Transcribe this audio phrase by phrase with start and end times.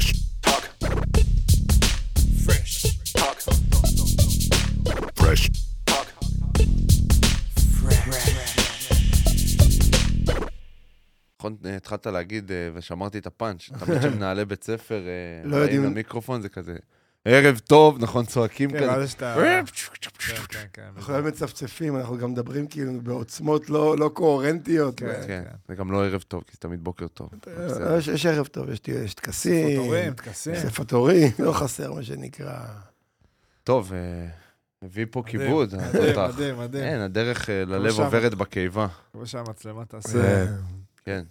[0.00, 0.12] Fresh
[0.46, 0.64] talk.
[2.46, 2.74] Fresh
[3.18, 3.38] talk.
[5.20, 5.44] Fresh
[5.88, 6.08] talk.
[11.38, 15.84] נכון, אה, התחלת להגיד, אה, ושמרתי את הפאנץ', תמיד כשמנהלי בית ספר אה, לא יודעים-
[15.84, 16.76] למיקרופון זה כזה,
[17.24, 18.88] ערב טוב, נכון, צועקים כן, כזה.
[18.90, 19.36] ואז יש את ה...
[20.18, 20.82] כן, כן, כן.
[20.96, 25.00] אנחנו לא מצפצפים, אנחנו גם מדברים כאילו בעוצמות לא לא קוהרנטיות.
[25.00, 25.22] כן.
[25.26, 27.30] כן, זה גם לא ערב טוב, כי זה תמיד בוקר טוב.
[27.48, 30.54] אה, יש- יש ערב טוב, יש- יש טקסים, פוטורים, טקסים.
[30.54, 32.58] אספת הורים, לא חסר מה שנקרא.
[33.64, 34.26] טוב, אה,
[34.82, 36.34] הביא פה מדהים, כיבוד, מדהים, התותח.
[36.34, 36.84] מדהים, מדהים.
[36.84, 38.00] כן, הדרך אה, ללב.
[38.00, 38.86] עוברת בקיבה.
[39.12, 40.46] כמו שהמצלמה תעשה.
[41.04, 41.22] כן.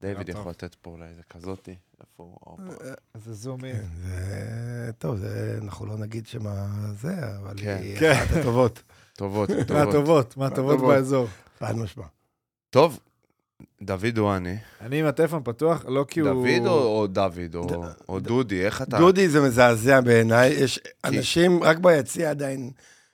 [0.00, 0.40] דיוויד טוב.
[0.40, 1.74] יכול לתת פה אולי איזה כזאתי.
[2.00, 2.58] איפה הוא?
[3.14, 3.76] איזה זום אין.
[3.76, 4.90] כן, זה...
[4.98, 5.58] טוב, זה...
[5.62, 6.66] אנחנו לא נגיד שמה
[7.00, 7.78] זה, אבל כן.
[7.82, 8.12] היא כן.
[8.12, 8.82] אחת הטובות,
[9.16, 9.70] טובות, טובות.
[9.70, 10.80] מהטובות, מהטובות.
[10.80, 11.26] באזור.
[11.58, 12.04] חד משמע.
[12.70, 12.98] טוב,
[13.82, 14.56] דוד או אני?
[14.80, 16.30] אני עם הטלפון פתוח, לא כי הוא...
[16.30, 17.56] דוד או דוד
[18.08, 18.66] או דודי?
[18.66, 18.98] איך אתה?
[18.98, 22.70] דודי זה מזעזע בעיניי, יש אנשים רק ביציע עדיין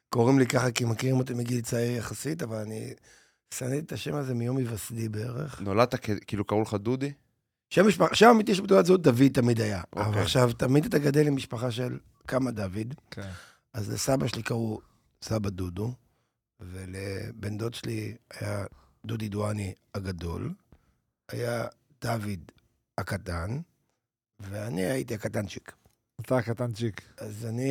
[0.09, 2.95] קוראים לי ככה, כי מכירים אותי מגיל צעיר יחסית, אבל אני
[3.59, 5.61] שנאתי את השם הזה מיום היווסדי בערך.
[5.61, 7.13] נולדת כ- כאילו קראו לך דודי?
[7.71, 9.83] שם משפחה, שם אמיתי של בתעודת זהות דוד תמיד היה.
[9.97, 10.23] אבל אוקיי.
[10.23, 13.31] עכשיו, תמיד אתה גדל עם משפחה של כמה דוד, כן.
[13.75, 14.81] אז לסבא שלי קראו
[15.23, 15.93] סבא דודו,
[16.61, 18.65] ולבן דוד שלי היה
[19.07, 20.53] דודי דואני הגדול,
[21.29, 21.67] היה
[22.05, 22.41] דוד
[22.99, 23.61] הקטן,
[24.41, 25.73] ואני הייתי הקטנצ'יק.
[26.21, 27.01] אתה הקטנצ'יק.
[27.19, 27.71] אז אני...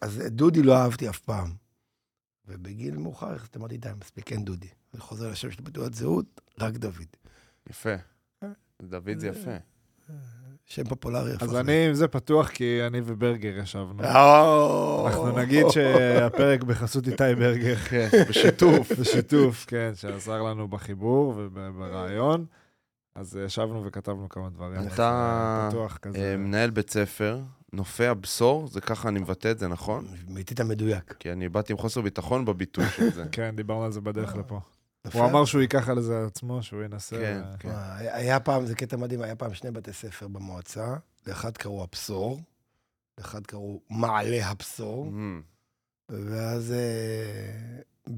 [0.00, 1.52] אז דודי לא אהבתי אף פעם.
[2.50, 4.68] ובגיל מאוחר יחסית אמרתי, די, מספיק, אין דודי.
[4.94, 7.06] אני חוזר לשם שלי בתעודת זהות, רק דוד.
[7.70, 7.94] יפה.
[8.82, 9.56] דוד זה יפה.
[10.66, 11.32] שם פופולרי.
[11.40, 14.02] אז אני עם זה פתוח כי אני וברגר ישבנו.
[15.06, 17.76] אנחנו נגיד שהפרק בחסות איתי ברגר.
[17.76, 18.92] כן, בשיתוף.
[19.00, 22.46] בשיתוף, כן, שעזר לנו בחיבור וברעיון.
[23.14, 24.78] אז ישבנו וכתבנו כמה דברים.
[24.78, 26.10] אז, אתה, אה.
[26.14, 27.40] אה, מנהל בית ספר,
[27.72, 30.06] נופי הבשור, זה ככה אני מבטא את זה, נכון?
[30.28, 31.14] ביטית מדויק.
[31.18, 33.24] כי אני באתי עם חוסר ביטחון בביטוי של זה.
[33.32, 34.60] כן, דיברנו על זה בדרך לפה.
[35.06, 35.18] יפה.
[35.18, 37.16] הוא אמר שהוא ייקח על זה עצמו, שהוא ינסה.
[37.16, 37.68] כן, כן.
[37.68, 40.94] מה, היה- פעם, זה קטע מדהים, היה פעם שני בתי ספר במועצה,
[41.26, 42.40] לאחד קראו הבשור,
[43.18, 45.12] לאחד קראו מעלה הבשור,
[46.08, 46.74] ואז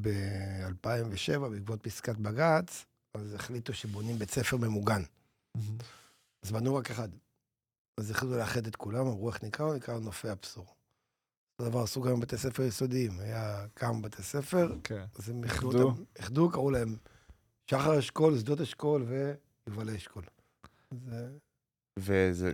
[0.01, 2.85] ב-2007, בעקבות פסקת בג"ץ,
[3.15, 5.03] אז החליטו שבונים בית ספר ממוגן.
[6.43, 7.09] אז בנו רק אחד.
[7.99, 10.67] אז החליטו לאחד את כולם, אמרו איך נקרא נקרא נופי הבשור.
[11.59, 15.05] אותו דבר עשו גם בתי ספר יסודיים, היה כמה בתי ספר, כן.
[15.19, 15.89] אז הם איחדו איחדו.
[15.89, 16.97] אותם, איחדו, קראו להם
[17.71, 19.07] שחר אשכול, שדות אשכול
[19.67, 20.23] ויובלי אשכול.
[20.91, 21.29] זה...
[21.99, 22.53] וזה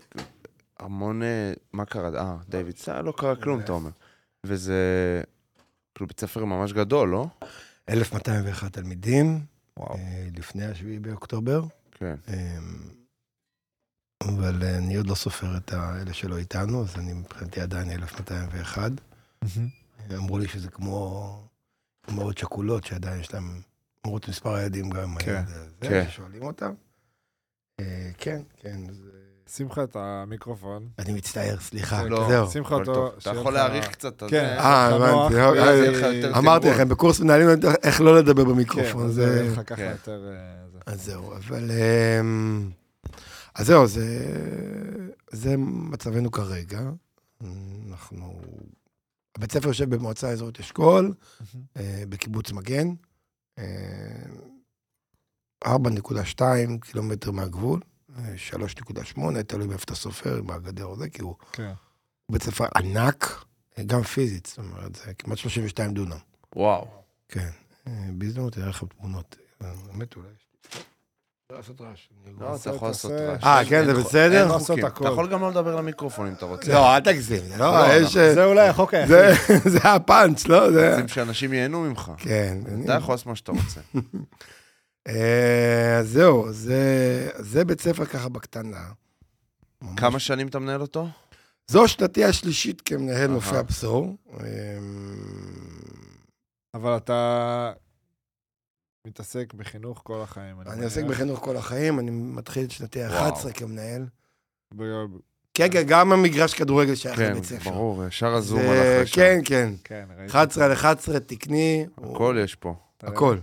[0.78, 1.22] המון...
[1.22, 2.20] אה, מה קרה?
[2.20, 3.90] אה, דיוויד, זה לא קרה כלום, אתה אומר.
[4.46, 5.22] וזה
[5.94, 7.26] כאילו בית ספר ממש גדול, לא?
[7.88, 9.40] 1,201 תלמידים,
[9.76, 9.94] וואו.
[9.96, 12.14] אה, לפני השביעי באוקטובר, כן.
[12.28, 12.58] אה,
[14.22, 18.92] אבל אה, אני עוד לא סופר את האלה שלא איתנו, אז אני מבחינתי עדיין 1,201.
[20.16, 21.42] אמרו לי שזה כמו
[22.10, 23.60] אמהות שכולות, שעדיין יש להם,
[24.06, 26.04] אמרות מספר הילדים גם, כן, הילד הזה, כן.
[26.10, 26.72] ששואלים אותם.
[27.80, 28.80] אה, כן, כן.
[29.48, 30.88] שים לך את המיקרופון.
[30.98, 32.50] אני מצטער, סליחה, כן, לא, זהו.
[32.50, 33.12] שים לך אותו.
[33.18, 34.28] אתה יכול להעריך קצת את כן.
[34.28, 34.58] זה.
[34.58, 35.74] אה, הבנתי, אה,
[36.14, 36.70] יותר אמרתי.
[36.70, 37.48] לכם, בקורס מנהלים
[37.82, 39.22] איך לא לדבר כן, במיקרופון, אז זה...
[39.22, 39.90] יהיה לך ככה כן.
[39.90, 40.20] יותר...
[40.20, 40.78] זה.
[40.86, 41.70] אז זהו, אבל...
[43.58, 44.06] אז זהו, זה,
[45.30, 46.80] זה מצבנו כרגע.
[47.88, 48.40] אנחנו...
[49.36, 51.14] הבית ספר יושב במועצה אזורית אשכול,
[51.76, 52.88] אה, בקיבוץ מגן,
[53.58, 53.64] אה,
[55.64, 56.42] 4.2
[56.80, 57.80] קילומטר מהגבול,
[58.16, 61.72] אה, 3.8, תלוי מאיפה אתה סופר, עם הגדר או זה, כי הוא כן.
[62.32, 63.44] בית ספר ענק,
[63.78, 66.18] אה, גם פיזית, זאת אומרת, זה כמעט 32 דונם.
[66.56, 66.88] וואו.
[67.28, 67.50] כן.
[67.86, 69.36] אה, בהזדמנות תראה לכם תמונות.
[69.62, 70.28] אה, באמת אולי.
[71.52, 72.08] לא לעשות רעש.
[72.26, 73.44] אני לא, אתה יכול לעשות רעש.
[73.44, 74.40] אה, כן, זה בסדר?
[74.42, 74.78] אין לעשות.
[74.84, 75.04] הכל.
[75.04, 76.72] אתה יכול גם לא לדבר למיקרופון אם אתה רוצה.
[76.72, 77.42] לא, אל תגזים.
[77.48, 78.16] זה לא, לא, יש...
[78.16, 79.08] זה אולי החוק היחיד.
[79.16, 79.32] זה
[79.70, 80.72] זה הפאנץ', לא?
[80.72, 80.90] זה...
[80.90, 82.12] רוצים שאנשים ייהנו ממך.
[82.18, 82.58] כן.
[82.84, 83.80] אתה יכול לעשות מה שאתה רוצה.
[85.08, 88.84] אה, אז זהו, זה- זה בית ספר ככה בקטנה.
[89.96, 91.08] כמה שנים אתה מנהל אותו?
[91.70, 93.30] זו שנתי השלישית כמנהל.
[93.30, 94.16] נופי הבשור.
[94.40, 94.46] אה,
[96.74, 97.72] אבל אתה
[99.08, 100.56] מתעסק בחינוך כל החיים.
[100.66, 101.10] אני עוסק מניח.
[101.10, 103.14] בחינוך כל החיים, אני מתחיל את שנתי וואו.
[103.34, 104.06] ה-11 כמנהל.
[105.54, 107.70] כן, כן, גם המגרש כדורגל שייך כן, לבית ספר.
[107.70, 109.16] ברור, ישר הזום זה- על אחרי שם.
[109.16, 109.72] כן, כן.
[109.84, 110.30] כן, ראיתי.
[110.32, 111.86] 11 על 11, תקני.
[111.96, 112.74] הכל יש פה.
[113.02, 113.38] הכל.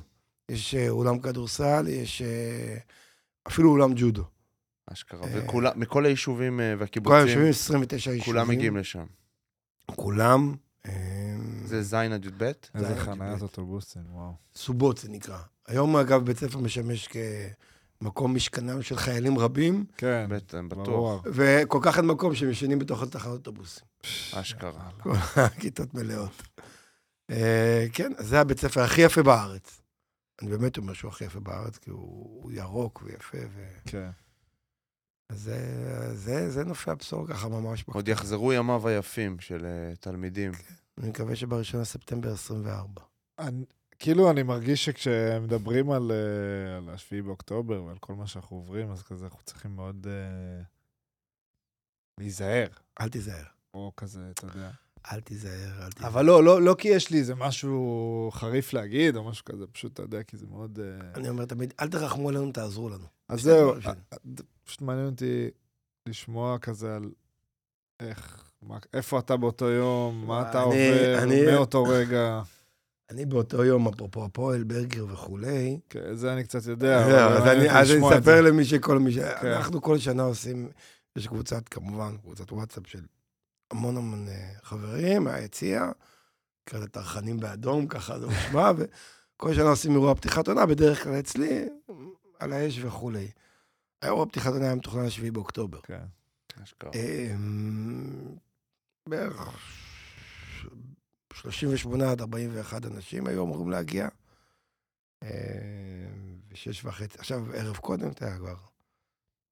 [0.49, 2.77] יש אה, אולם כדורסל, יש אה,
[3.47, 4.23] אפילו אולם ג'ודו.
[4.93, 5.21] אשכרה.
[5.23, 8.33] אה, וכולם, מכל היישובים אה, כל והקיבוצים, היישובים, 29 יישובים.
[8.33, 9.05] כולם מגיעים לשם.
[9.95, 10.55] כולם.
[11.65, 12.51] זה ז' עד י"ב?
[12.75, 13.41] איזה חניית.
[13.41, 14.33] אוטובוסים, וואו.
[14.55, 15.39] סובות זה נקרא.
[15.67, 17.09] היום אגב בית ספר משמש
[18.01, 21.23] מקום משכנם של חיילים רבים, כן, בטח, בטוח.
[21.25, 23.85] וכל כך אין מקום שהם ישנים בתוך התחנות אוטובוסים.
[24.33, 24.89] אשכרה.
[25.01, 26.41] כל הכיתות מלאות.
[27.29, 29.81] אה, כן, זה הבית ספר הכי יפה בארץ.
[30.41, 33.37] אני באמת אומר שהוא הכי יפה בארץ, כי הוא ירוק ויפה.
[33.85, 34.09] כן.
[35.31, 35.59] זה,
[36.13, 37.83] זה, זה נופי הבשור ככה ממש.
[37.87, 38.07] עוד.
[38.07, 40.51] יחזרו ימיו היפים של אה, תלמידים.
[40.97, 43.01] אני מקווה שבראשון לספטמבר 24.
[43.39, 43.65] אני,
[43.99, 49.03] כאילו, אני מרגיש שכשמדברים על, אה, על השביעי באוקטובר ועל כל מה שאנחנו עוברים, אז
[49.03, 50.63] כזה אנחנו צריכים מאוד אה,
[52.19, 52.67] להיזהר.
[53.01, 53.43] אל תיזהר.
[53.73, 54.71] או כזה, אתה יודע.
[55.11, 56.09] אל תיזהר, אל תיזהר.
[56.09, 59.93] אבל לא, לא, לא כי יש לי איזה משהו חריף להגיד, או משהו כזה, פשוט,
[59.93, 60.79] אתה יודע, כי זה מאוד...
[60.79, 63.05] אה, אני אומר תמיד, אל תרחמו עלינו, תעזרו לנו.
[63.29, 63.73] אז זהו,
[64.63, 65.49] פשוט מעניין אותי
[66.05, 67.11] לשמוע כזה על
[67.99, 72.41] איך, מה, איפה אתה באותו יום, מה אתה אני- עובר אני- מאותו רגע.
[73.09, 77.47] אני באותו יום, אפרופו הפועל, ברגר וכולי, כן, זה אני קצת יודע, אבל זהו, אז
[77.47, 78.41] אני אז אני אספר.
[78.41, 79.17] למי שכל מי ש...
[79.19, 79.47] כן.
[79.47, 80.69] אנחנו כל שנה עושים,
[81.15, 83.01] יש קבוצת, כמובן, קבוצת וואטסאפ של
[83.71, 85.91] המון המון אה, חברים מהיציע,
[86.65, 91.65] כאלה טרחנים באדום, ככה זה נשמע, וכל שנה עושים אירוע פתיחת עונה, בדרך כלל אצלי,
[92.39, 93.27] על האש וכולי.
[94.01, 95.79] האירוע פתיחת עונה היה מתוכנן ל-7 באוקטובר.
[95.83, 95.99] כן.
[99.09, 99.39] בערך
[101.33, 104.07] 38 עד 41 אנשים היו אמורים להגיע.
[105.23, 105.29] אמ,
[106.51, 108.55] ושש וחצי, עכשיו ערב קודם, אתה יודע כבר,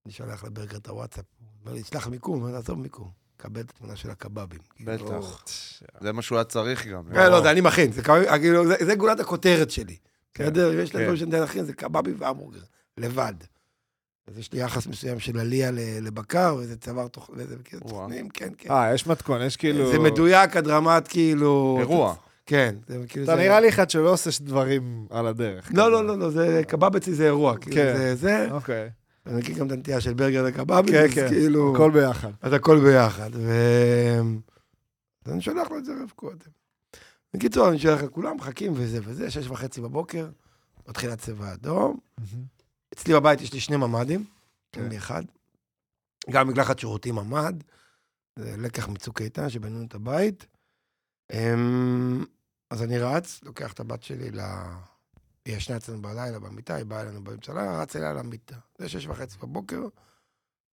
[0.06, 3.62] אני שולח לברגר את הוואטסאפ, הוא אומר לי, תשלח מיקום, הוא אומר, עזוב מיקום, קבל
[3.62, 4.60] את התמונה של הקבבים.
[4.76, 5.44] כאילו, בטח.
[6.04, 7.04] זה מה שהוא היה צריך גם.
[7.14, 8.64] כן, לא, זה אני מכין, זה כאילו,
[8.98, 9.98] גולת הכותרת שלי.
[10.34, 10.74] כן, בסדר?
[10.80, 11.00] יש כן.
[11.04, 12.64] דברים שאני להכין, זה קבבים והמבורגר,
[12.98, 13.34] לבד.
[14.28, 15.72] אז יש לי יחס מסוים של עלייה
[16.02, 17.30] לבקר, וזה צוואר תוך...
[17.34, 17.82] וזה כאילו.
[17.82, 18.72] תוכנים, כן, כן.
[18.72, 19.92] אה, יש מתכון, יש כאילו...
[19.92, 21.78] זה מדויק עד רמת כאילו...
[21.80, 22.16] אירוע.
[22.46, 22.76] כן.
[22.88, 23.26] זה כאילו...
[23.26, 25.72] אתה נראה לי אחד שלא עושה דברים על הדרך.
[25.74, 25.92] לא.
[25.92, 27.58] לא, לא, לא, זה קבב אצלי זה אירוע.
[27.58, 27.98] כאילו, כן.
[27.98, 28.48] זה זה.
[28.52, 28.90] אוקיי,
[29.26, 31.28] אני מכיר גם את הנטייה של ברגר לקבבים, כן, כן.
[31.28, 31.76] כאילו...
[31.76, 32.32] הכל ביחד.
[32.42, 33.30] אז הכל ביחד.
[33.34, 33.52] ו...
[35.26, 36.38] אז אני שולח לו את זה ערב קודם.
[37.34, 40.28] בקיצור, אני שולח לכולם, מחכים וזה וזה, שש וחצי בבוקר,
[40.90, 41.98] מתחיל הצבע האדום.
[42.94, 44.26] אצלי בבית יש לי שני ממ"דים,
[44.72, 44.82] כן.
[44.82, 45.24] אין לי אחד.
[46.30, 47.64] גם מקלחת שירותים ממ"ד,
[48.40, 50.46] זה לקח מצוק איתן שבנינו את הבית.
[51.32, 52.26] אמ,
[52.70, 54.40] אז אני רץ, לוקח את הבת שלי ל...
[55.46, 58.56] היא ישנה אצלנו בלילה במיטה, היא באה אלינו באמצע הלילה, רץ אליה למיטה.
[58.78, 59.82] זה שש וחצי בבוקר,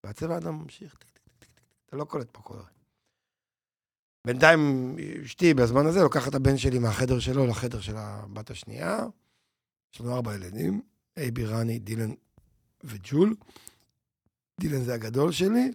[0.03, 0.97] והצבע האדום ממשיך.
[1.85, 2.63] אתה לא קולט מה קורה.
[4.27, 4.95] בינתיים
[5.25, 8.99] אשתי בזמן הזה לוקחת את הבן שלי מהחדר שלו לחדר של הבת השנייה.
[9.93, 10.81] יש לנו ארבע ילדים,
[11.17, 12.11] אייבי, רני, דילן
[12.83, 13.35] וג'ול.
[14.59, 15.71] דילן זה הגדול שלי,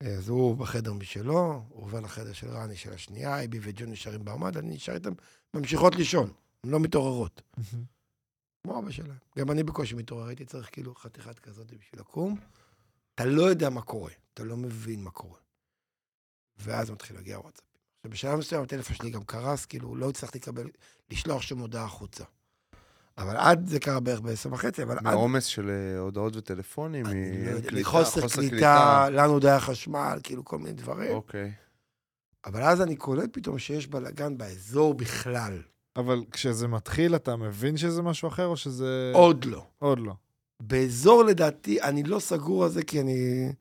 [0.00, 4.56] אז הוא בחדר משלו, הוא עובר לחדר של רני של השנייה, אייבי וג'ול נשארים בעמד,
[4.56, 5.12] אני נשאר איתם,
[5.54, 6.32] ממשיכות לישון,
[6.64, 7.42] הן לא מתעוררות.
[8.62, 9.16] כמו אבא שלהם.
[9.38, 12.40] גם אני בקושי מתעורר, הייתי צריך כאילו חתיכת כזאת בשביל לקום.
[13.14, 15.38] אתה לא יודע מה קורה, אתה לא מבין מה קורה.
[16.56, 17.64] ואז מתחיל להגיע וואטסאפ.
[17.98, 20.70] עכשיו, בשלב מסוים הטלפון שלי גם קרס, כאילו לא הצלחתי לקבל,
[21.10, 22.24] לשלוח שום הודעה החוצה.
[23.18, 25.04] אבל עד, זה קרה בערך בעשר וחצי, אבל עד...
[25.04, 30.58] מהעומס של אה, הודעות וטלפונים, אני לא מקליטה, מחוסר קליטה, לנו די החשמל, כאילו כל
[30.58, 31.12] מיני דברים.
[31.12, 31.52] אוקיי.
[32.46, 35.62] אבל אז אני קולט פתאום שיש בלאגן באזור בכלל.
[35.96, 39.10] אבל כשזה מתחיל, אתה מבין שזה משהו אחר, או שזה...
[39.14, 39.66] עוד לא.
[39.78, 40.14] עוד לא.
[40.60, 43.52] באזור לדעתי, אני לא סגור על זה, כי אני...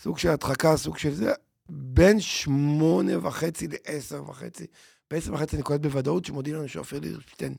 [0.00, 1.32] סוג של הדחקה, סוג של זה,
[1.68, 4.66] בין שמונה וחצי לעשר וחצי.
[5.10, 7.54] בעשר וחצי אני קולט בוודאות שמודיעים לנו שאופיר לירשטיין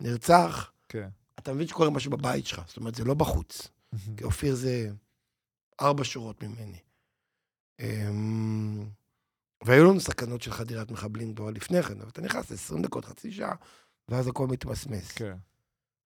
[0.00, 0.72] נרצח.
[0.88, 1.08] כן.
[1.38, 3.68] אתה מבין שקורה משהו בבית שלך, זאת אומרת, זה לא בחוץ.
[4.16, 4.90] כי אופיר זה
[5.80, 6.78] ארבע שורות ממני.
[7.80, 8.86] אמ,
[9.64, 13.32] והיו לנו סכנות של חדירת מחבלים כבר לפני כן, אבל אתה נכנס ל-20 דקות, חצי
[13.32, 13.54] שעה,
[14.08, 15.12] ואז הכל מתמסמס.
[15.12, 15.36] כן.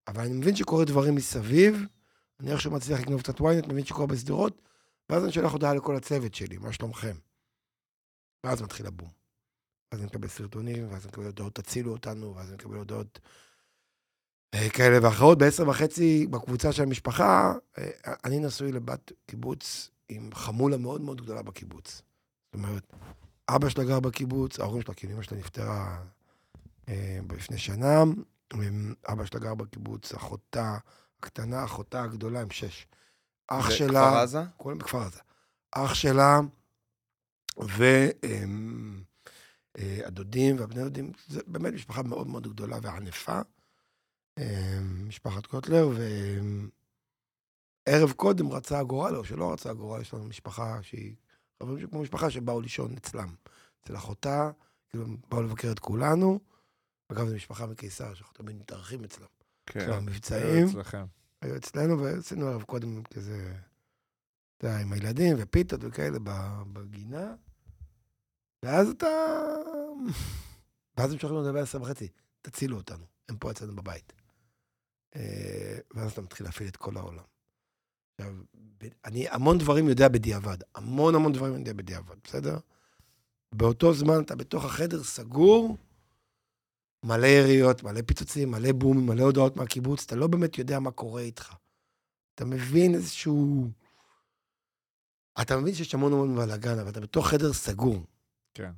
[0.08, 1.82] אבל אני מבין שקורה דברים מסביב,
[2.40, 4.62] אני איכשהו מצליח לגנוב קצת ynet, מבין שקורה בסדרות,
[5.10, 7.16] ואז אני שולח הודעה לכל הצוות שלי, מה שלומכם?
[8.44, 9.08] ואז מתחיל הבום.
[9.92, 13.18] ואז אני מקבל סרטונים, ואז אני מקבל הודעות, תצילו אותנו, ואז אני מקבל הודעות
[14.72, 15.38] כאלה ואחרות.
[15.38, 17.90] בעשר וחצי, בקבוצה של המשפחה, אה,
[18.24, 22.02] אני נשוי לבת קיבוץ עם חמולה מאוד מאוד גדולה בקיבוץ.
[22.46, 22.92] זאת אומרת,
[23.48, 25.98] אבא שלה גר בקיבוץ, ההורים שלה, כאילו אמא שלה נפטרה
[26.88, 28.02] אה, לפני שנה,
[28.54, 30.78] אמ, אבא שלה גר בקיבוץ, אחותה
[31.18, 32.86] הקטנה, אחותה הגדולה, עם שש.
[33.48, 34.10] אח שלה...
[34.10, 34.42] כפר עזה?
[34.56, 35.20] כולם בכפר עזה.
[35.72, 36.40] אח שלה
[39.78, 43.40] והדודים והבני דודים, זה באמת משפחה מאוד מאוד גדולה וענפה.
[44.38, 45.88] אמ, משפחת קוטלר,
[47.86, 51.14] וערב קודם רצה הגורל, או שלא רצה הגורל, יש לנו משפחה שהיא,
[51.62, 53.34] חברים שכמו משפחה שבאו לישון אצלם.
[53.82, 54.50] אצל אחותה,
[54.90, 56.40] כאילו, באו לבקר את כולנו.
[57.08, 59.26] אגב, זו משפחה מקיסר, שאנחנו תמיד מתארחים אצלם.
[59.66, 59.90] כן.
[59.90, 60.68] במבצעים.
[60.68, 61.04] אצלכם.
[61.42, 63.54] היו אצלנו, ועשינו ערב קודם כזה,
[64.56, 66.18] אתה יודע, עם הילדים ופיתות וכאלה
[66.72, 67.34] בגינה.
[68.62, 69.06] ואז אתה...
[70.96, 72.08] ואז הם שולחים לדבר עשר וחצי,
[72.42, 74.12] תצילו אותנו, הם פה אצלנו בבית.
[75.16, 77.24] אה, ואז אתה מתחיל להפעיל את כל העולם.
[78.14, 78.34] עכשיו,
[79.04, 82.58] אני המון דברים יודע בדיעבד, המון המון דברים אני יודע בדיעבד, בסדר?
[83.52, 85.76] באותו זמן אתה בתוך החדר סגור,
[87.04, 91.22] מלא יריות, מלא פיצוצים, מלא בומים, מלא הודעות מהקיבוץ, אתה לא באמת יודע מה קורה
[91.22, 91.54] איתך.
[92.34, 93.70] אתה מבין איזשהו...
[95.42, 98.04] אתה מבין שיש המון המון בלאגן, אבל אתה בתוך חדר סגור.
[98.54, 98.72] כן.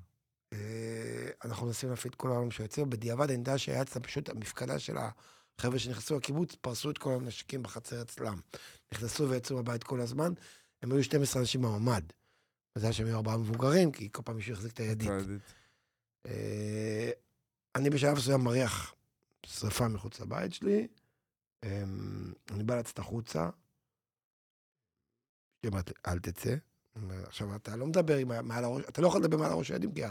[0.52, 4.78] אה, אנחנו מנסים להפעיל את כל העולם שיוצא, בדיעבד אני יודע שהיה אצלם פשוט המפקדה
[4.78, 4.96] של
[5.58, 8.40] החבר'ה שנכנסו לקיבוץ, פרסו את כל הנשקים בחצר אצלם.
[8.92, 10.32] נכנסו ויצאו מהבית כל הזמן,
[10.82, 12.02] הם היו 12 אנשים בממ"ד.
[12.76, 15.08] מזל שהם היו ארבעה מבוגרים, כי כל פעם מישהו החזיק את הידית.
[15.08, 15.42] ידית.
[16.26, 17.10] אה,
[17.74, 18.94] אני בשלב מסוים מריח
[19.46, 20.88] שרפה מחוץ לבית שלי,
[21.64, 21.84] אה,
[22.50, 23.50] אני בא לצאת החוצה,
[25.62, 26.54] היא אומרת לי, אל תצא.
[27.10, 30.02] עכשיו, אתה לא מדבר עם, מעל הראש, אתה לא יכול לדבר מעל הראש הילדים, כי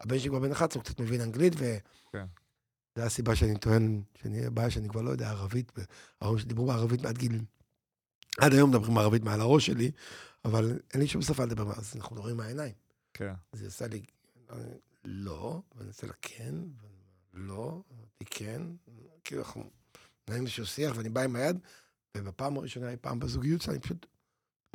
[0.00, 1.76] הבן שלי כבר בן 11, הוא קצת מבין אנגלית, ו...
[2.12, 2.26] כן.
[2.96, 5.72] זו הסיבה שאני טוען, שאני, הבעיה שאני כבר לא יודע ערבית,
[6.20, 7.40] ההורים שלי דיברו בערבית מעד גיל...
[8.40, 9.90] עד היום מדברים ערבית מעל הראש שלי,
[10.44, 12.74] אבל אין לי שום שפה לדבר, אז אנחנו מדברים מהעיניים.
[13.14, 13.32] כן.
[13.52, 14.02] אז היא עושה לי,
[15.04, 16.54] לא, ואני עושה לה כן,
[17.34, 18.62] לא, אמרתי כן,
[19.24, 19.70] כאילו אנחנו
[20.28, 21.56] מנהלים איזשהו שיח, ואני בא עם היד,
[22.16, 24.06] ובפעם הראשונה אי פעם בזוגיות שלה, היא פשוט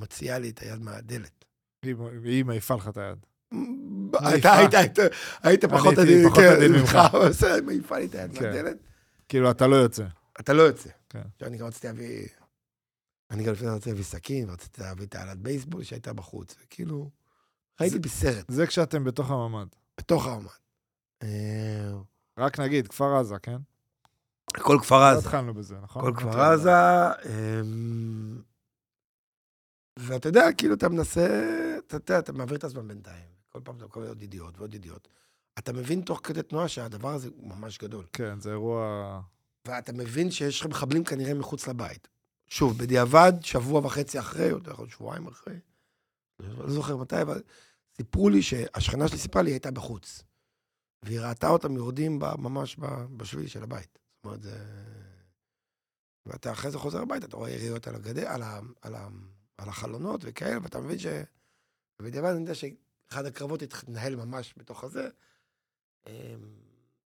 [0.01, 1.45] מציעה לי את היד מהדלת.
[1.83, 3.17] היא- היא מעיפה לך את היד.
[4.37, 4.99] אתה היית, היית,
[5.43, 6.97] היית פחות הייתי עדין, ממך.
[7.65, 8.45] מעיפה לי את היד כן.
[8.45, 8.77] מהדלת,
[9.29, 10.05] כאילו, אתה לא יוצא.
[10.39, 10.89] אתה לא יוצא.
[11.09, 11.21] כן.
[11.41, 12.27] אני גם רציתי להביא,
[13.31, 17.09] אני גם לפני רציתי להביא סכין, ורציתי להביא את העלת בייסבול שהייתה בחוץ, וכאילו,
[17.79, 19.67] הייתי בסרט, זה כשאתם בתוך הממ"ד.
[19.97, 20.49] בתוך העמד.
[21.23, 21.91] אה,
[22.37, 23.57] רק נגיד, כפר עזה, כן?
[24.53, 25.19] כל כפר לא עזה.
[25.19, 26.01] התחלנו בזה, נכון?
[26.01, 26.71] כל כפר עזה,
[27.25, 28.41] אמ,
[29.99, 31.27] ואתה יודע, כאילו, אתה מנסה,
[31.77, 33.36] אתה יודע, אתה מעביר את הזמן בינתיים.
[33.57, 35.07] כל פעם אתה מקבל עוד ידיעות ועוד ידיעות.
[35.59, 38.05] אתה מבין תוך כדי תנועה שהדבר הזה הוא ממש גדול.
[38.13, 39.21] כן, זה אירוע...
[39.67, 42.07] ואתה מבין שיש לך מחבלים כנראה מחוץ לבית.
[42.47, 45.59] שוב, בדיעבד, שבוע וחצי אחרי, או יכול שבועיים אחרי,
[46.39, 47.41] לא זוכר מתי, אבל
[47.97, 50.23] סיפרו לי שהשכנה שלי סיפרה לי, היא הייתה בחוץ.
[51.03, 52.77] והיא ראתה אותם יורדים ממש
[53.17, 53.99] בשביל של הבית.
[54.15, 54.57] זאת אומרת, זה...
[56.25, 58.59] ואתה אחרי זה חוזר הביתה, אתה רואה יריות על הגדר, על, ה...
[58.81, 59.07] על, ה...
[59.57, 61.05] על החלונות וכאלה, ואתה מבין ש...
[61.99, 62.55] ובדיעבד אני יודע
[63.09, 65.09] שאחד הקרבות התנהל ממש בתוך הזה,
[66.07, 66.11] אמ,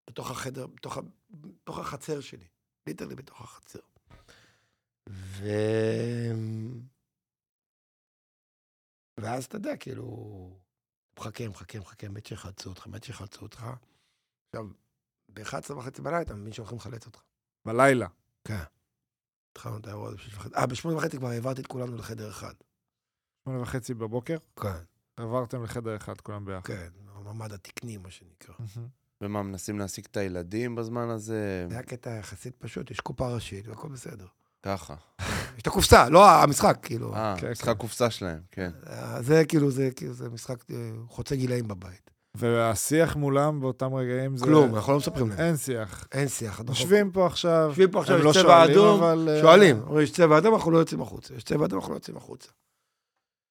[0.08, 0.98] בתוך החדר, בתוך.
[1.30, 2.48] בתוך החצר שלי.
[2.88, 3.80] ליטרלי בתוך החצר.
[5.10, 5.46] ו...
[9.20, 10.60] ואז אתה יודע, כאילו,
[11.20, 13.66] מחכה, מחכה, מחכה, מת שיחלצו אותך, מת שיחלצו אותך.
[14.48, 14.66] עכשיו,
[15.30, 17.22] ב-11 וחצי בלילה אתה מבין שהולכים לחלץ אותך.
[17.66, 18.08] בלילה.
[18.48, 18.64] כן.
[19.52, 20.56] התחלנו את האירוע הזה בשש וחצי.
[20.56, 22.54] אה, בשמונה וחצי כבר העברתי את כולנו לחדר אחד.
[23.44, 24.84] שמונה וחצי בבוקר, כן.
[25.18, 26.68] עברתם לחדר אחד כולם ביחד.
[26.68, 28.56] כן, הממ"ד התקני, מה שנקרא.
[29.22, 31.66] ומה, מנסים להשיג את הילדים בזמן הזה?
[31.70, 34.26] זה היה קטע יחסית פשוט, יש קופה ראשית והכל בסדר.
[34.64, 34.96] ככה.
[35.56, 37.16] יש את הקופסה, לא המשחק, כאילו.
[37.16, 37.74] אה, כן, משחק כן.
[37.74, 38.72] קופסה שלהם, כן.
[39.20, 42.12] זה כאילו, זה כאילו, זה משחק אה, חוצה גילאים בבית.
[42.38, 44.46] והשיח מולם באותם רגעים זה...
[44.46, 45.40] כלום, אנחנו לא מספרים להם.
[45.40, 46.08] אין שיח.
[46.12, 46.62] אין שיח.
[46.68, 49.30] יושבים פה עכשיו, יושבים פה עכשיו, הם יש לא צבע שואלים, אדום, אבל...
[49.30, 49.82] אה, שואלים.
[49.82, 51.34] אומרים, יש צבע אדום, אנחנו לא יוצאים החוצה.
[51.34, 52.50] יש צבע אדום, אנחנו לא יוצאים החוצה.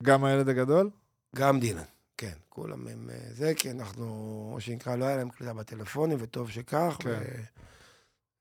[0.02, 0.90] גם הילד הגדול?
[1.36, 1.82] גם דילן,
[2.16, 2.38] כן.
[2.48, 6.96] כולם הם אה, זה, כי אנחנו, מה שנקרא, לא היה להם קליטה בטלפונים, וטוב שכך.
[6.98, 7.08] כן.
[7.08, 7.42] ו-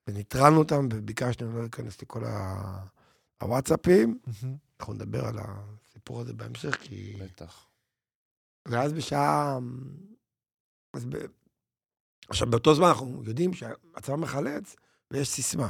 [0.08, 2.86] וניטרלנו אותם, וביקשנו לא להיכנס לכל ה-
[3.42, 4.20] הוואטסאפים.
[4.80, 7.18] אנחנו נדבר על הסיפור הזה בהמשך, כי...
[7.22, 7.66] בטח.
[8.68, 9.60] ואז בשעה...
[10.94, 11.16] אז ב...
[12.30, 14.76] עכשיו, באותו זמן אנחנו יודעים שהצבא מחלץ
[15.12, 15.70] ויש סיסמה.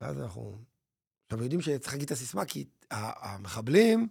[0.00, 0.58] ואז אנחנו...
[1.26, 4.08] עכשיו, יודעים שצריך להגיד את הסיסמה, כי המחבלים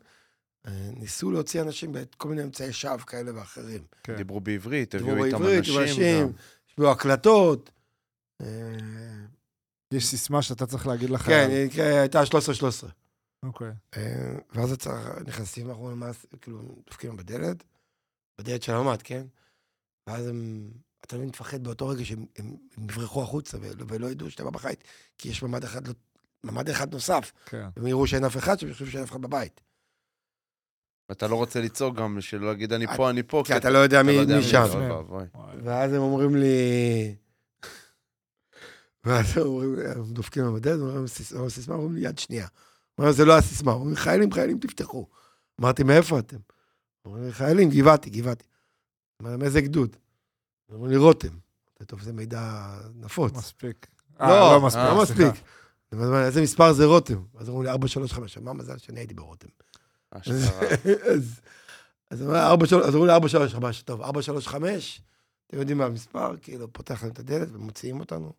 [0.72, 3.84] ניסו להוציא אנשים בכל מיני אמצעי שווא כאלה ואחרים.
[4.04, 4.16] כן.
[4.16, 6.28] דיברו בעברית, דיברו הביאו איתם בעברית, אנשים אנשים.
[6.28, 6.32] גם.
[6.70, 7.70] השמיעו הקלטות.
[8.42, 8.48] אה,
[9.92, 11.22] יש סיסמה שאתה צריך להגיד לך.
[11.22, 12.88] כן, היא הייתה 13-13.
[13.44, 13.72] אוקיי.
[13.98, 17.64] אה, ואז אתה צריך, נכנסים, אנחנו ממש, כאילו, דופקים בדלת,
[18.38, 19.26] בדלת של הממ"ד, כן?
[20.08, 24.44] ואז הם, אתה מבין, מפחד באותו רגע שהם הם, הם יברחו החוצה ולא, ידעו שאתה
[24.44, 24.84] בא בבית,
[25.18, 25.94] כי יש ממ"ד אחד, לא-
[26.44, 27.68] ממ"ד אחד נוסף, כן.
[27.78, 29.62] והם יראו שאין אף אחד, שהם יחשבו שאין אף אחד בבית.
[31.10, 33.44] ואתה לא רוצה לצעוק גם, שלא להגיד אני פה, אני פה.
[33.46, 34.68] כי אתה לא יודע מי, לא מי שם.
[35.10, 35.26] וואי.
[35.64, 37.16] ואז הם אומרים לי...
[39.04, 42.48] ואז הם אומרים לי, הם דופקים בדלת, אומרים "סיס- אומרים סיסמה, אומרים לי יד שנייה.
[42.98, 45.08] אומרים זה לא הסיסמה, אומרים חיילים, חיילים, תפתחו.
[45.62, 46.38] אמרתי, מאיפה אתם?
[47.06, 48.46] אומרים לי, חיילים, גבעתי, גבעתי.
[49.22, 49.96] אמרתי, מאיזה גדוד?
[50.72, 51.28] אומרים לי, רותם.
[51.88, 53.34] טוב, זה מידע נפוץ.
[53.34, 53.88] מספיק.
[54.20, 54.82] לא, אה, לא מספיק.
[54.84, 55.32] לא סליחה.
[55.32, 55.46] מספיק.
[56.26, 57.22] איזה מספר זה רותם?
[57.38, 58.38] אז אמרו לי, 435.
[58.38, 59.48] מה המזל שאני הייתי ברותם?
[62.12, 65.02] אז אמרו לי, 435, אז אמרו לי, 435, טוב, 435,
[65.48, 66.38] אתם יודעים מה המספר?
[66.42, 68.34] כאילו, פותח להם את הדלת ומוציאים אותנו.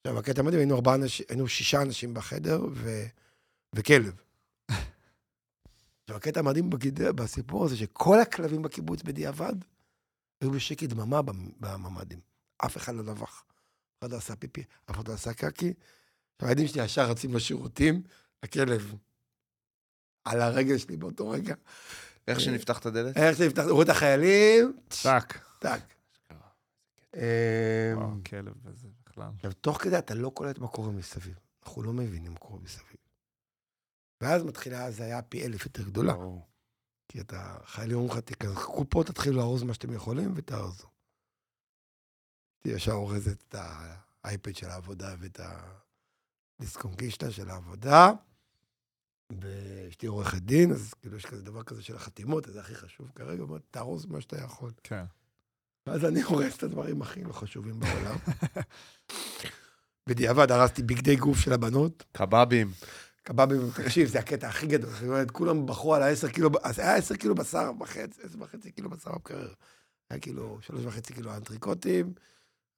[0.00, 2.60] עכשיו, הקטע מדהים, היינו ארבעה אנשים, היינו שישה אנשים בחדר.
[3.74, 4.12] וכלב.
[4.68, 6.70] עכשיו, הקטע המדהים
[7.14, 9.54] בסיפור הזה, שכל הכלבים בקיבוץ בדיעבד,
[10.40, 12.20] היו בשקט דממה במ- בממ"דים.
[12.64, 13.44] אף אחד לא נבח.
[13.44, 15.72] אף אחד לא עשה פיפי, אף אחד לא עשה קקי.
[16.40, 18.02] הילדים שלי ישר רצים לשירותים,
[18.42, 18.94] הכלב
[20.24, 21.54] על הרגל שלי באותו רגע.
[22.28, 23.16] איך שנפתח את הדלת?
[23.16, 25.44] איך שנפתח, ראו את החיילים, טאק.
[25.58, 25.94] טאק.
[27.16, 27.20] אמ,
[27.94, 29.30] וואו, כלב וזה בכלל.
[29.36, 31.38] עכשיו, תוך כדי אתה לא קולט מה קורה מסביב.
[31.66, 32.96] אנחנו לא מבינים מה קורה מסביב.
[34.20, 36.14] ואז מתחילה, אז היה פי אלף יותר גדולה.
[37.08, 40.86] כי אתה, חיילים אומרים לך, תיכנסו פה, תתחילו לארוז מה שאתם יכולים ותארזו.
[42.64, 43.54] היא ישר אורזת את
[44.24, 45.40] האייפד של העבודה ואת
[46.60, 48.12] הדיסקונקישטה של העבודה.
[49.40, 53.42] ואשתי עורכת דין, אז כאילו יש כזה דבר כזה של החתימות, זה הכי חשוב כרגע,
[53.42, 54.70] אומרת, תארוז מה שאתה יכול.
[54.82, 55.04] כן.
[55.86, 58.16] ואז אני הורס את הדברים הכי לא חשובים בעולם.
[60.08, 62.04] בדיעבד הרסתי בגדי גוף של הבנות.
[62.12, 62.70] קבבים.
[63.22, 64.90] קבבים, תקשיב, זה הקטע הכי גדול.
[65.32, 69.12] כולם בחרו על ה-10 קילו, אז היה 10 קילו בשר וחצי, 10 וחצי קילו בשר
[69.12, 69.52] במקרר.
[70.10, 72.12] היה כאילו 3 וחצי קילו אנטריקוטים,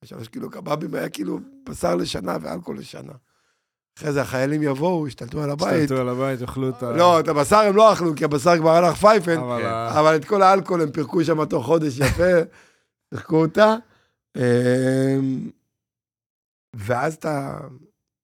[0.02, 3.12] ו-3 קילו קבבים, היה כאילו בשר לשנה ואלכוהול לשנה.
[3.98, 5.82] אחרי זה החיילים יבואו, ישתלטו על הבית.
[5.82, 6.92] השתלטו על הבית, יאכלו את ה...
[6.92, 9.38] לא, את הבשר הם לא אכלו, כי הבשר כבר הלך פייפן,
[9.98, 12.32] אבל את כל האלכוהול הם פירקו שם תוך חודש יפה,
[13.14, 13.76] שיחקו אותה.
[14.36, 15.50] אמ,
[16.76, 17.58] ואז אתה,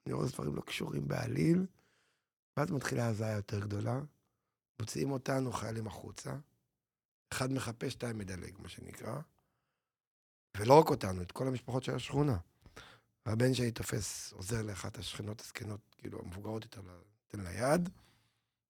[0.06, 1.66] אני רואה דברים לא קשורים בעליל,
[2.56, 4.00] ואז מתחילה הזיה יותר גדולה.
[4.80, 6.30] מוציאים אותנו, חיילים החוצה.
[7.32, 9.20] אחד מחפש, שתיים מדלג, מה שנקרא.
[10.56, 12.36] ולא רק אותנו, את כל המשפחות של השכונה.
[13.26, 17.88] והבן שלי תופס, עוזר לאחת השכנות הזקנות, כאילו, המבוגרות יותר, נותן לה יד.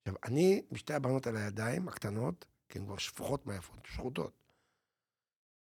[0.01, 4.33] עכשיו, אני, עם שתי הבנות על הידיים הקטנות, כי הן כבר שפוכות מעייפות, שחוטות.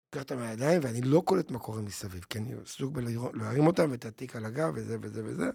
[0.06, 4.04] לוקח אותן מהידיים, ואני לא קולט מה קורה מסביב, כי אני עסוק בלהרים אותן ואת
[4.04, 5.50] התיק על הגב וזה וזה וזה.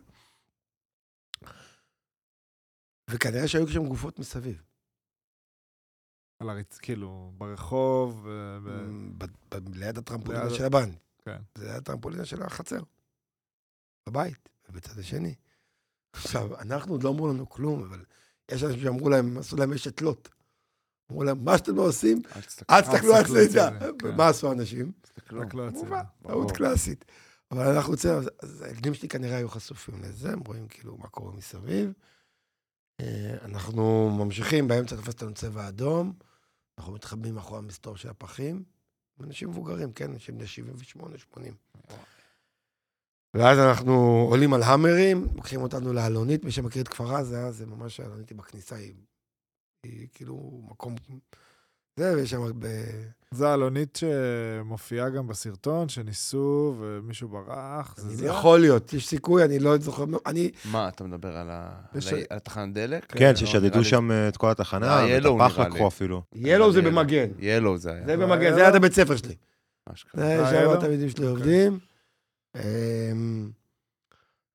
[3.09, 4.63] וכנראה שהיו שם גופות מסביב.
[6.39, 6.77] על הרצ...
[6.77, 8.57] כאילו, ברחוב, ו-
[9.17, 10.89] ב- ב- ליד הטרמפולינה ליד- של הבן.
[11.25, 11.41] כן.
[11.55, 12.79] זה היה הטרמפולינה של החצר.
[14.09, 15.35] בבית, ובצד השני.
[16.13, 18.05] עכשיו, אנחנו עוד לא אמרו לנו כלום, אבל
[18.51, 20.29] יש אנשים שאמרו להם, עשו להם אשת לוט.
[21.11, 22.73] אמרו להם, מה שאתם לא עושים, אל תסתכל.
[22.75, 23.69] אל תסתכלו תסתכלו הצידה.
[23.99, 24.15] כן.
[24.17, 24.91] מה עשו האנשים?
[25.01, 25.41] תסתכלו.
[25.53, 25.97] לא.
[26.23, 26.51] טעות.
[26.51, 27.05] קלאסית.
[27.51, 31.07] אבל אנחנו רוצים, אז- אז הילדים שלי כנראה היו חשופים לזה, הם רואים כאילו מה
[31.07, 31.93] קורה מסביב.
[33.01, 36.13] אה, אנחנו ממשיכים, באמצע תופס אותנו צבע אדום,
[36.77, 38.63] אנחנו מתחבאים מאחורי המסתור של הפחים.
[39.23, 41.53] אנשים מבוגרים, כן, אנשים בני 78, 80.
[43.33, 43.93] ואז אנחנו
[44.29, 48.37] עולים על המרים, לוקחים אותנו לאלונית, מי שמכיר את כפר עזה, זה ממש, האלונית היא
[48.37, 48.93] בכניסה, היא,
[49.83, 50.95] היא כאילו מקום...
[51.99, 52.67] זה, ויש שם הרבה...
[53.31, 57.95] זה האלונית שמופיעה גם בסרטון, שניסו ומישהו ברח.
[57.97, 58.25] זה זה?
[58.25, 62.19] יכול להיות, יש סיכוי, אני לא זוכר, אני, מה, אתה מדבר על ה- יש- על
[62.19, 63.05] ה- על התחנת דלק?
[63.17, 65.87] כן, לא, ששדדו שם אה, את כל התחנה, אה, ואת הפח לקחו.
[65.87, 66.21] אפילו.
[66.35, 66.81] ילו זה.
[66.81, 67.27] במגן.
[67.39, 68.05] ילו זה היה.
[68.05, 68.53] זה במגן?
[68.53, 69.35] זה ליד הבית ספר שלי.
[70.13, 70.69] זה אה, שם?
[70.77, 71.79] התלמידים שלי עובדים.
[72.55, 73.51] אמ,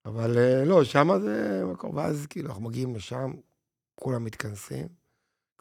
[0.05, 3.33] אבל אה, לא, שם זה מקום, ואז כאילו אנחנו מגיעים לשם,
[3.95, 4.89] כולם מתכנסים.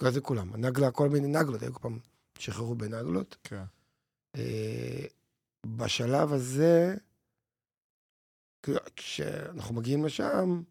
[0.02, 2.00] לא זה כולם, הנגלה, כל מיני נגלות, היו כל פעם
[2.40, 3.38] שחררו בנגלות.
[3.44, 3.64] כן.
[4.36, 5.06] אה,
[5.66, 6.96] בשלב הזה,
[8.64, 10.62] כאילו, כשאנחנו מגיעים לשם,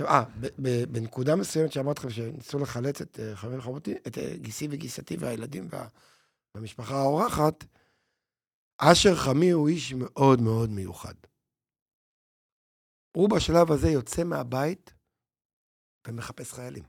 [0.00, 4.68] אה, ב- ב- בנקודה מסוימת שאמרתי לכם שניסו לחלץ את אה, חבר חמותי, את גיסי
[4.70, 5.88] וגיסתי והילדים וה-
[6.54, 7.64] והמשפחה האורחת,
[8.78, 11.14] אשר חמי הוא איש מאוד מאוד מיוחד.
[13.16, 14.94] הוא בשלב הזה יוצא מהבית
[16.08, 16.84] ומחפש חיילים.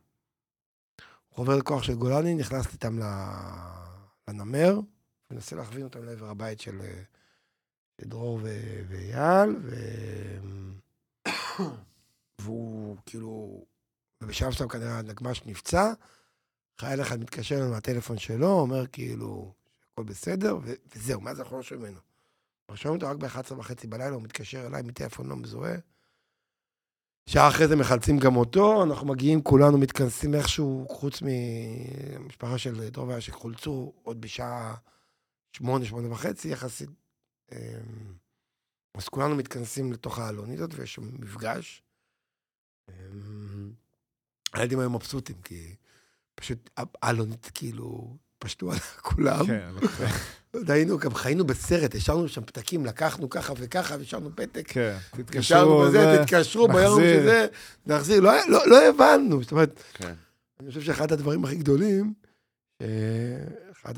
[1.27, 2.99] הוא עובר לכוח של גולני, נכנס איתם
[4.27, 4.79] לנמר,
[5.31, 6.81] מנסה להכווין אותם לעבר הבית של
[8.01, 8.39] דרור
[8.89, 9.75] ואייל, ו...
[12.41, 13.65] והוא כאילו,
[14.23, 15.93] ובשלב מסוים כנראה הנגמ"ש נפצע,
[16.79, 19.53] חייל אחד מתקשר אלינו מהטלפון שלו, אומר כאילו,
[19.95, 22.01] הכל בסדר, ו- וזהו, מאז אנחנו לא שומעים ממנו.
[22.69, 25.75] אנחנו שומעים אותו רק ב-11 וחצי בלילה, הוא מתקשר אליי מטלפון לא מזוהה.
[27.29, 33.19] שעה אחרי זה מחלצים גם אותו, אנחנו מגיעים, כולנו מתכנסים איכשהו, חוץ מהמשפחה של ואייל
[33.19, 34.75] שחולצו עוד בשעה
[35.51, 36.89] שמונה, שמונה וחצי, יחסית.
[37.51, 37.57] אמ,
[38.93, 41.83] אז כולנו מתכנסים לתוך העלונית הזאת, ויש שם מפגש.
[42.89, 43.73] אמ,
[44.53, 45.75] הילדים היו מבסוטים, כי
[46.35, 46.69] פשוט
[47.01, 49.45] העלונית כאילו פשטו על כולם.
[49.45, 49.69] כן,
[50.67, 54.67] היינו, גם חיינו בסרט, השארנו שם פתקים, לקחנו ככה וככה, והשארנו פתק.
[54.67, 56.99] כן, התקשרנו תתקשרו, בזה, זה, תתקשרו ביום.
[57.01, 57.47] שזה,
[57.85, 58.21] נחזיר.
[58.21, 60.13] לא, לא, לא הבנו, זאת אומרת, כן.
[60.59, 62.13] אני חושב שאחד הדברים הכי גדולים,
[62.79, 63.93] שאחד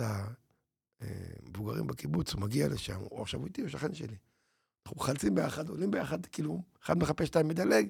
[1.02, 4.16] המבוגרים בקיבוץ, הוא מגיע לשם, הוא עכשיו איתי, הוא שכן שלי.
[4.86, 7.88] אנחנו מחלצים ביחד, עולים ביחד, כאילו, אחד מחפש שתיים מדלג,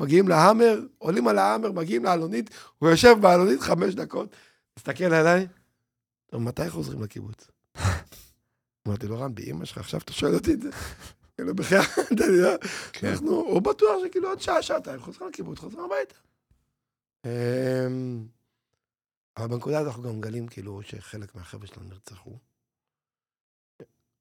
[0.00, 4.36] מגיעים להאמר, עולים על ההאמר, מגיעים לעלונית, הוא יושב בעלונית חמש דקות,
[4.78, 5.46] מסתכל עליי,
[6.40, 7.50] מתי חוזרים לקיבוץ?
[8.88, 10.70] אמרתי לו, רן, באמא שלך, עכשיו אתה שואל אותי את זה?
[11.36, 12.50] כאילו, בחייאת, אני לא...
[12.92, 13.06] כן.
[13.06, 16.14] אנחנו, הוא בטוח שכאילו עוד שעה, שעתיים, חוזרים לקיבוץ, חוזרים הביתה.
[17.24, 18.26] אמ,
[19.36, 22.38] אבל בנקודה הזאת אנחנו גם מגלים כאילו שחלק מהחבר'ה שלנו נרצחו.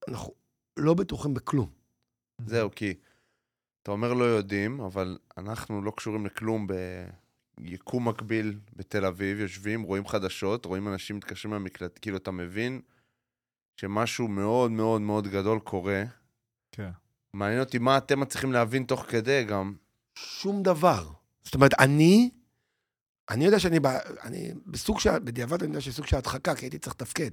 [0.07, 0.33] אנחנו
[0.77, 1.69] לא בטוחים בכלום.
[2.45, 2.93] זהו, כי
[3.81, 6.67] אתה אומר לא יודעים, אבל אנחנו לא קשורים לכלום
[7.59, 12.81] ביקום מקביל בתל אביב, יושבים, רואים חדשות, רואים אנשים מתקשרים למקלט, כאילו אתה מבין
[13.77, 16.03] שמשהו מאוד מאוד מאוד גדול קורה.
[16.71, 16.89] כן.
[17.33, 19.73] מעניין אותי מה אתם מצליחים להבין תוך כדי גם.
[20.15, 21.07] שום דבר.
[21.43, 22.29] זאת אומרת, אני,
[23.29, 23.79] אני יודע שאני
[24.23, 27.31] אני בסוג של, בדיעבד אני יודע שזה סוג של הדחקה, כי הייתי צריך לתפקד.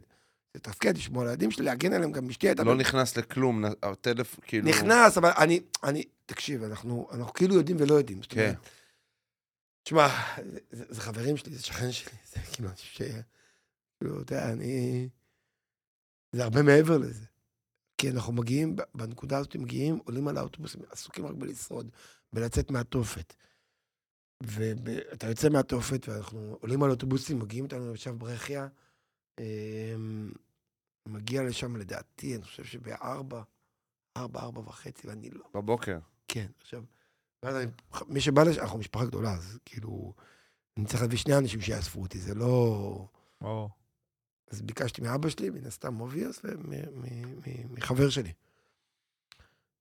[0.55, 2.65] לתפקד, לשמור על הילדים שלי, להגן עליהם, גם אשתי הייתה...
[2.65, 4.41] לא נכנס לכלום, נ- הטלפ...
[4.43, 4.69] כאילו...
[4.69, 8.23] נכנס, אבל אני, אני, תקשיב, אנחנו, אנחנו כאילו יודעים ולא יודעים.
[8.23, 8.41] זאת כן.
[8.41, 8.57] אומרת,
[9.83, 10.09] תשמע,
[10.71, 13.03] זה, זה, חברים שלי, זה שכן שלי, זה כאילו, ש...
[13.99, 15.09] כאילו, אתה יודע, אני...
[16.33, 17.25] זה הרבה מעבר לזה.
[17.99, 21.91] כי אנחנו מגיעים, בנקודה הזאת מגיעים, עולים על האוטובוסים, עסוקים רק בלשרוד,
[22.33, 23.35] בלצאת מהתופת.
[24.43, 28.69] ואתה יוצא מהתופת, ואנחנו עולים על אוטובוסים, מגיעים איתנו עכשיו ברכיה,
[29.41, 30.33] אמ,
[31.07, 33.43] מגיע לשם לדעתי, אני חושב שבארבע,
[34.17, 35.45] ארבע, ארבע וחצי, ואני לא...
[35.55, 35.99] בבוקר.
[36.29, 36.85] כן, עכשיו,
[37.43, 37.67] ואז אני,
[38.09, 40.15] מי שבא לשם, אנחנו משפחה גדולה, אז כאילו,
[40.77, 43.09] אני צריך להביא שני אנשים שיאספו אותי, זה לא...
[43.41, 43.71] ברור.
[44.51, 46.41] אז ביקשתי מאבא שלי, מן הסתם מוביוס,
[47.47, 48.33] ומחבר שלי.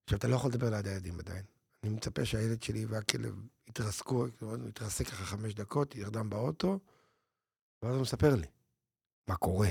[0.03, 1.43] עכשיו, אתה לא יכול לדבר ליד הילדים עדיין.
[1.83, 3.35] אני מצפה שהילד שלי והכלב
[3.67, 6.79] יתרסקו, כאילו, הוא יתרסק ככה חמש דקות, ירדם באוטו,
[7.81, 8.47] ואז הוא מספר לי
[9.27, 9.69] מה קורה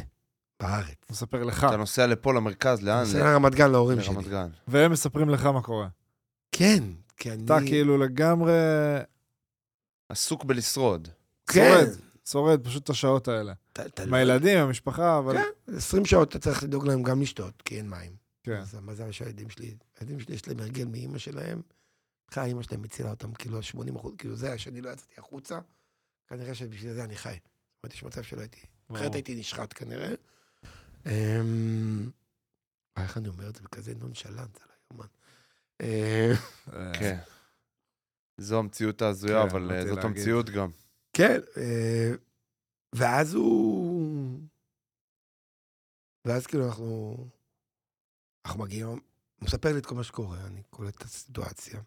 [0.61, 0.87] בארץ.
[0.87, 2.99] הוא מספר לך, אתה נוסע לפה, למרכז, לאן?
[2.99, 4.15] נוסע לרמת גן להורים שלי.
[4.15, 4.51] לרמת גן.
[4.69, 5.89] והם מספרים לך מה קורה.
[6.53, 6.85] כן,
[7.17, 7.45] כי אני...
[7.45, 8.53] אתה כאילו לגמרי
[10.09, 11.09] עסוק בלשרוד.
[11.47, 11.75] כן.
[11.85, 11.89] שורד,
[12.29, 13.53] שורד פשוט את השעות האלה.
[13.73, 15.37] אתה- אתה עם לא- הילדים, המשפחה, אבל...
[15.37, 18.17] כן, 20 שעות אתה צריך לדאוג להם גם לשתות, כי אין מים.
[18.43, 18.57] כן.
[18.61, 21.63] אז המזל שהילדים שלי, הילדים שלי יש להם הרגל מאימא שלהם.
[22.31, 25.59] בכלל אימא שלהם הצילה אותם כאילו 80 אחוז, כאילו זה, שאני לא יצאתי החוצה,
[26.29, 27.29] כנראה שבשביל זה אני חי.
[27.33, 27.39] זאת
[27.85, 28.61] אומרת, יש מצב שלא הייתי,
[28.93, 29.15] אחרת.
[29.15, 30.15] הייתי נשחט כנראה.
[31.07, 32.11] אמ,
[32.97, 35.07] איך אני אומר את זה בכזה נונשלנט, זה לא יאומן.
[36.99, 37.19] כן.
[38.39, 40.05] זו המציאות ההזויה, כן, אבל אה, זאת להגיד.
[40.05, 40.71] המציאות גם.
[41.13, 42.11] כן, אה,
[42.95, 44.41] ואז הוא...
[46.25, 47.17] ואז כאילו אנחנו...
[48.47, 48.99] אנחנו מגיעים, הוא
[49.43, 51.81] מספר לי את כל מה שקורה, אני קולט את הסיטואציה.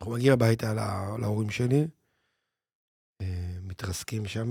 [0.00, 1.86] אנחנו מגיעים הביתה לה- להורים שלי,
[3.20, 4.50] אה, מתרסקים שם.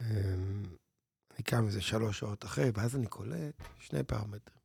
[0.00, 4.57] אני קם איזה שלוש שעות אחרי, ואז אני קולט שני פרמטרים.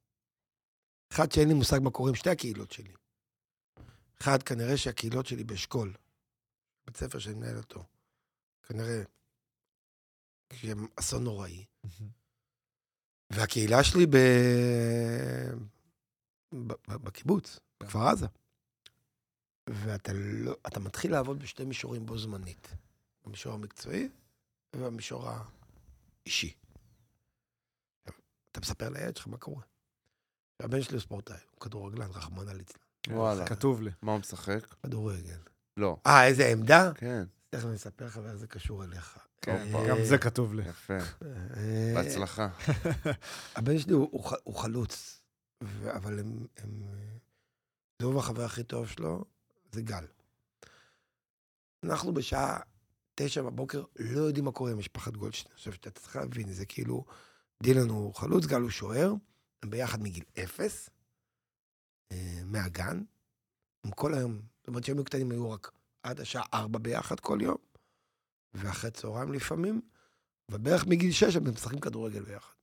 [1.13, 2.93] אחד, שאין לי מושג מה קורה עם שתי הקהילות שלי.
[4.21, 5.93] אחד, כנראה שהקהילות שלי באשכול.
[6.85, 7.83] בית ספר שאני מנהל אותו.
[8.63, 9.03] כנראה
[10.95, 11.65] אסון נוראי.
[13.29, 14.17] והקהילה שלי ב...
[16.53, 16.73] ב...
[16.87, 16.93] ב...
[16.93, 18.27] בקיבוץ, בכפר עזה.
[19.69, 20.55] ואתה לא...
[20.67, 22.75] אתה מתחיל לעבוד בשתי מישורים בו זמנית.
[23.25, 24.09] במישור המקצועי
[24.75, 26.53] ובמישור האישי.
[28.51, 29.72] אתה מספר לילד שלך מה קורה.
[30.63, 32.81] הבן שלי הוא ספורטאי, הוא כדורגלן, רחמנא ליצלן.
[33.09, 33.47] וואלה.
[33.47, 33.91] כתוב לי.
[34.01, 34.65] מה הוא משחק?
[34.83, 35.37] כדורגל.
[35.77, 35.97] לא.
[36.07, 36.91] אה, איזה עמדה?
[36.95, 39.17] כן, תכף אני אספר לך ואיך זה קשור אליך.
[39.41, 40.69] כן, אה, גם זה כתוב לי.
[40.69, 40.97] יפה.
[40.97, 42.49] אה, בהצלחה.
[43.55, 45.21] הבן שלי הוא, חלוץ,
[45.85, 46.45] אבל הם...
[48.01, 49.25] זהו החבר הכי טוב שלו,
[49.71, 50.05] זה גל.
[51.83, 52.59] אנחנו בשעה
[53.15, 55.53] תשע בבוקר לא יודעים מה קורה עם משפחת גולדשטיין.
[55.53, 57.05] עכשיו, אתה צריך להבין, זה כאילו,
[57.63, 59.13] דילן הוא חלוץ, גל הוא שוער,
[59.63, 60.89] הם ביחד מגיל אפס,
[62.11, 63.03] אה, מהגן,
[63.83, 65.71] הם כל היום, זאת אומרת שהם היו קטנים, היו רק
[66.03, 67.57] עד השעה ארבע ביחד כל יום,
[68.53, 69.81] ואחרי צהריים לפעמים,
[70.51, 72.53] ובערך מגיל שש הם משחקים כדורגל ביחד.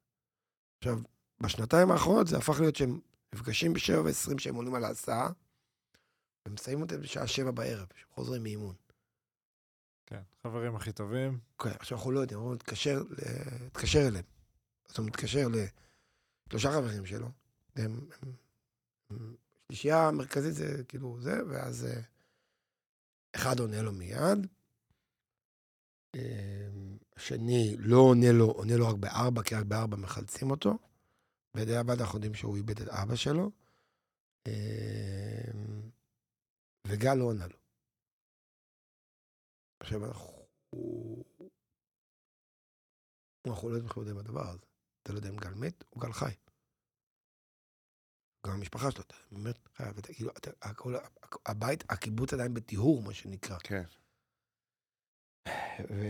[0.78, 0.98] עכשיו,
[1.40, 3.00] בשנתיים האחרונות זה הפך להיות שהם
[3.34, 5.28] נפגשים בשבע ועשרים שהם עולים על ההסעה,
[6.48, 8.74] ומסיימים אותם בשעה שבע בערב, שהם חוזרים מאימון.
[10.06, 11.38] כן, חברים הכי טובים.
[11.58, 14.24] כן, עכשיו אנחנו לא יודעים, הוא מתקשר, ל- אליהם.
[14.88, 15.48] אז הוא מתקשר
[16.50, 17.28] לשלושה חברים שלו.
[17.76, 18.32] הם, הם,
[19.10, 19.34] הם,
[19.66, 22.00] שלישייה מרכזית זה כאילו זה, ואז אה,
[23.36, 24.46] אחד עונה לו מיד.
[26.14, 26.68] אה,
[27.16, 30.78] השני לא עונה לו, עונה לו רק בארבע, כי רק בארבע מחלצים אותו.
[31.54, 33.50] בדיעבד אנחנו יודעים שהוא איבד את אבא שלו.
[34.46, 35.50] אה,
[36.86, 37.56] וגל לא עונה לו.
[39.80, 40.46] עכשיו אנחנו...
[43.46, 44.69] אנחנו לא יודעים איך יודעים בדבר הזה.
[45.02, 46.34] אתה לא יודע אם גל מת או גל חי.
[48.46, 50.94] גם המשפחה שלו, אתה באמת חייב, אתה, כאילו, אתה, הכל,
[51.46, 53.58] הבית, הקיבוץ עדיין בטיהור, מה שנקרא.
[53.58, 53.82] כן.
[55.90, 56.04] ו...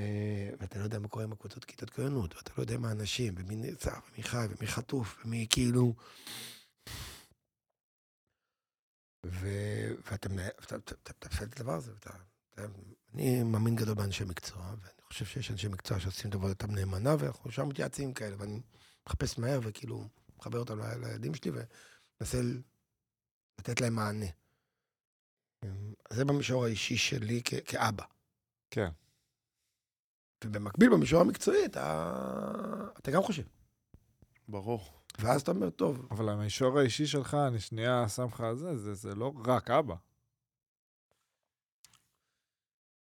[0.59, 3.57] ואתה לא יודע מה קורה עם הקבוצות כיתות כהנות, ואתה לא יודע מה האנשים, ומי
[3.57, 5.95] נרצח, ומי חי, ומי חטוף, ומי כאילו...
[9.27, 9.49] ו...
[10.05, 10.51] ואתה מנהל
[11.43, 12.11] את הדבר הזה, ואתה...
[13.15, 17.51] אני מאמין גדול באנשי מקצוע, ואני חושב שיש אנשי מקצוע שעושים את עבודתם נאמנה, ואנחנו
[17.51, 18.61] שם מתייעצים כאלה, ואני
[19.07, 22.39] מחפש מהר, וכאילו, מחבר אותם לילדים שלי, ומנסה
[23.59, 24.27] לתת להם מענה.
[26.13, 28.05] זה במישור האישי שלי כ- כאבא.
[28.71, 28.91] כן.
[30.45, 32.15] ובמקביל, במישור המקצועי, אתה,
[32.99, 33.43] אתה גם חושב.
[34.49, 34.93] ברור.
[35.19, 38.95] ואז אתה אומר, טוב, אבל המישור האישי שלך, אני שנייה שם לך על זה, זה,
[38.95, 39.95] זה לא רק אבא.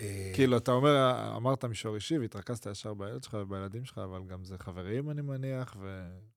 [0.01, 4.45] אה, כאילו, אתה אומר, אמרת מישור אישי והתרכזת ישר בילד שלך ובילדים שלך, אבל גם
[4.45, 5.77] זה חברים, אני מניח,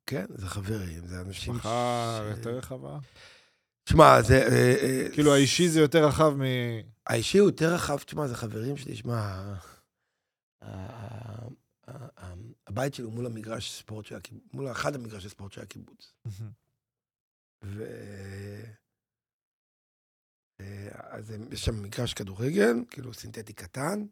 [0.06, 1.54] כן, זה חברים, זה אנשים...
[1.54, 3.00] ומשפחה ש- יותר רחבה.
[3.90, 4.48] שמע, זה...
[4.48, 6.42] אה, אה, כאילו, האישי זה יותר רחב מ...
[7.08, 9.54] האישי הוא יותר רחב, תשמע, זה חברים שלי, שמע,
[12.68, 16.14] הבית שלי הוא מול המגרש ספורט של הקיבוץ, מול אחד המגרשי ספורט של הקיבוץ.
[17.64, 17.84] ו...
[20.60, 24.06] אה, אז יש שם מגרש כדורגל, כאילו סינתטי קטן,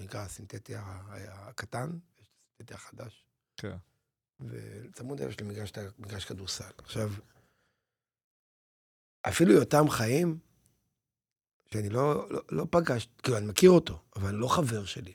[0.00, 3.24] נקרא הסינתטי הקטן, יש את הסינתטי החדש.
[3.56, 3.76] כן.
[4.40, 6.70] וצמוד אליו יש לי מגרש, מגרש כדורסל.
[6.78, 7.10] עכשיו,
[9.22, 10.38] אפילו יותם חיים,
[11.66, 15.14] שאני לא, לא, לא פגש, כאילו, אני מכיר אותו, אבל אני לא חבר שלי.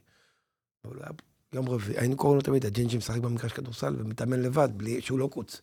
[0.85, 1.11] אבל היה
[1.53, 5.29] יום רביעי, היינו קוראים לו תמיד, הג'ינג'י משחק במגרש כדורסל ומתאמן לבד, בלי, שהוא לא
[5.33, 5.61] קיבוץ.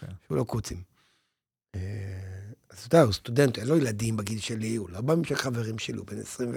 [0.00, 0.06] כן.
[0.26, 0.82] שהוא לא קוצים.
[2.78, 5.78] אה, אז אתה יודע, הוא סטודנט, אין לו ילדים בגיל שלי, הוא לא בממשק חברים
[5.78, 6.54] שלי, הוא בן 20 ו-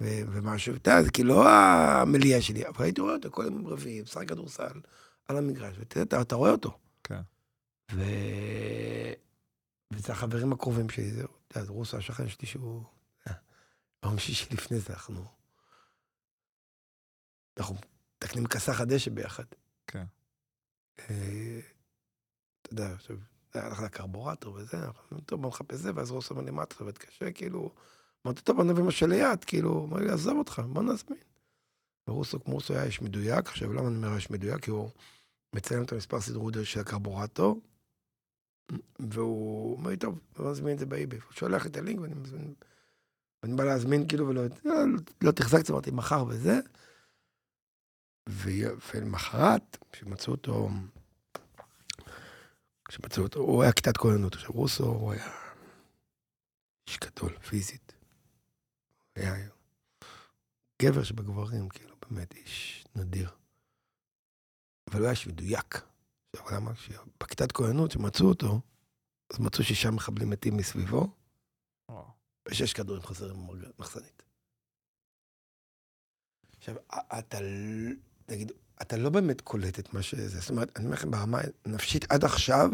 [0.00, 3.66] ו- ומשהו, אתה יודע, זה כאילו לא המליאה שלי, אבל הייתי רואה אותו כל יום
[3.66, 4.80] רביעי, משחק כדורסל
[5.28, 6.78] על המגרש, ואתה אתה רואה אותו.
[7.04, 7.20] כן.
[7.92, 8.02] ו...
[9.92, 12.82] וזה החברים הקרובים שלי, זה, אתה יודע, רוסו השכן שלי שהוא...
[13.28, 13.32] אה,
[14.02, 15.24] ביום שישי לפני זה אנחנו...
[17.58, 17.76] אנחנו
[18.24, 19.44] מתקנים כסח הדשא ביחד.
[19.86, 20.04] כן.
[20.98, 21.60] אה,
[22.62, 23.16] אתה יודע, עכשיו,
[23.54, 26.74] זה הלך לקרבורטור וזה, אומרים, טוב, בוא נחפש זה, ואז רוסו אומר לי, מה אתה
[26.80, 27.70] עובד קשה, כאילו...
[28.26, 31.18] אמרתי, טוב, בוא נביא משהו ליד, כאילו, אמר לי, עזוב אותך, בוא נזמין.
[32.08, 34.64] ורוסו, כמו רוסו היה איש מדויק, עכשיו, למה אני אומר איש מדויק?
[34.64, 34.90] כי הוא
[35.54, 37.60] מציין את המספר סדרודר של הקרבורטור,
[38.98, 41.16] והוא אומר לי, טוב, בוא נזמין את זה באיבי.
[41.16, 42.54] הוא שולח את הלינק ואני מזמין,
[43.42, 44.74] ואני בא להזמין, כאילו, ולא לא,
[45.22, 46.60] לא תחזקתי, אמרתי, מחר וזה.
[48.28, 50.68] ולמחרת, כשמצאו אותו,
[52.94, 54.34] כשמצאו אותו, הוא היה כיתת כוננות.
[54.34, 55.32] עכשיו, רוסו, הוא היה
[56.88, 57.92] איש גדול, פיזית.
[59.16, 59.34] היה
[60.82, 63.30] גבר שבגברים, כאילו, באמת איש נדיר.
[64.90, 65.80] אבל הוא היה איש מדויק.
[66.32, 66.72] עכשיו, למה?
[67.20, 68.60] בכיתת כהנות, שמצאו אותו,
[69.32, 71.08] אז מצאו שישה מחבלים מתים מסביבו,
[71.88, 72.06] וואו.
[72.48, 74.22] ושש כדורים חסרים במחסנית.
[76.58, 76.74] עכשיו,
[77.18, 77.38] אתה,
[78.28, 78.52] נגיד,
[78.82, 80.40] אתה לא באמת קולט את מה שזה.
[80.40, 82.70] זאת אומרת, אני אומר לכם ברמה נפשית, עד עכשיו,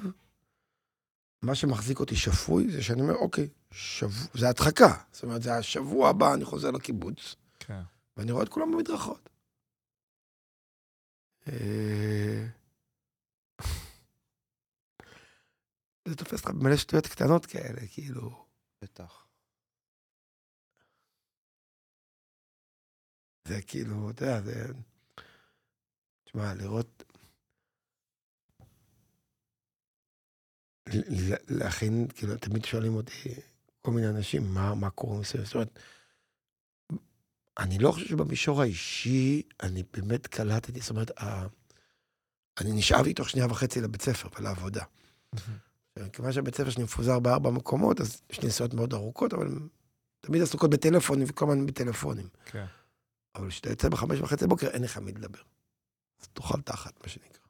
[1.43, 4.95] מה שמחזיק אותי שפוי, זה שאני אומר, אוקיי, שבוע, זה הדחקה.
[5.13, 7.83] זאת אומרת, זה השבוע הבא, אני חוזר לקיבוץ, כן.
[8.17, 9.31] ואני רואה את כולם במדרכות.
[11.49, 12.47] אה,
[16.09, 18.45] זה תופס לך במלא שטויות קטנות כאלה, כאילו...
[18.83, 19.27] בטח.
[23.49, 24.73] זה כאילו, אתה יודע, זה...
[26.31, 27.05] תשמע, לראות...
[31.49, 33.35] להכין, כאילו, תמיד שואלים אותי
[33.83, 35.45] כל מיני אנשים, מה, מה קורה מסביב.
[35.45, 35.79] זאת אומרת,
[37.59, 41.47] אני לא חושב שבמישור האישי, אני באמת קלטתי, זאת אומרת, ה...
[42.61, 44.85] אני נשאבתי תוך שנייה וחצי לבית ספר ולעבודה.
[46.12, 49.49] כיוון שהבית ספר שלי מפוזר בארבע מקומות, אז יש נסיעות מאוד ארוכות, אבל
[50.21, 52.29] תמיד עסוקות בטלפונים וכל הזמן בטלפונים.
[52.45, 52.66] כן.
[53.35, 55.43] אבל כשאתה יוצא בחמש וחצי בבוקר, אין לך מי לדבר.
[56.20, 57.40] אז תאכל תחת, מה שנקרא.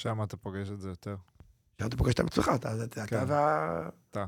[0.00, 1.16] שם אתה פוגש את זה יותר.
[1.74, 3.16] עכשיו אתה פוגש את עצמך, אתה אתה- כן.
[3.16, 3.88] אתה וה...
[4.10, 4.24] אתה.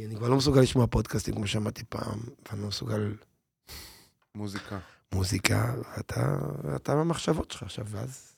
[0.00, 3.16] אני כבר לא מסוגל לשמוע פודקאסטים כמו שאמרתי פעם, ואני לא מסוגל
[4.34, 4.78] מוזיקה.
[5.14, 6.20] מוזיקה, ואתה
[6.64, 8.36] ואתה במחשבות שלך עכשיו, ואז...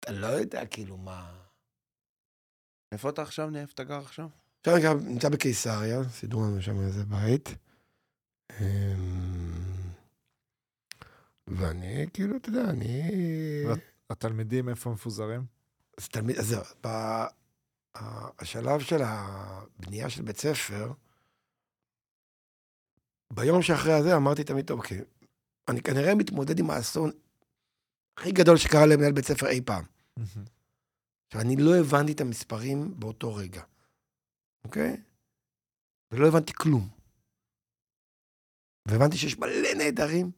[0.00, 1.32] אתה לא יודע כאילו מה...
[2.92, 3.56] איפה אתה עכשיו?
[3.56, 4.28] איפה אתה גר עכשיו?
[4.66, 7.48] עכשיו אני נמצא בקיסריה, סידרו לנו שם איזה בית.
[11.46, 13.10] ואני, כאילו, אתה יודע, אני...
[14.10, 15.44] התלמידים איפה מפוזרים?
[15.98, 16.62] אז תלמיד, אז זהו,
[18.38, 20.92] השלב של הבנייה של בית ספר,
[23.32, 25.00] ביום שאחרי הזה אמרתי תמיד, טוב, אוקיי,
[25.68, 27.10] אני כנראה מתמודד עם האסון
[28.16, 29.84] הכי גדול שקרה למנהל בית ספר אי פעם.
[31.26, 33.62] עכשיו, אני לא הבנתי את המספרים באותו רגע,
[34.64, 35.02] אוקיי?
[36.10, 36.88] ולא הבנתי כלום.
[38.88, 40.30] והבנתי שיש מלא נעדרים,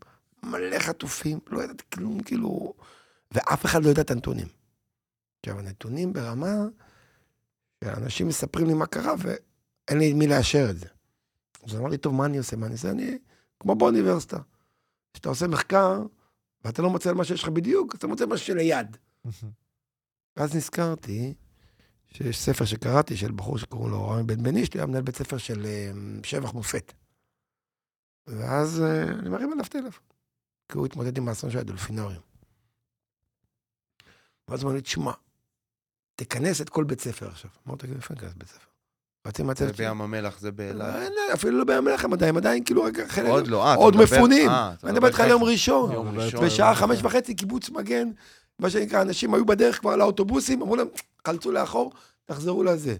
[0.45, 2.75] מלא חטופים, לא ידעתי כלום, כאילו...
[3.33, 4.47] ואף אחד לא יודע את הנתונים.
[5.41, 6.55] עכשיו, הנתונים ברמה
[7.85, 10.87] שאנשים מספרים לי מה קרה, ואין לי מי לאשר את זה.
[11.67, 12.57] אז אמרתי, טוב, מה אני עושה?
[12.57, 12.91] מה אני עושה?
[12.91, 13.19] אני,
[13.61, 14.39] כמו באוניברסיטה.
[15.13, 16.03] כשאתה עושה מחקר,
[16.65, 18.97] ואתה לא מוצא על מה שיש לך בדיוק, אתה מוצא משהו שליד.
[20.37, 21.35] ואז נזכרתי
[22.07, 25.67] שיש ספר שקראתי של בחור שקוראים לו רמי בן איש, היה מנהל בית ספר של
[25.67, 25.91] אה,
[26.23, 26.93] שבח מופת.
[28.27, 30.03] ואז אה, אני מרים אליו טלפון,
[30.73, 32.23] כי הוא התמודד עם האסון של הדולפינריום.
[34.49, 35.13] ואז הוא אמר לי, תשמע,
[36.17, 37.51] תכנס את כל בית ספר עכשיו.
[37.69, 38.67] אמרתי, איפה אני אכנס בית ספר?
[39.27, 39.87] רצים זה מהצוות שלי.
[39.87, 40.95] בים המלח, זה באילת.
[40.97, 43.27] אין, אפילו לא בים המלח הם עדיין, עדיין כאילו רק חלק...
[43.29, 44.49] עוד לא, אה, אתה עוד מפונים.
[44.49, 45.93] אה, אני מדבר איתך על יום ראשון.
[45.93, 46.45] יום ראשון.
[46.47, 48.09] בשעה חמש וחצי קיבוץ מגן,
[48.59, 50.87] מה שנקרא, אנשים היו בדרך כבר לאוטובוסים, אמרו להם,
[51.27, 51.93] חלצו לאחור,
[52.25, 52.97] תחזרו לזה.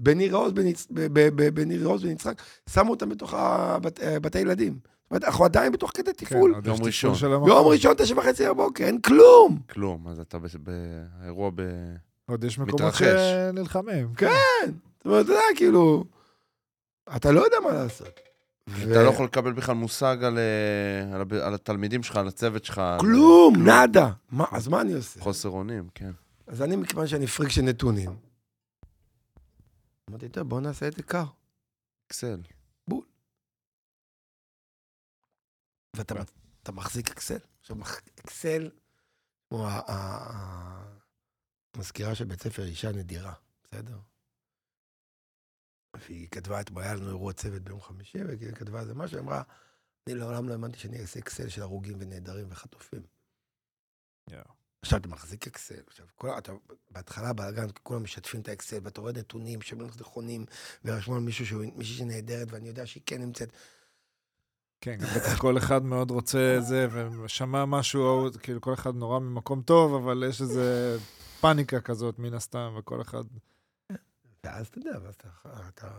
[0.00, 3.78] בניר עוז, בניצ- ב- ב- ב- בניר עוז בנצחק, שמו אותם בתוך אה,
[4.22, 4.78] בתי ילדים.
[5.06, 6.54] זאת אומרת, אנחנו עדיין בתוך כדי תפעול.
[6.54, 7.14] כן, יום ראשון.
[7.46, 9.58] יום ראשון, תשע וחצי בבוקר, אין כלום.
[9.70, 11.62] כלום, אז אתה באירוע ב...
[12.26, 12.94] עוד יש מקומות.
[12.94, 14.14] שנלחמים.
[14.14, 14.28] כן.
[14.66, 16.04] זאת אומרת, אתה יודע, כאילו,
[17.16, 18.20] אתה לא יודע מה לעשות.
[18.68, 22.82] אתה לא יכול לקבל בכלל מושג על, אה, התלמידים שלך, על הצוות שלך.
[23.00, 24.10] כלום, נאדה.
[24.50, 25.20] אז מה אני עושה?
[25.20, 26.10] חוסר אונים, כן.
[26.46, 28.10] אז אני, מכיוון שאני פריק של נתונים,
[30.10, 31.24] אמרתי, טוב, בוא נעשה את זה קר.
[32.06, 32.40] אקסל.
[35.96, 36.14] ואתה
[36.62, 37.38] אתה מחזיק אקסל.
[37.60, 37.76] עכשיו,
[38.20, 38.70] אקסל,
[39.48, 40.96] כמו ה- ה- ה-
[41.74, 43.98] המזכירה של בית ספר, אישה נדירה, בסדר?
[45.96, 49.42] והיא כתבה אתמול, היה לנו אירוע צוות ביום חמישי, והיא כתבה איזה משהו, אמרה,
[50.06, 53.02] אני לעולם לא האמנתי שאני אעשה אקסל של הרוגים ונעדרים וחטופים.
[54.30, 54.44] יואו.
[54.82, 56.52] עכשיו, אתה מחזיק אקסל, עכשיו, כל, אתה,
[56.90, 60.44] בהתחלה בלאגן, כולם משתפים את האקסל, ואתה רואה נתונים שהם לא נכונים,
[60.84, 63.52] ורשמו על מישהו שהוא, מישהי שנעדרת, ואני יודע שהיא כן נמצאת.
[64.80, 66.88] כן, בטח כל אחד מאוד רוצה זה,
[67.24, 70.96] ושמע משהו, כאילו כל אחד נורא ממקום טוב, אבל יש איזה
[71.40, 73.24] פאניקה כזאת מן הסתם, וכל אחד...
[74.44, 75.28] ואז אתה יודע, ואז אתה,
[75.68, 75.90] אתה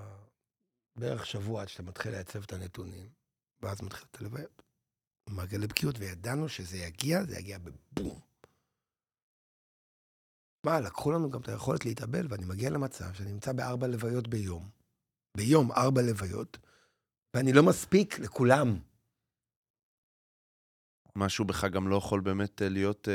[0.96, 3.10] בערך שבוע עד שאתה מתחיל לייצב את הנתונים,
[3.62, 4.62] ואז מתחיל את הלוויות.
[5.30, 8.20] מעגל לבקיאות, וידענו שזה יגיע, זה יגיע בבום.
[10.66, 14.70] מה, לקחו לנו גם את היכולת להתאבל, ואני מגיע למצב שאני נמצא בארבע לוויות ביום.
[15.38, 16.58] ביום ארבע לוויות,
[17.34, 18.80] ואני לא מספיק לכולם.
[21.16, 23.08] משהו בך גם לא יכול באמת אה, להיות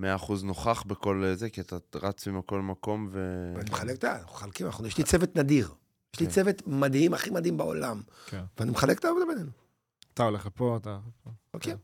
[0.00, 3.52] אה, 100% נוכח בכל אה, זה, כי אתה רץ מכל מקום ו...
[3.56, 4.16] ואני מחלק את ה...
[4.16, 5.74] אנחנו מחלקים, אנחנו, יש לי צוות נדיר.
[6.14, 6.32] יש לי כן.
[6.32, 8.02] צוות מדהים, הכי מדהים בעולם.
[8.26, 8.44] כן.
[8.58, 9.50] ואני מחלק את העבודה בינינו.
[10.14, 10.98] אתה הולך לפה, אתה...
[11.54, 11.74] אוקיי.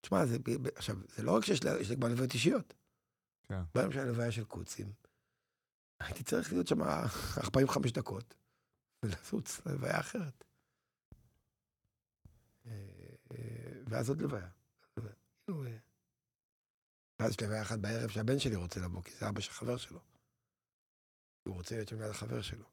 [0.00, 0.36] תשמע, זה,
[0.74, 2.74] עכשיו, זה לא רק שיש לי גם לוויות אישיות.
[3.42, 3.60] כן.
[3.74, 4.92] ביום של הלוויה של קוצים,
[6.00, 8.34] הייתי צריך להיות שם 45 דקות
[9.02, 10.44] ולזוץ ללוויה אחרת.
[12.66, 12.72] אה,
[13.32, 14.48] אה, ואז עוד לוויה.
[15.44, 15.76] כאילו, אה,
[17.20, 20.00] ואז יש לוויה אחת בערב שהבן שלי רוצה לבוא, כי זה אבא של חבר שלו.
[21.48, 22.64] הוא רוצה להיות שם ליד החבר שלו.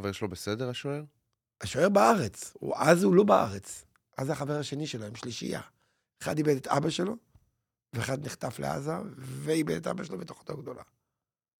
[0.00, 1.04] חבר שלו בסדר, השוער?
[1.60, 3.84] השוער בארץ, הוא, אז הוא לא בארץ.
[4.18, 5.60] אז החבר השני שלו, הם שלישייה.
[6.22, 7.16] אחד איבד את אבא שלו,
[7.92, 10.82] ואחד נחטף לעזה, ואיבד את אבא שלו בתוכתו הגדולה.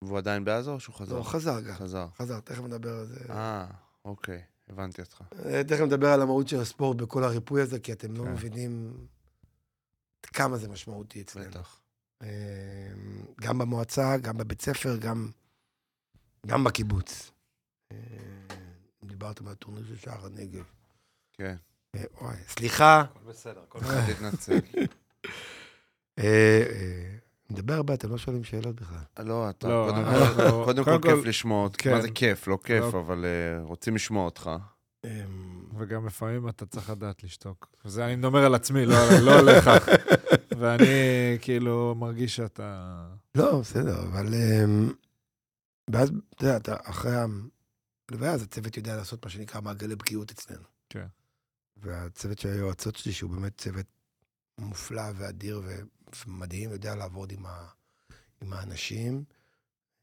[0.02, 1.18] והוא עדיין בעזה או שהוא חזר?
[1.18, 1.74] לא, חזר גם.
[1.74, 2.08] חזר.
[2.16, 3.20] חזר, תכף נדבר על זה.
[3.30, 3.66] אה,
[4.06, 5.22] אוקיי, הבנתי אותך.
[5.44, 8.32] אה, תכף נדבר על המהות של הספורט בכל הריפוי הזה, כי אתם לא כן.
[8.32, 9.06] מבינים
[10.22, 11.50] כמה זה משמעותי אצלנו.
[11.50, 11.80] בטח.
[12.22, 12.28] אה,
[13.40, 15.30] גם במועצה, גם בבית ספר, גם,
[16.46, 17.30] גם בקיבוץ.
[17.92, 17.96] אה,
[19.04, 20.64] דיברתם על הטורניר של שער הנגב.
[21.32, 21.56] כן.
[22.20, 23.00] וואי, סליחה.
[23.00, 24.14] הכל בסדר, הכל בסדר.
[24.14, 24.60] תתנצל.
[27.50, 28.98] אה, אה, מדבר הרבה, אתם לא שואלים שאלות בכלל.
[29.26, 31.82] לא, אתה, לא, קודם אנחנו- כל- קודם כל קודם כל- כיף לשמוע אותך.
[31.82, 31.92] כן.
[31.94, 32.46] מה זה כיף?
[32.48, 33.00] לא כיף, לא.
[33.00, 34.50] אבל אה, רוצים לשמוע אותך.
[35.04, 35.10] אמ,
[35.78, 37.68] וגם לפעמים אתה צריך לדעת לשתוק.
[37.84, 39.70] וזה אני מדבר על עצמי, לא לא עליך.
[40.58, 40.86] ואני
[41.40, 42.96] כאילו מרגיש שאתה...
[43.34, 44.26] לא, בסדר, אבל...
[44.34, 44.92] אמ,
[45.90, 47.12] ואז, אתה יודע, אתה אחרי
[48.10, 50.64] הלוויה, אז הצוות יודע לעשות מה שנקרא מעגלי בקיאות אצלנו.
[50.90, 51.06] כן.
[51.76, 53.86] והצוות של היועצות שלי, שהוא באמת צוות
[54.58, 55.62] מופלא ואדיר
[56.26, 57.68] ומדהים, יודע לעבוד עם, ה,
[58.42, 59.24] עם האנשים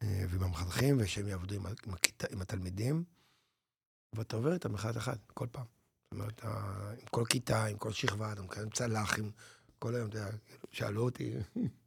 [0.02, 3.04] אה, ועם המחנכים, ושהם יעבדו עם, עם, הכיתה, עם התלמידים,
[4.16, 5.66] ואתה עובר איתם אחד אחד, כל פעם.
[6.12, 9.32] אומרת, ה- עם כל כיתה, עם כל שכבה, אתה מקיים צלח, עם
[9.80, 11.34] כל היום, אתה יודע, כאילו, שאלו אותי,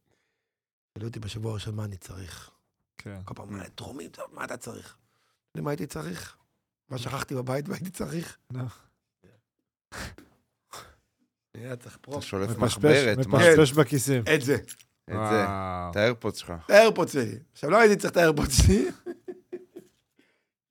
[0.95, 2.51] שאלו אותי בשבוע הראשון מה אני צריך.
[2.99, 3.21] כן.
[3.25, 4.97] כל פעם, "מה, תרומים, טוב, מה אתה צריך?
[5.55, 6.37] יודע מה הייתי צריך?
[6.89, 8.39] מה שכחתי בבית והייתי צריך?
[11.57, 11.61] נו.
[11.61, 12.21] אני היה צריך אתה.
[12.21, 13.39] שולף מפשפש, מחברת, מה?
[13.39, 14.23] מפשפש בכיסים.
[14.35, 14.55] את זה.
[14.55, 15.45] את זה.
[15.91, 16.53] את האיירפודס שלך.
[16.67, 17.39] את האיירפוד שלי.
[17.53, 18.89] עכשיו, לא הייתי צריך את האיירפוד שלי.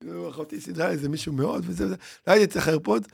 [0.00, 1.94] כאילו, אחותי סידרה איזה מישהו מאוד וזה וזה.
[2.26, 3.06] לא הייתי צריך איירפוד,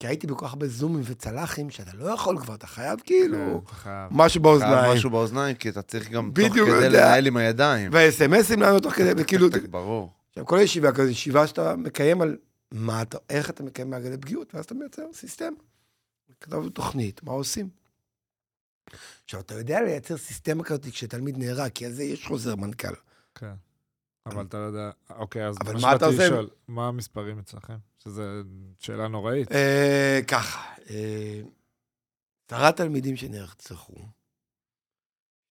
[0.00, 3.74] כי הייתי בכל כך הרבה זומים וצלחים, שאתה לא יכול כבר, אתה חייב כאילו כן,
[3.74, 4.08] חייב.
[4.10, 4.92] משהו באוזניים.
[4.92, 6.88] משהו באוזניים, כי אתה צריך גם תוך כדי.
[6.88, 7.92] לנהל עם הידיים.
[7.92, 10.12] והאס.אם.אסים לנו תוך כדי, וכאילו, ברור.
[10.28, 12.36] עכשיו, כל ישיבה כזו, ישיבה שאתה מקיים על
[12.72, 15.56] מה אתה, איך אתה מקיים מעגלי פגיעות, ואז אתה מייצר סיסטמה.
[16.40, 17.68] כתבנו תוכנית, מה עושים?
[19.24, 22.94] עכשיו, אתה יודע לייצר סיסטמה כזאת כשתלמיד נהרג, כי על זה יש חוזר מנכ"ל.
[23.34, 23.54] כן.
[24.26, 26.04] אבל אתה לא יודע, אוקיי, אז מה שבאתי?
[26.18, 27.76] לשאול, מה המספרים אצלכם?
[27.98, 28.22] שזו
[28.78, 29.52] שאלה נוראית.
[29.52, 31.40] אה, ככה, אה,
[32.46, 33.96] עשרה תלמידים שנרצחו,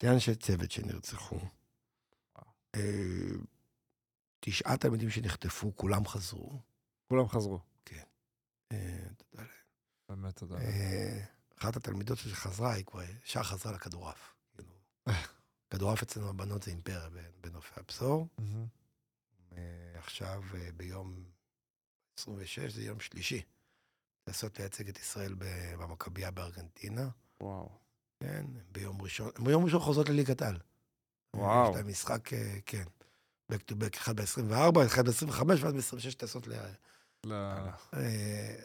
[0.01, 1.39] שני אנשי צוות שנרצחו,
[2.75, 2.81] אה,
[4.39, 6.59] תשעה תלמידים שנחטפו, כולם חזרו.
[7.07, 7.59] כולם חזרו.
[8.71, 9.18] לאל.
[10.09, 10.57] באמת תודה.
[10.57, 11.23] אה,
[11.59, 14.33] אחת התלמידות שחזרה, היא כבר ישר חזרה לכדורעף.
[14.55, 14.73] כאילו,
[15.69, 17.09] כדורעף אצלנו הבנות זה אימפריה
[17.41, 18.27] בנופי הבשור.
[19.51, 19.57] אה,
[19.95, 21.23] עכשיו, אה, ביום
[22.19, 23.41] 26, זה יום שלישי,
[24.27, 25.35] לנסות לייצג את ישראל
[25.77, 27.09] במכבייה בארגנטינה.
[27.41, 27.69] וואו.
[28.19, 30.59] כן, ביום ראשון, ביום ראשון חוזרות לליגת על.
[31.35, 31.69] וואו.
[31.69, 32.29] יש להם משחק,
[32.65, 32.83] כן,
[33.51, 36.53] back to back, אחד ב-24, אחד ב-25, ואז ב-26 טסות ל...
[37.93, 38.55] אה,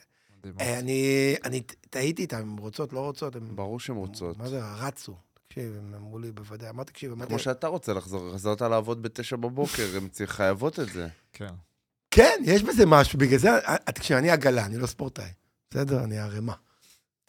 [0.61, 3.43] אני, אני טעיתי איתם, הן רוצות, לא רוצות, הן...
[3.55, 4.39] ברור שהן רוצות.
[4.39, 5.15] מה זה, רצו.
[5.49, 9.37] תקשיב, הם אמרו לי בוודאי, אמרתי, תקשיב, אמרתי, כמו שאתה רוצה לחזור, חזרת לעבוד בתשע
[9.37, 11.09] בבוקר, הן חייבות את זה.
[11.33, 11.55] כן.
[12.11, 15.31] כן, יש בזה משהו, בגלל זה, אה, תקשיב, אני עגלה, אני לא ספורטאי.
[15.71, 16.55] בסדר, אני ערימה.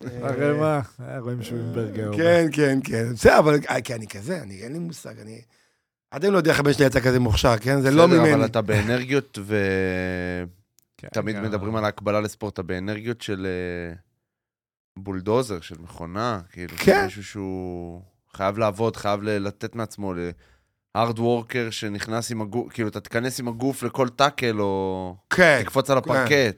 [0.01, 2.11] הרי מה, אה, רואים שהוא עם ברגר.
[2.17, 3.13] כן, כן, כן.
[3.13, 5.41] בסדר, אבל אה, כי אני כזה, אני, אין לי מושג, אני...
[6.11, 7.81] עד היום לא יודע איך הבן שלי יצא כזה מוכשר, כן?
[7.81, 8.33] זה לא בסדר, ממני.
[8.33, 9.39] אבל אתה באנרגיות,
[11.13, 13.95] כן, ותמיד גם- מדברים על ההקבלה לספורט, אתה באנרגיות של אה,
[14.99, 17.03] בולדוזר, של מכונה, כאילו, כן.
[17.03, 18.01] מישהו שהוא
[18.33, 20.13] חייב לעבוד, חייב ל- לתת מעצמו
[20.95, 25.89] להארד וורקר שנכנס עם הגוף, כאילו, אתה תיכנס עם הגוף לכל טאקל, או כן, תקפוץ
[25.89, 26.49] על הפרקט, כן,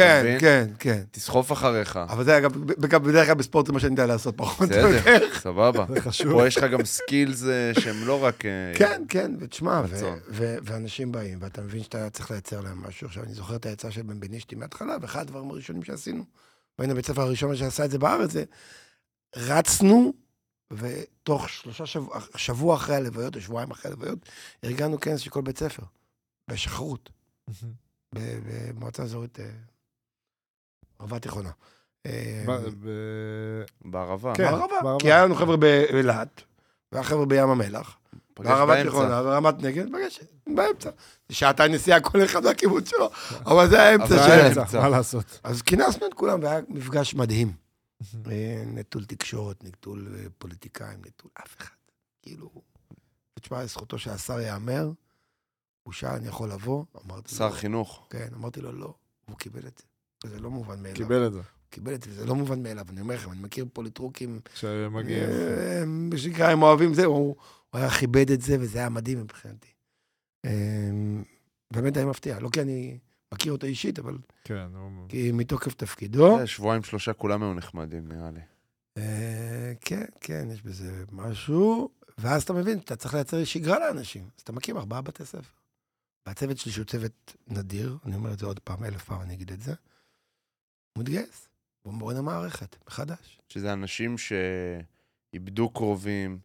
[0.00, 0.40] מבין?
[0.40, 1.02] כן, כן.
[1.10, 1.96] תסחוף אחריך.
[1.96, 4.88] אבל זה, אגב, ב- בדרך כלל בספורט זה מה שאני יודע לעשות, פחות או בסדר,
[4.88, 5.34] יותר.
[5.40, 5.86] סבבה.
[5.94, 6.32] זה חשוב.
[6.32, 8.44] פה יש לך גם skills אה, שהם לא רק...
[8.44, 9.82] אה, כן, כן, ותשמע,
[10.62, 13.06] ואנשים באים, ואתה מבין שאתה צריך לייצר להם משהו.
[13.06, 16.24] עכשיו, אני זוכר את העצה של בן בנישתי מההתחלה, ואחד הדברים הראשונים שעשינו,
[16.78, 18.44] והיינו בית הספר הראשון שעשה את זה בארץ, זה
[19.36, 20.12] רצנו,
[20.70, 24.18] ותוך שלושה שבוע, שבוע אחרי הלוויות, או שבועיים אחרי הלוויות,
[24.64, 25.82] ארגנו כנס של כל בית ספר,
[26.50, 27.10] בשחרות,
[28.12, 29.46] במועצה אזורית אה,
[31.04, 31.50] ערבה תיכונה.
[32.06, 32.44] אה,
[33.84, 34.34] בערבה.
[34.34, 34.50] כן.
[34.50, 34.96] בערבה.
[34.98, 36.42] כי היה לנו חבר'ה באילת,
[36.92, 37.96] והיה חבר'ה בים המלח.
[38.38, 38.82] בערבה.
[38.82, 40.90] תיכונה, ברמת נגד, פגש, באמצע.
[41.32, 43.10] שעתיים נסיעה כל אחד מהקיבוץ שלו,
[43.46, 44.44] אבל זה האמצע שלהם.
[44.44, 44.60] האמצע.
[44.62, 45.40] אמצע, מה לעשות?
[45.44, 47.52] אז כינסנו את כולם, והיה מפגש מדהים.
[48.30, 51.74] אה, נטול תקשורת, נטול אה, פוליטיקאים, נטול אף אחד.
[52.22, 52.50] כאילו,
[53.40, 54.90] תשמע, לזכותו של השר ייאמר,
[55.82, 56.84] הוא שאל, אני יכול לבוא?
[57.06, 58.06] אמרתי לו, שר חינוך.
[58.10, 58.94] כן, אמרתי לו, לא.
[59.26, 59.93] הוא קיבל את זה.
[60.24, 60.94] וזה לא מובן מאליו.
[60.96, 62.84] קיבל את זה, קיבל את זה, וזה לא מובן מאליו.
[62.90, 65.22] אני אומר לכם, אני מכיר פוליטרוקים שמגיעים.
[65.30, 67.36] אה, מה שנקרא, הם אוהבים זה, הוא
[67.70, 69.68] הוא היה כיבד את זה, וזה היה מדהים מבחינתי.
[70.44, 70.50] אה,
[71.72, 72.98] באמת היה מפתיע, לא כי אני
[73.34, 76.38] מכיר אותו אישית, אבל כן, הוא- כי מתוקף תפקידו.
[76.38, 78.40] אה, שבועיים שלושה כולם היו נחמדים, נראה לי.
[78.98, 84.22] אה, כן, כן, יש בזה משהו, ואז אתה מבין, אתה צריך לייצר שגרה לאנשים.
[84.36, 85.40] אז אתה מקים ארבעה בתי ספר.
[86.26, 89.52] והצוות שלי, שהוא צוות נדיר, אני אומר את זה עוד פעם, אלף פעם אני אגיד
[89.52, 89.74] את זה,
[90.96, 91.48] הוא מתגייס.
[91.82, 93.40] הוא בונה מערכת, מחדש.
[93.48, 96.38] שזה אנשים שאיבדו קרובים,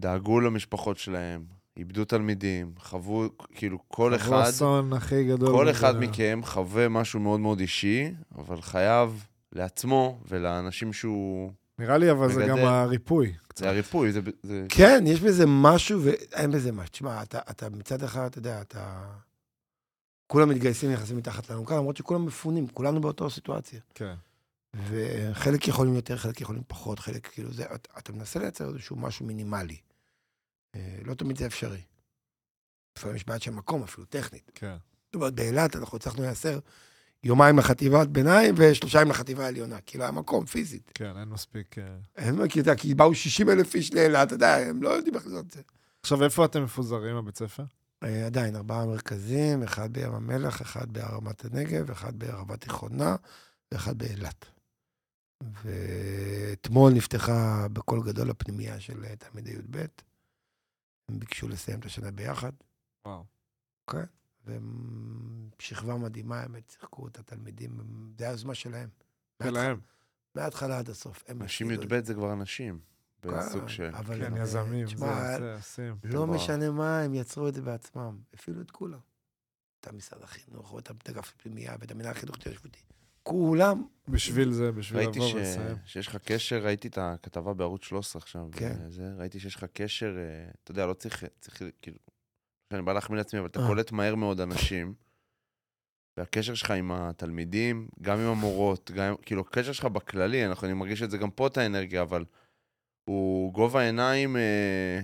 [0.00, 1.44] דאגו למשפחות שלהם,
[1.76, 5.48] איבדו תלמידים, חוו, כאילו, כל הוא אחד, האסון הכי גדול.
[5.48, 5.70] כל.
[5.70, 11.52] אחד מכם חווה משהו מאוד מאוד אישי, אבל חייב לעצמו ולאנשים שהוא...
[11.78, 12.48] נראה לי, אבל זה מגדל.
[12.48, 13.32] גם הריפוי.
[13.56, 14.20] זה הריפוי, זה...
[14.42, 14.66] זה...
[14.68, 16.92] כן, יש בזה משהו ואין בזה משהו.
[16.92, 19.04] תשמע, אתה, אתה מצד אחד, אתה יודע, אתה...
[20.26, 23.80] כולם מתגייסים נכנסים מתחת לאלונקה, למרות שכולם מפונים, כולנו באותה סיטואציה.
[23.94, 24.14] כן.
[24.88, 29.26] וחלק יכולים יותר, חלק יכולים פחות, חלק כאילו זה, אתה, אתה מנסה לייצר איזשהו משהו
[29.26, 29.76] מינימלי.
[30.74, 31.82] אה, לא תמיד זה אפשרי.
[32.98, 34.50] לפעמים יש בעיית של מקום אפילו, טכנית.
[34.54, 34.76] כן.
[35.06, 36.58] זאת אומרת, באילת אנחנו הצלחנו לייצר
[37.22, 39.80] יומיים לחטיבת ביניים ושלושה ימים לחטיבה העליונה.
[39.80, 40.90] כאילו, היה מקום, פיזית.
[40.94, 41.78] כן, אין מספיק...
[41.78, 41.84] אה.
[42.16, 45.26] הם, כי, אתה כי באו 60 אלף איש לאילת, אתה יודע, הם לא יודעים איך
[45.26, 45.62] לעשות את זה.
[46.02, 47.64] עכשיו, איפה אתם מפוזרים, הבית ספר?
[48.06, 53.16] אה, עדיין, ארבעה מרכזים, אחד בים המלח, אחד בהרמת הנגב, אחד בערבה תיכונה,
[53.72, 54.44] ואחד באילת.
[55.42, 59.84] ואתמול נפתחה בקול גדול הפנימייה של אה, תלמידי י"ב.
[61.08, 62.52] הם ביקשו לסיים את השנה ביחד,
[63.06, 63.24] וואו.
[64.44, 67.80] והם שכבה מדהימה, הם שיחקו את התלמידים,
[68.18, 68.88] זה היוזמה שלהם.
[69.42, 69.80] שלהם.
[70.34, 71.24] מההתחלה עד הסוף.
[71.26, 72.80] הם נשים התחילו את י"ב זה כבר אנשים.
[73.22, 73.90] בסוג כן, של...
[73.94, 75.96] אבל כן, הם, יזמים, תשמע, זה, עושים.
[76.04, 76.26] לא.
[76.26, 78.18] משנה מה, הם יצרו את זה בעצמם.
[78.34, 78.98] הפעילו את כולם.
[79.80, 82.80] את המשרד החינוך, או את אגף הפנימייה, ואת המנהל החינוך ההתיישבותי.
[83.22, 83.86] כולם.
[84.08, 85.34] בשביל זה, בשביל ראיתי לבוא ש...
[85.34, 85.76] ולסיים.
[85.84, 88.48] שיש לך קשר, ראיתי את הכתבה בערוץ 13 עכשיו.
[88.52, 88.90] כן.
[88.90, 91.98] זה, ראיתי שיש לך קשר, אה, אתה יודע, לא צריך, צריך כאילו,
[92.70, 93.66] אני בא להחמיא לעצמי, אבל אתה אה.
[93.66, 94.94] קולט מהר מאוד אנשים.
[96.16, 100.74] והקשר שלך עם התלמידים, גם עם המורות, גם, עם- כאילו, הקשר שלך בכללי, אנחנו, אני
[100.74, 102.24] מרגיש את זה גם פה, את האנרגיה, אבל
[103.08, 105.00] הוא גובה עיניים אה,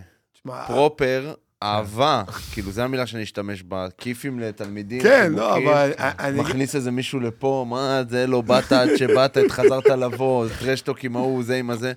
[0.67, 2.23] פרופר, אהבה,
[2.53, 5.03] כאילו, זו המילה שאני אשתמש בה, כיפים לתלמידים.
[5.03, 5.57] כן, לא.
[5.57, 5.93] אבל
[6.35, 11.43] מכניס איזה מישהו לפה, מה זה, לא באת עד שבאת, חזרת לבוא, טרשטוק עם ההוא,
[11.43, 11.93] זה עם הזה.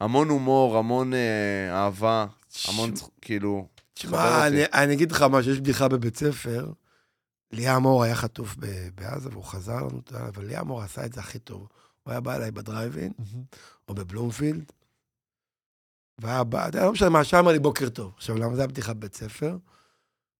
[0.00, 1.18] המון הומור, המון אה,
[1.72, 2.26] אהבה,
[2.68, 2.90] המון,
[3.20, 3.66] כאילו...
[3.94, 6.72] תשמע, אני, אגיד לך משהו, יש בדיחה בבית ספר.
[7.52, 8.56] ליאם מור היה חטוף
[8.94, 11.68] בעזה והוא חזר לנו, אבל ליאם מור עשה את זה הכי טוב.
[12.02, 13.44] הוא היה בא אליי בדרייב-אין, מהמם.
[13.88, 14.72] או בבלומפילד,
[16.20, 18.12] בא, יודע, לא משנה מה, שם אמר לי בוקר טוב.
[18.16, 19.56] עכשיו, למה זה הבדיחה בבית ספר?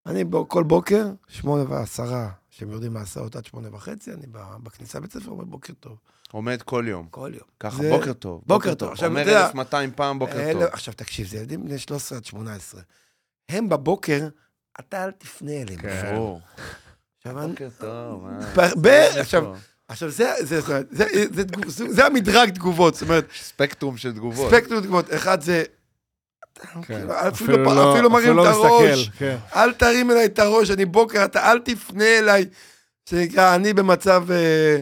[0.06, 4.98] אני בו- כל בוקר, שמונה ועשרה, שהם יורדים מהסעות עד שמונה וחצי, אני ב- בכניסה
[4.98, 5.96] לבית ספר אומר בוקר טוב.
[6.32, 7.06] עומד כל יום.
[7.10, 7.48] כל יום.
[7.60, 8.42] ככה, זה- בוקר טוב.
[8.46, 8.90] בוקר טוב.
[8.92, 10.62] עכשיו, אומר אתה יודע- 1,200 פעם בוקר אלה- טוב.
[10.62, 12.80] עכשיו, תקשיב, זה ילדים בני 13 עד 18.
[13.48, 14.28] הם בבוקר,
[14.80, 15.80] אתה אל תפנה אליהם.
[15.80, 16.12] כן.
[16.14, 16.40] ברור.
[17.18, 18.26] עכשיו, אני- בוקר טוב.
[18.26, 18.86] אה, ב-?
[19.20, 19.54] עכשיו,
[19.91, 24.51] עכשיו, זה, זה, זה, זה, זה, זה, זה המדרג תגובות, זאת אומרת, ספקטרום של תגובות.
[24.51, 25.14] ספקטרום תגובות.
[25.14, 25.64] אחד זה,
[26.55, 26.82] כן.
[26.82, 28.99] כאילו, אפילו לא- אפילו מרים אפילו את לא הראש.
[29.09, 29.36] מסתכל, כן.
[29.55, 32.47] אל תרים אליי את הראש, אני בוקר, אתה אל תפנה אליי.
[33.09, 34.24] שנקרא, אני במצב...
[34.30, 34.80] אה,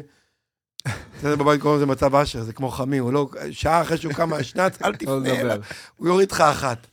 [1.18, 3.28] אצלנו בבית קוראים לזה מצב אשר, זה כמו חמי, הוא לא...
[3.50, 5.58] שעה אחרי שהוא קם מהשנץ, אל לא תפנה אליי.
[5.96, 6.86] הוא יוריד לך אחת.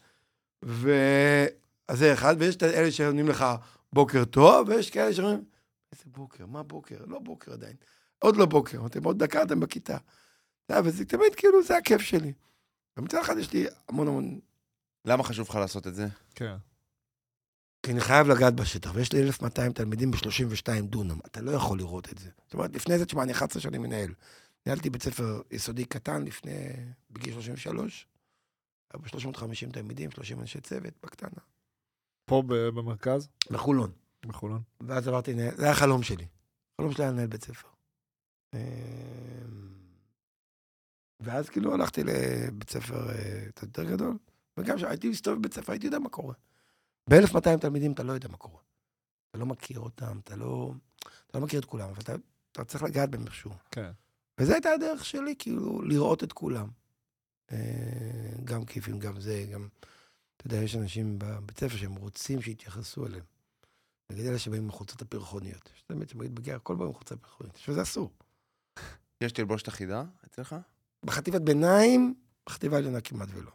[0.65, 0.91] ו...
[1.87, 3.45] אז זה אחד, ויש את אלה שעונים לך
[3.93, 5.43] בוקר טוב, ויש כאלה שאומרים,
[5.93, 6.95] איזה בוקר, מה בוקר?
[7.07, 7.73] לא בוקר עדיין.
[8.19, 9.97] עוד לא בוקר, אתם עוד דקה, אתם בכיתה.
[10.83, 12.33] וזה תמיד כאילו, זה הכיף שלי.
[12.97, 14.39] ומצד אחד יש לי המון המון...
[15.05, 16.07] למה חשוב לך לעשות את זה?
[16.35, 16.55] כן.
[17.85, 22.11] כי אני חייב לגעת בשטח, ויש לי 1,200 תלמידים ב-32 דונם, אתה לא יכול לראות
[22.11, 22.29] את זה.
[22.45, 24.13] זאת אומרת, לפני זה, תשמע, אני 11 שנים מנהל.
[24.65, 26.51] ניהלתי בית ספר יסודי קטן לפני,
[27.11, 28.07] בגיל 33,
[28.93, 31.39] היה בו 350 תלמידים, 30 אנשי צוות, בקטנה.
[32.25, 33.91] פה ב- במרכז, בחולון.
[34.25, 34.61] בחולון.
[34.81, 36.27] ואז עברתי, זה היה החלום שלי.
[36.73, 37.67] החלום שלי היה לנהל בית ספר.
[38.55, 39.69] אמ,
[41.19, 44.17] ואז כאילו הלכתי לבית ספר אה, קצת יותר גדול,
[44.57, 46.33] וגם כשהייתי מסתובב בבית ספר, הייתי יודע מה קורה.
[47.09, 48.59] ב-1200 תלמידים אתה לא יודע מה קורה.
[49.29, 50.73] אתה לא מכיר אותם, אתה לא,
[51.27, 52.15] אתה לא מכיר את כולם, אבל אתה,
[52.51, 53.51] אתה צריך לגעת בהם איכשהו.
[53.71, 53.91] כן.
[54.39, 56.67] וזו הייתה הדרך שלי, כאילו, לראות את כולם.
[57.51, 57.57] אה,
[58.43, 59.67] גם כיפים, גם זה, גם...
[60.37, 63.23] אתה יודע, יש אנשים בבית ספר שהם רוצים שיתייחסו אליהם.
[64.11, 65.69] נגיד אלה שבאים עם החולצות הפרחוניות.
[65.75, 67.55] יש תמיד שמגיד בגר, הכל בא עם חולצה פרחונית.
[67.55, 68.11] שזה אסור.
[69.21, 70.55] יש תלבושת אחידה אצלך?
[71.05, 72.13] בחטיבת ביניים,
[72.45, 73.51] בחטיבה העליונה כמעט ולא.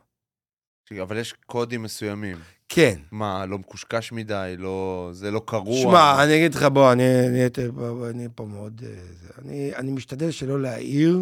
[1.03, 2.37] אבל יש קודים מסוימים.
[2.69, 3.01] כן.
[3.11, 5.11] מה, לא מקושקש מדי, לא...
[5.13, 5.83] זה לא קרוע.
[5.83, 8.83] שמע, אני אגיד לך, בוא, אני, אני, אני, אני פה מאוד...
[8.87, 9.03] אה,
[9.39, 11.19] אני, אני משתדל שלא להעיר,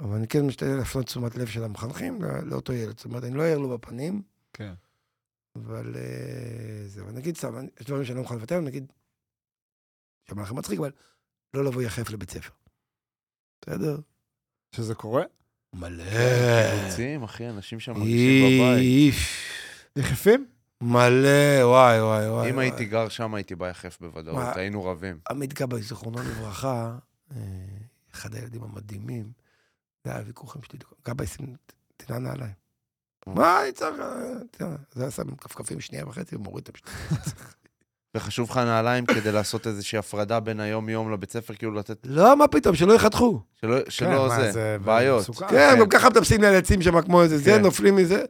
[0.00, 2.96] אבל אני כן משתדל להפנות תשומת לב של המחנכים לא- לאותו ילד.
[2.96, 4.22] זאת אומרת, אני לא אעיר לו בפנים,
[4.52, 4.72] כן.
[5.56, 7.10] אבל אה, זהו.
[7.10, 8.92] נגיד סתם, יש דברים שאני לא מוכן לוותר, נגיד,
[10.28, 10.90] שמע לכם מצחיק, אבל
[11.54, 12.50] לא לבוא יחף לבית ספר.
[13.62, 13.98] בסדר?
[14.76, 15.22] שזה קורה?
[15.74, 16.04] מלא.
[16.80, 19.14] קיבוצים, אחי, אנשים שם מרגישים בבית.
[19.96, 20.46] יחפים?
[20.80, 22.50] מלא, וואי, וואי, וואי.
[22.50, 22.58] אם.
[22.58, 24.56] הייתי גר שם, הייתי בא יחף בוודאות?
[24.56, 25.18] היינו רבים.
[25.30, 26.98] עמית גבאי, זיכרונו לברכה,
[27.30, 27.36] אה,
[28.14, 29.32] אחד הילדים המדהימים,
[30.04, 31.56] זה היה ויכוחים שלי, גבאי, שים,
[31.96, 32.52] תנע נעליים.
[33.26, 36.90] מה אני צריך, אה, זה היה שם כפכפים שנייה וחצי ומוריד את המשנה.
[38.14, 41.98] וחשוב לך נעליים כדי לעשות איזושהי הפרדה בין היום-יום לבית ספר, כאילו לתת...
[42.04, 43.40] לא, מה פתאום, שלא יחתכו.
[43.60, 45.20] שלא, שלא כן, מה, זה, בעיות.
[45.20, 45.48] מסוכן.
[45.48, 47.62] כן, גם ככה מטפסים על עצים שם כמו איזה זה, כן.
[47.62, 48.24] נופלים מזה.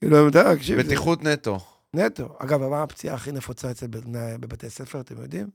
[0.00, 1.58] כאילו, אתה יודע, תקשיב, זה בטיחות נטו.
[1.94, 2.36] נטו.
[2.38, 5.46] אגב, מה הפציעה הכי נפוצה אצל בני- בבתי ספר, אתם יודעים?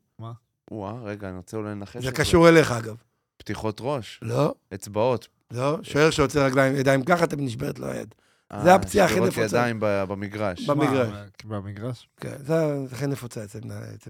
[0.72, 2.06] וואה, רגע, אני רוצה אולי לנחש.
[2.06, 2.96] זה קשור אליך, אגב.
[3.38, 5.28] פתיחות ראש, לא, אצבעות.
[5.52, 8.16] לא, שוער שעוצר רגליים, ידיים ככה, אתם נשברת לו היד.
[8.54, 9.46] אה, זה הפציעה הכי שבירות נפוצה.
[9.58, 10.70] ידיים ב- במגרש.
[10.70, 11.10] במ- במגרש.
[11.46, 12.10] מה, במגרש?
[12.18, 12.56] כן, זה
[12.92, 13.60] הכי נפוצה אצל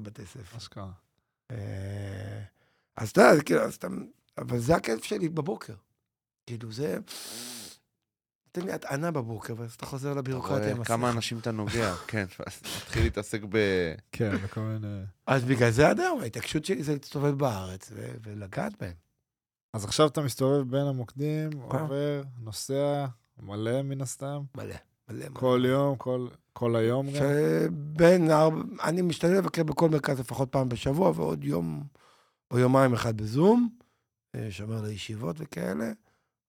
[0.01, 0.57] בתי ספר.
[0.57, 0.91] אשכרה.
[1.51, 2.41] אה,
[2.97, 3.87] אז אתה כאילו, אז אתה...
[4.37, 5.73] אבל זה הכיף שלי בבוקר.
[6.45, 6.97] כאילו, זה...
[8.51, 11.09] תן לי הטענה בבוקר, ואז אתה חוזר אתה לביורוקרטיה רואה עם כמה.
[11.11, 13.57] אנשים אתה נוגע, כן, ואז מתחיל להתעסק ב...
[14.11, 15.01] כן, וכל מיני...
[15.27, 18.93] אז בגלל זה עד היום, ההתעקשות שלי זה להסתובב בארץ ו- ולגעת בהם.
[19.73, 21.57] אז עכשיו אתה מסתובב בין המוקדים, כן.
[21.79, 23.05] עובר, נוסע,
[23.41, 24.75] מלא מן הסתם, מלא, מלא.
[25.29, 25.29] מלא.
[25.39, 27.13] כל יום, כל- כל היום גם.
[27.13, 31.83] שבין ארבע, אני משתדל לבקר בכל מרכז לפחות פעם בשבוע, ועוד יום
[32.51, 33.69] או יומיים אחד בזום,
[34.35, 35.91] אה, שומר לישיבות וכאלה,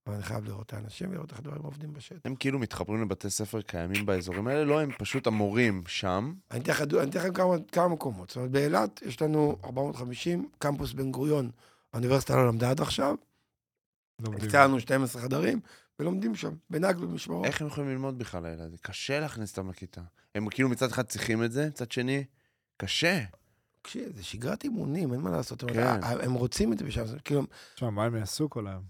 [0.06, 2.18] אבל אני חייב לראות את האנשים ולראות איך דברים עובדים בשטח.
[2.24, 6.32] הם כאילו מתחברים לבתי ספר קיימים באזורים האלה, לא, הם פשוט המורים שם.
[6.50, 8.28] אני אתן לך, אני אתן לכם כמה, כמה מקומות.
[8.30, 11.50] זאת אומרת, באילת יש לנו 450, קמפוס בן גוריון,
[11.92, 13.14] האוניברסיטה לא למדה עד עכשיו,
[14.20, 14.44] לומדים.
[14.44, 15.60] הקצה לנו 12 חדרים,
[16.02, 17.44] ולומדים שם, בנגלות במשמרות.
[17.46, 18.76] איך הם יכולים ללמוד בכלל, הילדים?
[18.82, 20.00] קשה להכניס אותם לכיתה.
[20.34, 22.24] הם כאילו מצד אחד צריכים את זה, מצד שני,
[22.76, 23.20] קשה.
[23.82, 25.64] תקשיב, זה שגרת אימונים, אין מה לעשות.
[25.64, 26.00] כן.
[26.02, 27.42] הם רוצים את זה בשם, זה כאילו,
[27.74, 28.82] תשמע, מה הם יעשו כל היום?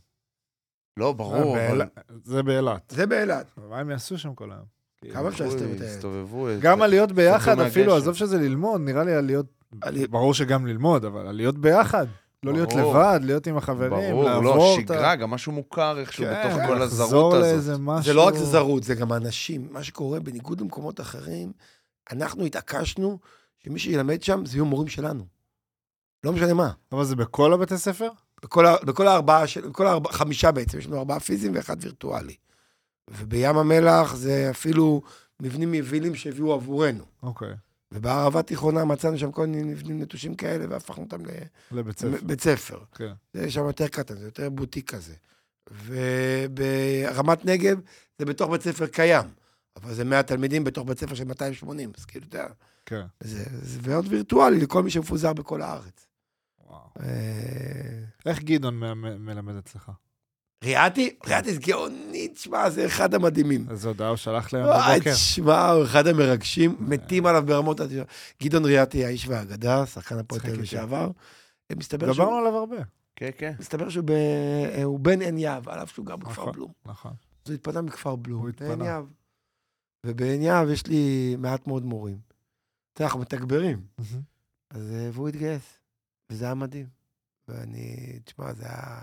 [0.97, 1.83] לא, ברור, אה, אבל...
[2.25, 2.93] זה באילת.
[2.97, 3.51] זה באילת.
[3.57, 4.65] מה הם יעשו שם כל היום?
[5.13, 5.95] כמה אפשר להסתובב את הילד?
[5.97, 6.49] יסתובבו.
[6.61, 7.61] גם עליות ביחד.
[7.61, 9.47] אפילו, עזוב שזה ללמוד, נראה לי עליות,
[9.81, 12.07] עלי- ברור שגם ללמוד, אבל עליות ביחד.
[12.45, 12.95] לא להיות ברור.
[12.95, 16.49] לבד, להיות עם החברים, ברור, לעבור לא, את ה- שגרה, גם משהו מוכר איכשהו כן,
[16.49, 17.81] בתוך כל הזרות הזאת.
[17.81, 18.05] משהו...
[18.05, 19.69] זה לא רק זרות, זה גם אנשים.
[19.71, 21.53] מה שקורה, בניגוד למקומות אחרים,
[22.13, 23.19] אנחנו התעקשנו
[23.59, 25.25] שמי שילמד שם זה יהיו מורים שלנו.
[26.25, 26.71] לא משנה מה.
[26.93, 28.09] אבל זה בכל הבתי ספר?
[28.43, 32.35] בכל, בכל הארבעה, של- בכל הארבעה, חמישה בעצם, יש לנו ארבעה פיזיים ואחד וירטואלי.
[33.11, 35.03] ובים המלח זה אפילו
[35.43, 37.05] מבנים יבילים שהביאו עבורנו.
[37.23, 37.49] אוקיי,
[37.93, 41.19] ובערבה התיכונה מצאנו שם כל מיני מבנים נטושים כאלה, והפכנו אותם
[41.73, 42.09] לבית ספר.
[42.09, 42.79] לבית ספר.
[42.95, 43.13] כן.
[43.33, 45.15] זה שם יותר קטן, זה יותר בוטיק כזה.
[45.71, 47.81] וברמת נגב
[48.19, 49.27] זה בתוך בית ספר קיים,
[49.77, 52.49] אבל זה 100 תלמידים בתוך בית ספר של 280, אז כאילו, אתה יודע,
[52.87, 53.03] כן.
[53.21, 56.07] זה, זה מאוד וירטואלי לכל מי שמפוזר בכל הארץ.
[56.67, 56.81] וואו.
[57.01, 57.07] אה,
[58.27, 59.91] איך גדעון מ- מלמד אצלך?
[60.63, 63.67] ריאתי, ריאתי זה גאוני, תשמע, זה אחד המדהימים.
[63.71, 65.13] איזה הודעה הוא שלח להם וואי, בבוקר?
[65.15, 67.81] תשמע, הוא אחד המרגשים, מתים עליו ברמות...
[68.43, 70.61] גדעון ריאתי, האיש והאגדה, שחקן הפועל תל אביב.
[70.61, 71.11] לשעבר.
[71.77, 72.77] מסתבר דיברנו שהוא- עליו הרבה.
[73.17, 73.53] כן, כן.
[73.61, 74.05] מסתבר שהוא
[74.85, 76.53] הוא בן עין יהב, על אף שהוא גר בכפר נכון.
[76.53, 76.73] בלום.
[76.87, 77.13] נכון.
[77.45, 79.01] אז הוא התפנה מכפר בלום, הוא התפנה.
[80.07, 82.19] ובעין יהב יש לי מעט מאוד מורים.
[82.93, 83.81] אתה יודע, אנחנו מתגברים.
[84.71, 85.63] אז, אה, והוא התגייס,
[86.31, 86.87] וזה היה מדהים.
[87.49, 88.97] ואני, תשמע, זה היה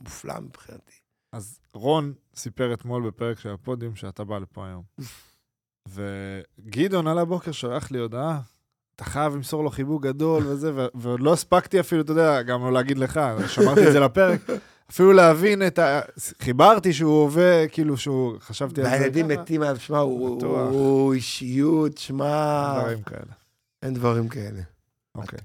[0.00, 0.92] מופלא מבחינתי.
[1.32, 4.82] אז רון סיפר אתמול בפרק של הפודיום שאתה בא לפה היום.
[5.88, 8.40] וגדעון על הבוקר שלח לי הודעה,
[8.96, 12.72] אתה חייב למסור לו חיבוק גדול וזה, ועוד לא הספקתי אפילו, אתה יודע, גם לא
[12.72, 14.40] להגיד לך, שמרתי את זה לפרק,
[14.90, 16.00] אפילו להבין את ה...
[16.42, 18.92] חיברתי שהוא עובד, כאילו שהוא, חשבתי על זה.
[18.92, 19.98] והילדים מתים עליו, שמע.
[19.98, 23.32] הוא אישיות, שמע, דברים כאלה.
[23.82, 24.75] אין דברים כאלה.
[25.16, 25.38] אוקיי.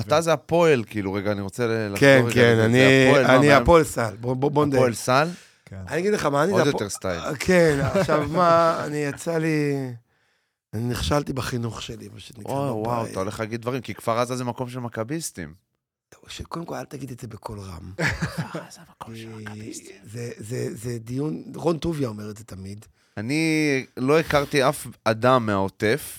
[0.00, 2.64] אתה זה הפועל, כאילו, רגע, אני רוצה לחזור כן, רגע כן, לזה.
[2.64, 2.78] אני
[3.08, 4.14] הפועל, מה, אני מה, הפועל סל.
[4.20, 4.78] בוא בוא- בוא נדייק.
[4.80, 5.28] הפועל סל?
[5.64, 5.76] כן.
[5.88, 6.52] אני אגיד לך מה, אני...
[6.52, 7.20] עוד זה יותר סטייל.
[7.38, 9.74] כן, עכשיו מה, אני יצא לי...
[10.74, 12.52] אני נכשלתי בחינוך שלי, מה שנקרא.
[12.52, 13.06] וואו, וואו.
[13.06, 15.54] אתה הולך להגיד דברים, כי כפר עזה זה מקום של מכביסטים.
[16.28, 17.92] שקודם כל, אל תגיד את זה בקול רם.
[18.74, 19.14] זה המקום
[20.04, 22.84] זה- זה זה דיון, רון טוביה אומר את זה תמיד.
[23.16, 23.42] אני
[23.96, 26.18] לא הכרתי אף אדם מהעוטף,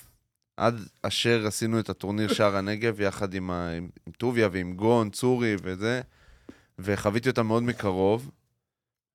[0.57, 3.71] עד אשר עשינו את הטורניר שער הנגב יחד עם, ה...
[3.77, 6.01] עם טוביה ועם גון, צורי וזה,
[6.79, 8.31] וחוויתי אותם מאוד מקרוב.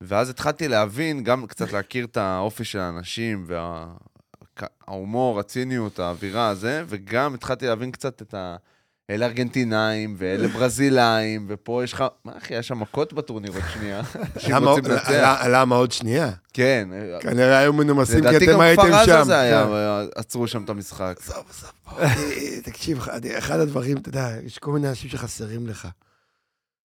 [0.00, 3.46] ואז התחלתי להבין, גם קצת להכיר את האופי של האנשים,
[4.86, 8.56] וההומור, הציניות, האווירה הזה, וגם התחלתי להבין קצת את ה...
[9.10, 12.04] אלה ארגנטינאים, ואלה ברזילאים, ופה יש לך...
[12.24, 14.02] מה אחי, יש שם מכות בטורניר עוד שנייה.
[15.52, 16.30] למה- עוד שנייה?
[16.52, 16.88] כן.
[17.20, 19.12] כנראה היו מנומסים כי לדעתי אתם גם הייתם כפר שם.
[19.12, 20.20] עזה זה היה, כן.
[20.20, 21.16] עצרו שם את המשחק.
[21.22, 21.70] עזוב, עזוב.
[22.62, 22.98] תקשיב,
[23.38, 25.88] אחד הדברים, אתה יודע, יש כל מיני אנשים שחסרים לך.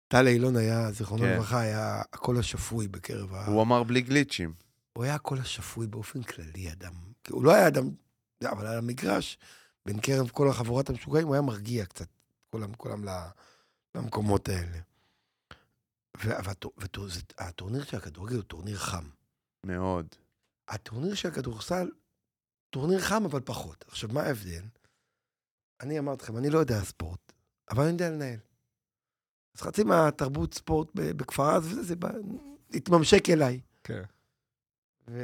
[0.07, 1.33] טל אילון היה, זיכרונו כן.
[1.33, 3.45] לברכה, היה הקול השפוי בקרב ה...
[3.45, 4.53] הוא אמר בלי גליצ'ים.
[4.93, 6.91] הוא היה הקול השפוי באופן כללי, אדם.
[7.29, 7.89] הוא לא היה אדם,
[8.45, 9.37] אבל על המגרש,
[9.85, 12.07] בין קרב כל החבורת המשוגעים, הוא היה מרגיע קצת,
[12.49, 13.05] כולם, כולם
[13.95, 14.77] למקומות האלה.
[17.37, 19.03] והטורניר של הכדורגל הוא טורניר חם.
[19.65, 20.07] מאוד.
[20.67, 21.91] הטורניר של הכדורסל,
[22.69, 23.85] טורניר חם אבל פחות.
[23.87, 24.63] עכשיו, מה ההבדל?
[25.81, 27.31] אני אמרתי לכם, אני לא יודע ספורט,
[27.69, 28.39] אבל אני יודע לנהל.
[29.55, 32.09] אז חצי מהתרבות ספורט בכפר עזה, וזה, זה בא-
[32.73, 33.61] התממשק אליי.
[33.83, 34.03] כן.
[35.07, 35.21] ו...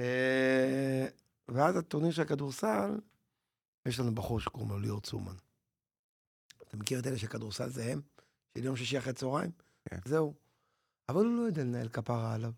[1.48, 3.00] ואז הטורניר של הכדורסל,
[3.88, 5.36] יש לנו בחור שקוראים לו ליאור צומן.
[6.68, 8.02] אתה מכיר את אלה שהכדורסל זה הם?
[8.58, 9.52] של יום שישי אחרי צהריים?
[9.90, 10.00] כן.
[10.06, 10.34] זהו.
[11.10, 12.52] אבל הוא לא יודע לנהל כפרה עליו,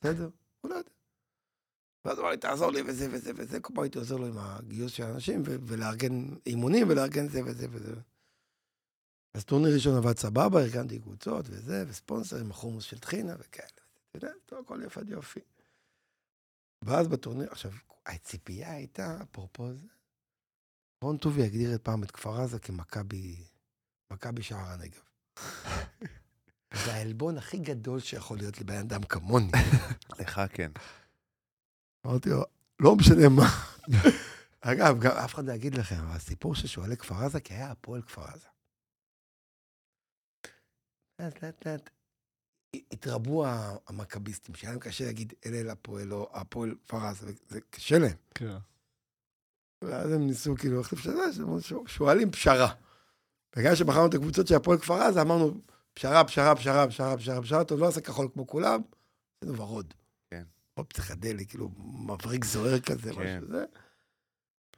[0.00, 0.30] בסדר?
[0.60, 0.90] הוא לא יודע.
[2.04, 4.38] ואז הוא אמר לי, תעזור לי וזה וזה וזה, כל פעם הייתי עוזר לו עם
[4.38, 7.94] הגיוס של האנשים, ולארגן אימונים ולארגן זה וזה וזה.
[9.34, 13.68] אז טורניר ראשון עבד סבבה, ארגנתי קבוצות וזה, וספונסרים, החומוס של טחינה וכאלה.
[13.68, 15.40] אתה יודע, טוב, הכל יפה יופי.
[16.84, 17.72] ואז בטורניר, עכשיו,
[18.06, 19.86] הציפייה הייתה, אפרופו זה,
[21.04, 23.44] רון טובי הגדיר את פעם את כפר עזה כמכבי,
[24.12, 25.02] מכבי שער הנגב.
[26.84, 29.52] זה העלבון הכי גדול שיכול להיות לבן אדם כמוני.
[30.20, 30.70] לך כן.
[32.06, 32.44] אמרתי לו,
[32.80, 33.46] לא משנה מה.
[34.60, 37.70] אגב, גם אף אחד לא יגיד לכם, אבל הסיפור של שועלי כפר עזה, כי היה
[37.70, 38.48] הפועל כפר עזה.
[41.18, 41.90] לאט לאט לאט
[42.92, 43.46] התרבו
[43.86, 48.16] המכביסטים, שהיה להם קשה להגיד אלה אל הפועל או הפועל כפר עזה, וזה קשה להם.
[48.34, 48.56] כן.
[49.84, 51.24] ואז הם ניסו כאילו איך לפשרה,
[51.86, 52.72] שואלים פשרה.
[53.56, 55.60] בגלל שבחרנו את הקבוצות של הפועל כפר עזה, אמרנו
[55.94, 58.80] פשרה, פשרה, פשרה, פשרה, פשרה, פשרה, טוב, לא עושה כחול כמו כולם,
[59.36, 59.94] עשינו ורוד.
[60.30, 60.44] כן.
[60.76, 63.36] או פסיכדלי, כאילו מבריק זוהר כזה, כן.
[63.38, 63.64] משהו זה.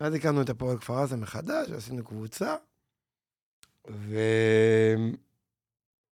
[0.01, 2.57] ואז הקמנו את הפועל כפר עזה מחדש, ועשינו קבוצה.
[3.91, 4.17] ו...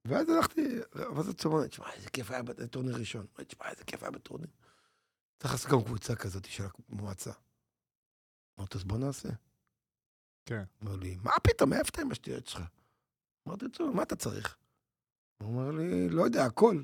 [0.04, 3.26] ואז הלכתי, ואז אתה אומר, תשמע, איזה כיף היה בטורניר ראשון.
[3.46, 4.48] תשמע, איזה כיף היה בטורניר.
[5.38, 7.32] צריך לעשות גם קבוצה כזאת של המועצה.
[8.60, 9.28] אמרתי, אז בוא נעשה.
[10.46, 10.62] כן.
[10.82, 12.62] אמר לי, מה פתאום, מאיפה אתה עם השטויות שלך?
[13.48, 14.56] אמרתי לו, מה אתה צריך?
[15.42, 16.82] הוא אומר לי, לא יודע, הכל.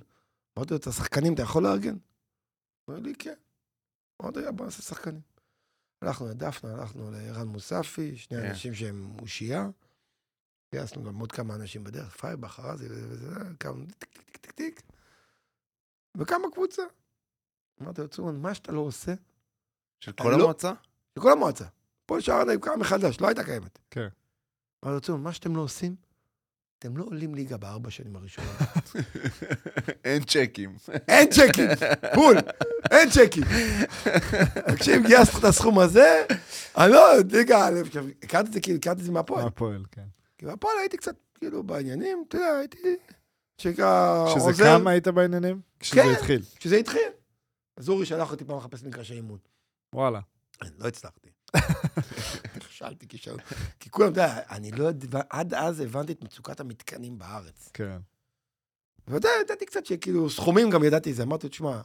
[0.58, 1.94] אמרתי לו, את השחקנים אתה יכול לארגן?
[1.94, 2.00] הוא
[2.88, 3.34] אומר לי, כן.
[4.22, 5.20] אמרתי לו, בוא נעשה שחקנים.
[6.02, 8.48] הלכנו לדפנה, הלכנו לערן מוספי, שני כן.
[8.48, 9.68] אנשים שהם אושייה.
[10.74, 14.82] גייסנו גם עוד כמה אנשים בדרך, פייבך, ארזי וזה, קמנו טיק טיק טיק טיק.
[16.16, 16.82] וקמה קבוצה.
[17.82, 19.14] אמרתי לו, צורמן, מה שאתה לא עושה,
[20.00, 20.72] של כל לא- המועצה?
[21.16, 21.64] של כל המועצה.
[22.06, 23.78] פה שער קמה מחדש, לא הייתה קיימת.
[23.90, 24.08] כן.
[24.82, 25.94] אבל רצו, מה שאתם לא עושים,
[26.78, 28.50] אתם לא עולים ליגה בארבע שנים הראשונות.
[30.04, 30.76] אין צ'קים.
[31.08, 31.68] אין צ'קים,
[32.14, 32.36] בול,
[32.90, 33.42] אין צ'קים.
[34.74, 36.24] תקשיב, גייסת את הסכום הזה,
[36.76, 37.80] אני לא, ליגה א',
[38.22, 39.46] הכרתי את זה כאילו, הכרתי את זה מהפועל.
[39.46, 40.04] הפועל, כן.
[40.38, 42.96] כי מהפועל הייתי קצת, כאילו, בעניינים, אתה יודע, הייתי,
[43.58, 45.60] שנקרא, שזה עוזר, כמה היית בעניינים?
[45.80, 46.08] כשזה כן.
[46.08, 46.42] התחיל.
[46.56, 47.08] כשזה התחיל.
[47.76, 49.38] אז אורי שלח אותי פעם לחפש מגרשי אימון.
[49.94, 50.20] וואלה.
[50.78, 51.30] לא הצלחתי.
[52.56, 53.38] נכשלתי כישלון.
[53.80, 57.68] כי כולם, אתה יודע, אני לא יודע, עד אז הבנתי את מצוקת המתקנים בארץ.
[57.74, 57.98] כן.
[59.08, 61.22] ואתה יודע, ידעתי קצת שכאילו, סכומים גם ידעתי זה.
[61.22, 61.80] אמרתי, תשמע,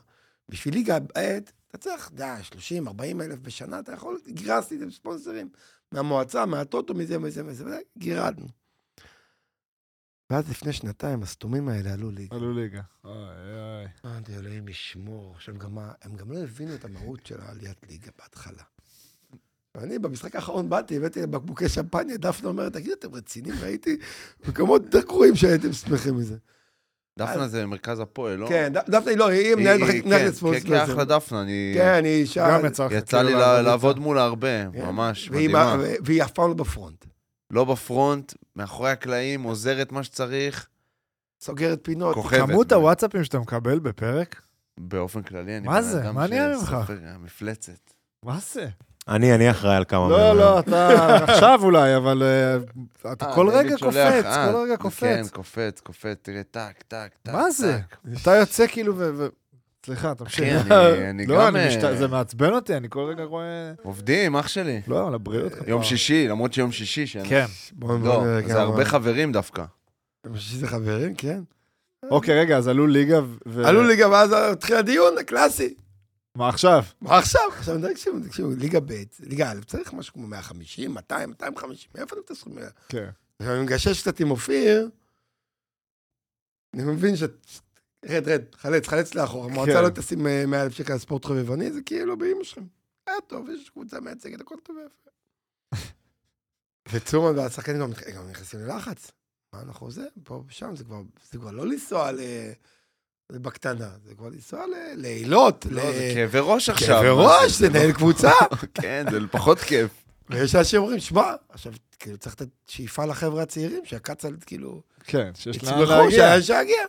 [0.50, 4.88] בשביל ליגה ב', אתה צריך, אתה יודע, 30, 40 אלף בשנה, אתה יכול, גירסתי את
[4.88, 5.50] הספונסרים
[5.92, 8.48] מהמועצה, מהטוטו, מזה, מזה, מזה, גירדנו.
[10.32, 12.36] ואז לפני שנתיים, הסתומים האלה עלו ליגה.
[12.36, 12.82] עלו ליגה.
[13.06, 13.86] אוי אוי.
[14.06, 15.34] אמרתי, אלוהים ישמור.
[15.36, 18.64] עכשיו, גם מה, הם גם לא הבינו את המהות של העליית ליגה בהתחלה.
[19.76, 23.56] ואני במשחק האחרון באתי, הבאתי להם בקבוקי שמפניה, דפנה אומרת, תגידו, אתם רציניים?
[23.62, 23.98] ראיתי
[24.48, 26.36] מקומות יותר גרועים שהייתם שמחים מזה.
[27.20, 28.48] דפנה זה מרכז הפועל, לא?
[28.50, 30.58] כן, דפנה היא לא, היא מנהלת מחלקת כן, מנהלת כן, ספורט.
[30.66, 31.72] כן, אחלה דפנה, אני...
[31.76, 32.50] כן, היא אישה...
[32.50, 34.00] גם יצא לי לה- לעבוד.
[34.00, 34.86] מולה הרבה, כן.
[34.86, 35.78] ממש, מדהימה.
[36.06, 37.06] והיא אף פעם לא בפרונט.
[37.52, 40.68] לא בפרונט, מאחורי הקלעים, עוזרת מה שצריך,
[41.42, 42.16] סוגרת פינות.
[42.16, 42.50] כוכבת.
[42.50, 44.42] כמות הוואטסאפים שאתה מקבל בפרק?
[44.80, 46.12] באופן כללי, אני מה זה?
[46.12, 46.62] מה נהיה ממך?
[46.62, 47.94] שסופר, המפלצת.
[48.24, 48.68] מה זה?
[49.08, 50.60] אני, אני אחראי על כמה לא, לא.
[50.60, 52.58] אתה עכשיו אולי, אבל אה,
[53.14, 53.96] אתה אה, כל רגע קופץ,
[54.26, 55.30] אה, כל רגע כן, קופץ.
[55.30, 57.34] קופץ, קופץ, תראה, טק, טק, טק.
[57.34, 57.80] מה זה?
[58.22, 59.28] אתה יוצא כאילו ו...
[59.86, 60.62] סליחה, תמשיך.
[60.62, 63.74] אחי, אני- אני לא, גם, משת- אה, זה מעצבן אותי, אני כל רגע רואה...
[63.84, 64.82] עובדים, אח שלי.
[64.88, 65.52] לא, על הבריאות.
[65.68, 65.84] יום.
[65.84, 67.30] שישי, למרות שיום שישי, שאני...
[67.30, 67.46] כן.
[67.72, 69.64] בוא- לא, זה הרבה חברים דווקא.
[70.36, 71.42] שזה חברים, כן.
[72.12, 73.68] אוקיי, רגע, אז עלו ליגה ו...
[73.68, 75.74] עלו ליגה, ואז התחיל הדיון הקלאסי.
[76.36, 76.84] מה עכשיו?
[77.02, 77.42] מה עכשיו?
[77.58, 82.26] עכשיו, תקשיבו, תקשיבו, ליגה ב', ליגה א', צריך משהו כמו 150, 200, 250, מאיפה אתם
[82.28, 82.66] תעשו 100?
[82.90, 83.10] כן.
[83.40, 84.90] עכשיו, אני מגשש קצת עם אופיר,
[86.74, 87.24] אני מבין ש...
[88.06, 89.46] רד, רד, חלץ, חלץ לאחור.
[89.46, 89.84] המועצה כן.
[89.84, 92.64] לא תשים אה, 100 אלף שקל על ספורט חובבני, זה כאילו באמא שלכם.
[93.08, 95.12] היה טוב, יש קבוצה מייצגת, הכל טוב ויפה.
[96.92, 97.80] וצורמן והשחקנים
[98.16, 99.12] גם נכנסים ללחץ.
[99.54, 100.06] מה אנחנו זה?
[100.24, 102.20] פה ושם, זה כבר, זה כבר לא לנסוע ל...
[103.32, 105.74] זה בקטנה, זה כבר לנסוע ל- לילות, ל...
[105.76, 106.88] לא, זה כאבי ראש עכשיו.
[107.02, 108.32] כאבי ראש, זה לנהל קבוצה.
[108.82, 109.92] כן, זה פחות כיף.
[110.30, 115.64] ויש אנשים שאומרים, שמע, עכשיו, כאילו, צריך לתת שאיפה לחבר'ה הצעירים, שהקצ"ל, כאילו, כן, שיש
[115.64, 116.42] לאן יצמחו, להגיע.
[116.42, 116.82] שה- שיגיע.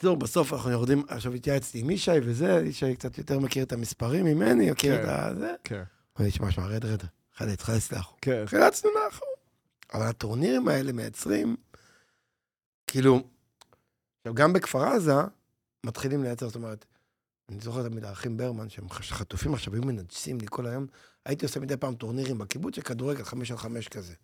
[0.00, 4.24] תראו, בסוף אנחנו יורדים, עכשיו התייעצתי עם ישי וזה, ישי קצת יותר מכיר את המספרים
[4.24, 5.02] ממני, מכיר כן.
[5.02, 5.34] את ה...
[5.34, 5.54] זה.
[5.64, 5.76] כן.
[5.76, 5.84] הוא
[6.18, 7.00] אומר, שמע, שמע, רד, רד,
[7.34, 8.18] חלץ, חלץ לאחור.
[8.22, 8.42] כן.
[8.46, 9.28] חילצנו לאחור.
[9.94, 11.56] אבל הטורנירים האלה מייצרים,
[12.86, 13.22] כאילו,
[14.20, 15.14] עכשיו, גם בכפר עזה,
[15.86, 16.84] מתחילים לייצר, זאת אומרת,
[17.48, 20.86] אני זוכר תמיד האחים ברמן, שהם חטופים עכשיו, היו מנג'סים לי כל היום.
[21.26, 24.14] הייתי עושה מדי פעם טורנירים בקיבוץ של כדורגל, חמש על חמש כזה.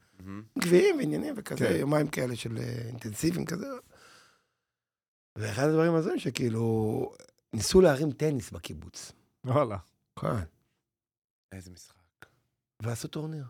[0.58, 1.76] גביעים ועניינים וכזה, כן.
[1.76, 3.66] יומיים כאלה של אה, אינטנסיביים כזה.
[5.36, 7.14] ואחד הדברים הזויים שכאילו,
[7.52, 9.12] ניסו להרים טניס בקיבוץ.
[9.44, 9.78] וואלה.
[10.20, 10.44] כן.
[11.52, 12.26] איזה משחק.
[12.82, 13.46] ועשו טורניר.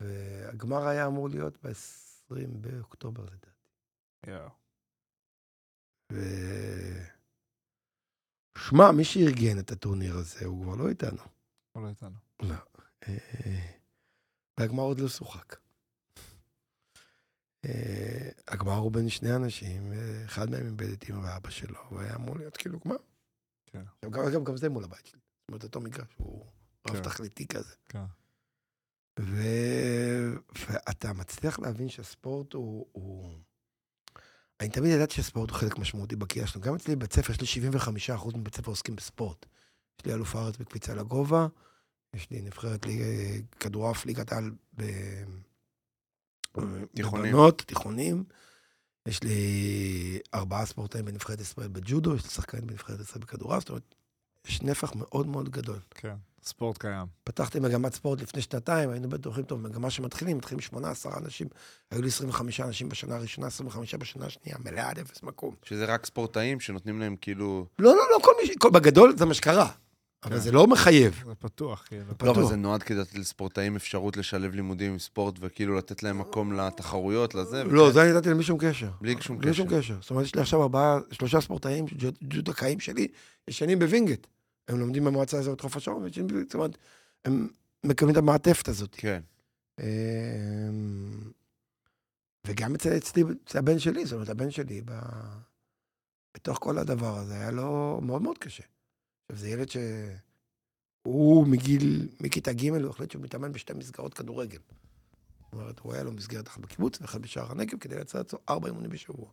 [0.00, 3.50] והגמר היה אמור להיות ב-20 באוקטובר לדעתי.
[4.26, 4.50] יואו.
[6.12, 6.20] ו...
[8.58, 11.22] שמע, מי שארגן את הטורניר הזה, הוא כבר לא איתנו.
[11.72, 12.16] הוא לא איתנו.
[13.08, 13.76] אה,
[14.60, 15.56] והגמר עוד לא שוחק.
[17.66, 22.36] אה, הגמר הוא בין שני אנשים, ואחד מהם איבד את אמא ואבא שלו, והיה אמור
[22.36, 22.96] להיות כאילו גמר.
[23.66, 23.82] כן.
[24.04, 25.20] גם, גם, גם זה מול הבית שלי.
[25.20, 26.46] זאת אומרת, אותו מגרש, הוא
[26.84, 26.96] כן.
[26.96, 27.74] רב תכליתי כזה.
[27.88, 28.04] כן.
[29.20, 29.42] ו...
[30.68, 33.38] ואתה מצליח להבין שהספורט הוא, הוא...
[34.60, 36.64] אני תמיד ידעתי שהספורט הוא חלק משמעותי בקריאה שלנו.
[36.64, 37.70] גם אצלי בבית ספר, יש לי
[38.18, 39.46] 75% מבית ספר עוסקים בספורט.
[40.00, 41.46] יש לי אלוף הארץ בקפיצה לגובה,
[42.14, 42.86] יש לי נבחרת
[43.60, 44.50] כדורעף ליגת על.
[46.94, 47.32] תיכונים.
[47.32, 48.24] בבנות, תיכונים.
[49.06, 53.94] יש לי ארבעה ספורטאים בנבחרת ישראל בג'ודו, יש לי שחקנים בנבחרת ישראל בכדורעף, זאת אומרת,
[54.46, 55.78] יש נפח מאוד מאוד גדול.
[55.90, 57.06] כן, ספורט קיים.
[57.24, 61.48] פתחתי מגמת ספורט לפני שנתיים, היינו בטוחים, טוב, מגמה שמתחילים, מתחילים שמונה, עשרה אנשים.
[61.90, 65.54] היו לי 25 אנשים בשנה הראשונה, 25 בשנה השנייה, מלאה עד אפס מקום.
[65.62, 67.66] שזה רק ספורטאים שנותנים להם כאילו...
[67.78, 68.50] לא, לא, לא, כל מי ש...
[68.72, 69.70] בגדול זה מה שקרה.
[70.24, 70.38] אבל.
[70.38, 71.22] זה לא מחייב.
[71.26, 72.04] זה פתוח, כאילו.
[72.22, 72.46] לא, אבל.
[72.46, 77.34] זה נועד כדי לתת לספורטאים אפשרות לשלב לימודים עם ספורט וכאילו לתת להם מקום לתחרויות,
[77.34, 77.64] לזה.
[77.64, 77.92] לא.
[77.92, 78.90] זה אני נתתי בלי שום קשר.
[79.00, 79.78] בלי שום בלי שום קשר.
[79.78, 79.96] קשר.
[80.00, 83.08] זאת אומרת, יש לי עכשיו ארבעה, שלושה ספורטאים, ג'ו- ג'ודוקאים שלי,
[83.48, 84.26] ישנים בווינגייט.
[84.68, 86.46] הם לומדים במועצה האזורית חוף השרון, בווינגייט.
[86.48, 86.78] זאת אומרת,
[87.24, 87.48] הם
[87.84, 88.94] מקבלים את המעטפת הזאת.
[88.98, 89.20] כן.
[89.80, 89.84] אמ,
[92.46, 94.92] וגם אצל, אצלי, אצל הבן שלי, זאת אומרת, הבן שלי, ב...
[96.36, 98.62] בתוך כל הדבר הזה, היה לו מאוד מאוד קשה.
[99.28, 104.58] עכשיו, זה ילד שהוא מגיל, מכיתה ג', הוא החליט שהוא מתאמן בשתי מסגרות כדורגל.
[105.42, 108.68] זאת אומרת, הוא היה לו מסגרת אחת בקיבוץ ואחת בשער הנגב, כדי לייצר לעצמו ארבע
[108.68, 109.30] אימונים בשבוע.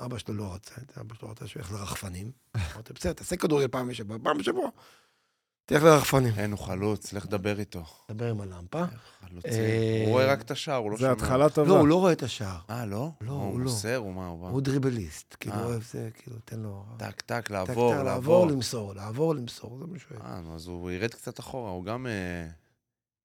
[0.00, 2.32] אבא שלו לא רצה את זה, אבא שלו רצה שהוא ילך לרחפנים.
[2.56, 4.70] אמרתי, בסדר, תעשה כדורגל פעם בשבוע, פעם בשבוע.
[5.68, 6.32] תלך לרחפנים.
[6.36, 7.84] אין, הוא חלוץ, לך דבר איתו.
[8.10, 8.84] דבר עם הלמפה.
[9.28, 9.44] חלוץ.
[9.44, 11.12] אה, הוא רואה רק את השער, הוא לא זה שומע.
[11.12, 11.68] התחלה טובה.
[11.68, 12.58] לא, הוא לא רואה את השער.
[12.70, 13.10] אה, לא?
[13.20, 13.64] לא, הוא הוא לא.
[13.64, 14.48] מוסר, הוא מה, הוא בא?
[14.48, 15.64] הוא דריבליסט, כאילו, אה.
[15.64, 16.84] אוהב זה, כאילו, תן לו...
[16.96, 18.46] טק, טק, לעבור, טק, לעבור.
[18.46, 20.32] למסור, לעבור, למסור, זה מה שהוא אוהב.
[20.32, 22.48] אה, נו, אז הוא ירד קצת אחורה, הוא גם אה,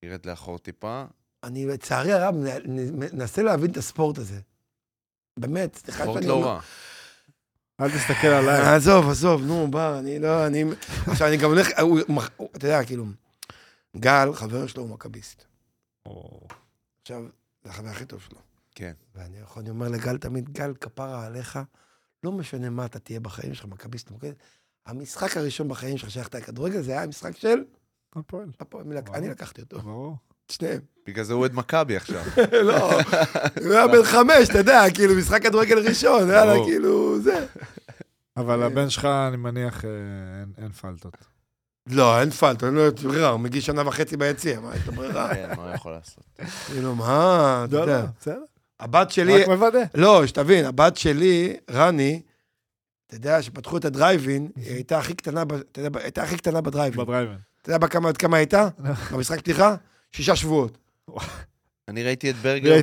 [0.04, 1.04] ירד לאחור טיפה.
[1.44, 2.36] אני, לצערי הרב,
[3.14, 4.40] מנסה להבין את הספורט הזה.
[5.40, 6.48] באמת, סליחה ספורט שאני לא אומר.
[6.48, 6.60] רע.
[7.82, 8.76] אל תסתכל עליי.
[8.76, 10.64] עזוב, עזוב, נו, בא, אני לא, אני...
[11.08, 13.06] עכשיו, אני גם הולך, הוא- מח- הוא- אתה יודע, כאילו,
[13.98, 15.44] גל, חבר שלו הוא מכביסט.
[17.02, 17.24] עכשיו,
[17.64, 18.38] זה החבר הכי טוב שלו.
[18.76, 18.94] כן.
[19.16, 21.60] ואני יכול, אני אומר לגל תמיד, גל, כפרה עליך,
[22.24, 24.32] לא משנה מה אתה תהיה בחיים שלך, מכביסט, מוקד.
[24.86, 27.64] המשחק הראשון בחיים שלך שהלכת לכדורגל, זה היה משחק של...
[28.16, 28.50] הפועל.
[28.60, 28.86] הפועל.
[29.14, 30.16] אני לקחתי אותו, ברור.
[30.46, 30.80] את שניהם.
[31.08, 32.24] בגלל זה הוא אוהד מכבי עכשיו.
[32.68, 32.92] לא,
[33.64, 36.54] הוא היה בן חמש, אתה יודע, כאילו, משחק כדורגל ראשון, יאללה.
[36.66, 37.46] כאילו, זה.
[38.38, 38.66] אבל אה.
[38.66, 39.90] הבן שלך, אני מניח, אה,
[40.40, 41.18] אין- אין פלטות.
[41.90, 44.94] לא, אין פלטו, אין לו את ברירה, הוא מגיש שנה וחצי ביציע, מה, יש לו
[44.94, 45.30] ברירה?
[45.36, 46.24] כן, מה הוא יכול לעשות?
[46.66, 48.06] כאילו, מה, אתה לא, לא, יודע.
[48.20, 48.40] בסדר.
[48.80, 49.80] הבת שלי, רק מוודא.
[49.96, 52.22] לא, שתבין, הבת שלי, רני,
[53.08, 55.42] אתה יודע, שפתחו את הדרייבין, היא הייתה הכי קטנה,
[55.72, 57.06] אתה יודע, הייתה הכי קטנה בדרייבין.
[57.06, 57.36] בדרייבן.
[57.62, 58.68] אתה יודע בכמה- עד כמה הייתה?
[59.12, 59.76] במשחק פתיחה?
[60.16, 60.78] שישה שבועות.
[61.88, 62.76] אני ראיתי את ברגר.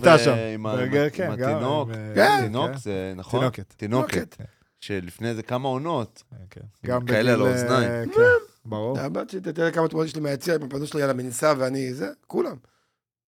[0.54, 0.66] עם
[1.12, 1.32] כן.
[1.32, 1.88] התינוק.
[1.90, 2.40] אה, כן.
[2.42, 2.76] תינוק כן.
[2.76, 3.50] זה נכון?
[3.76, 4.36] תינוקת.
[4.80, 6.22] שלפני איזה כמה עונות.
[6.30, 6.60] כן, כן.
[6.86, 7.90] גם כאלה על בגיל, האוזניים.
[7.90, 8.22] אה, כן,
[8.64, 8.98] ברור.
[8.98, 12.08] הבת שלי, יודע כמה תמונות יש לי מהיציע, עם הבנות שלי, יאללה, מניסה ואני, זה,
[12.26, 12.56] כולם.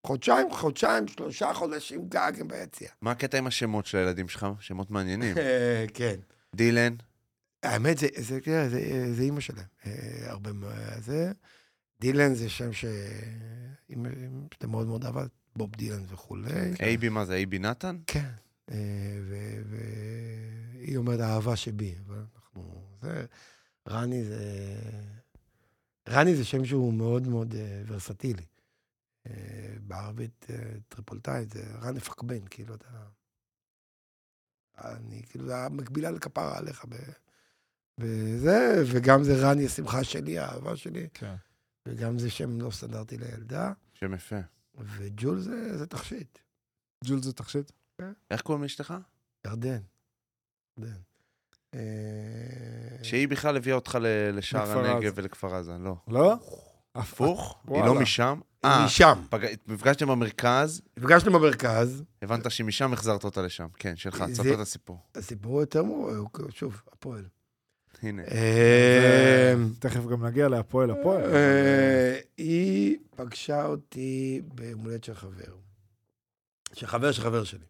[0.08, 2.90] חודשיים, חודשיים, שלושה חודשים גג הם ביציע.
[3.02, 4.48] מה הקטע עם השמות של הילדים שלך?
[4.60, 5.38] שמות מעניינים.
[5.38, 6.16] אה, כן.
[6.56, 6.94] דילן,
[7.64, 9.66] האמת, זה, זה, זה, זה, זה אימא שלהם.
[9.86, 9.92] אה,
[10.32, 10.68] הרבה מה...
[11.00, 11.32] זה...
[12.02, 12.86] דילן זה שם ש...
[13.90, 14.10] אימא
[14.54, 15.24] שאתה מאוד מאוד אהבה,
[15.56, 16.74] בוב דילן וכולי.
[16.80, 17.98] אייבי, מה זה, אייבי נתן?
[18.08, 18.30] כן.
[18.72, 19.20] אה,
[19.70, 21.96] והיא אומרת, האהבה שבי.
[22.08, 22.84] אבל אנחנו...
[23.02, 23.26] זה...
[23.90, 24.44] רני זה...
[26.10, 28.46] רני זה שם שהוא מאוד מאוד אה, ורסטילי.
[29.28, 30.48] אה, בערבית
[30.88, 32.88] טריפולטאית זה רני פקבן, כאילו, אתה...
[34.78, 36.86] אני, כאילו, זה המקבילה לכפרה עליך.
[37.98, 41.36] וזה, וגם זה רני, השמחה שלי, האהבה שלי, כן.
[41.88, 44.36] וגם זה שם לא סטנדרטי לילדה, שם יפה.
[44.80, 46.40] וג'ול זה, זה תכשיט.
[47.06, 47.72] ג'ול זה תכשיט?
[48.32, 48.94] איך קוראים לאשתך?
[49.48, 49.80] ירדן.
[50.80, 51.00] ירדן.
[51.74, 51.80] אה,
[53.04, 53.98] שהיא בכלל הביאה אותך
[54.34, 55.14] לשער הנגב.
[55.16, 55.96] ולכפר עזה, לא.
[56.08, 56.36] לא?
[56.96, 57.62] הפוך?
[57.68, 57.84] היא.
[57.84, 58.40] לא משם?
[58.64, 59.24] היא אה, משם.
[59.30, 63.68] פג- נפגשתם במרכז, נפגשנו במרכז, הבנת שמשם החזרת אותה לשם.
[63.74, 65.00] כן, שלך, תספר את הסיפור.
[65.16, 67.26] הסיפור יותר מורה, הוא שוב, הפועל.
[68.02, 68.24] הנה.
[68.24, 71.36] אה, תכף גם נגיע להפועל הפועל.
[71.36, 75.56] אה, היא פגשה אותי ביום הולדת של חבר.
[76.74, 77.66] של חבר של חבר שלי.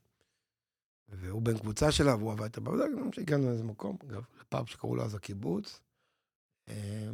[1.09, 4.95] והוא בן קבוצה שלה, והוא עבד איתה בעבודה, גם שהגענו לאיזה מקום, אגב, לפאב שקראו
[4.95, 5.79] לו אז הקיבוץ.
[6.69, 7.09] אה,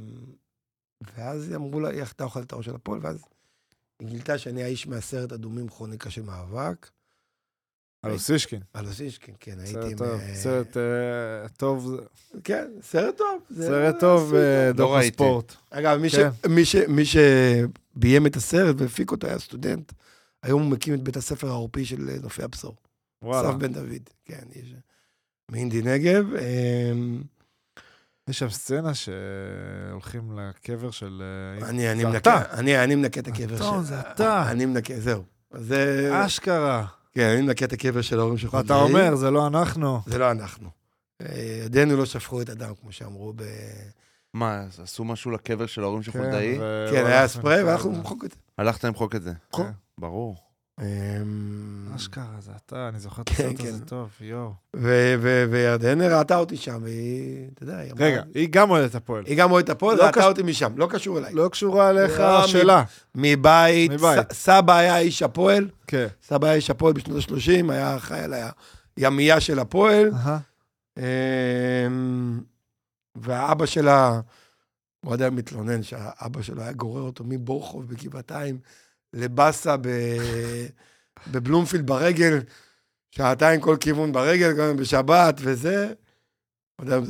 [1.02, 3.26] ואז אמרו לה, היא אחתה אוכלת את הראש של הפועל, ואז
[4.00, 6.90] היא גילתה שאני האיש מהסרט אדומים כרוניקה של מאבק.
[8.08, 8.60] על אוסישקין.
[8.74, 9.74] על אוסישקין, כן, הייתי...
[9.74, 10.20] סרט עם, טוב.
[10.22, 12.00] אה, סרט אה, טוב.
[12.44, 13.42] כן, סרט טוב.
[13.56, 15.08] סרט לא טוב אה, ראיתי.
[15.08, 15.56] הספורט.
[15.70, 16.30] אגב, מי, כן.
[16.88, 19.92] מי, שביים את הסרט והפיק אותו היה סטודנט.
[20.44, 22.76] היום הוא מקים את בית הספר העורפי של נופי הבשור.
[23.22, 23.50] וואלה.
[23.50, 24.74] אסף בן דוד, כן, יש...
[25.52, 26.26] מאינדי נגב.
[26.36, 27.22] אמ,
[28.30, 31.24] יש שם סצנה שהולכים לקבר של...
[31.62, 32.44] אני אני מנקה.
[32.52, 33.84] אני אני מנקה את הקבר של...
[33.84, 34.52] זה אתה.
[34.52, 35.24] אני מנקה, זהו.
[35.54, 36.12] זה...
[36.26, 36.86] אשכרה.
[37.18, 40.02] כן, אני מנקה את הקבר של ההורים של ואתה אומר, זה לא אנחנו.
[40.06, 40.70] זה לא אנחנו.
[41.22, 43.44] אה, ידינו לא שפכו את הדם, כמו שאמרו ב...
[44.34, 46.56] מה, עשו משהו לקבר של ההורים של כן, חולדאי?
[46.56, 46.62] כן,
[46.94, 48.38] וואלה, היה זה ספרי, ואנחנו נמחוק את זה.
[48.58, 49.34] הלכת למחוק את זה.
[49.56, 49.72] כן.
[49.98, 50.36] ברור.
[50.82, 53.86] אמ, אשכרה, זה אתה, אני זוכר את כן, הסרט הזה כן.
[53.86, 54.54] טוב, יואו.
[54.76, 58.06] ו- ו- וירדנה ראתה אותי שם, והיא, אתה יודע, היא אמרה...
[58.08, 59.24] רגע, היא גם אוהדת הפועל.
[59.26, 61.34] היא גם אוהדת הפועל, לא ראתה אותי משם, לא קשור אליי.
[61.34, 62.84] לא קשורה אליך לא, השאלה.
[63.16, 63.92] מבית,
[64.32, 66.08] סבא היה איש הפועל, כן.
[66.24, 68.34] סבא היה איש הפועל בשנות ה-30, היה אחראי על
[68.98, 70.12] הימייה של הפועל.
[70.98, 72.40] אמ,
[73.16, 74.22] והאבא שלה,
[75.06, 78.60] הוא עדיין מתלונן שהאבא שלו היה גורר אותו מבורחוב בגבעתיים
[79.18, 80.68] לבאסה ב-
[81.32, 82.40] בבלומפילד ברגל,
[83.12, 85.94] שעתיים כל כיוון ברגל, גם בשבת וזה.
[86.80, 87.02] לא-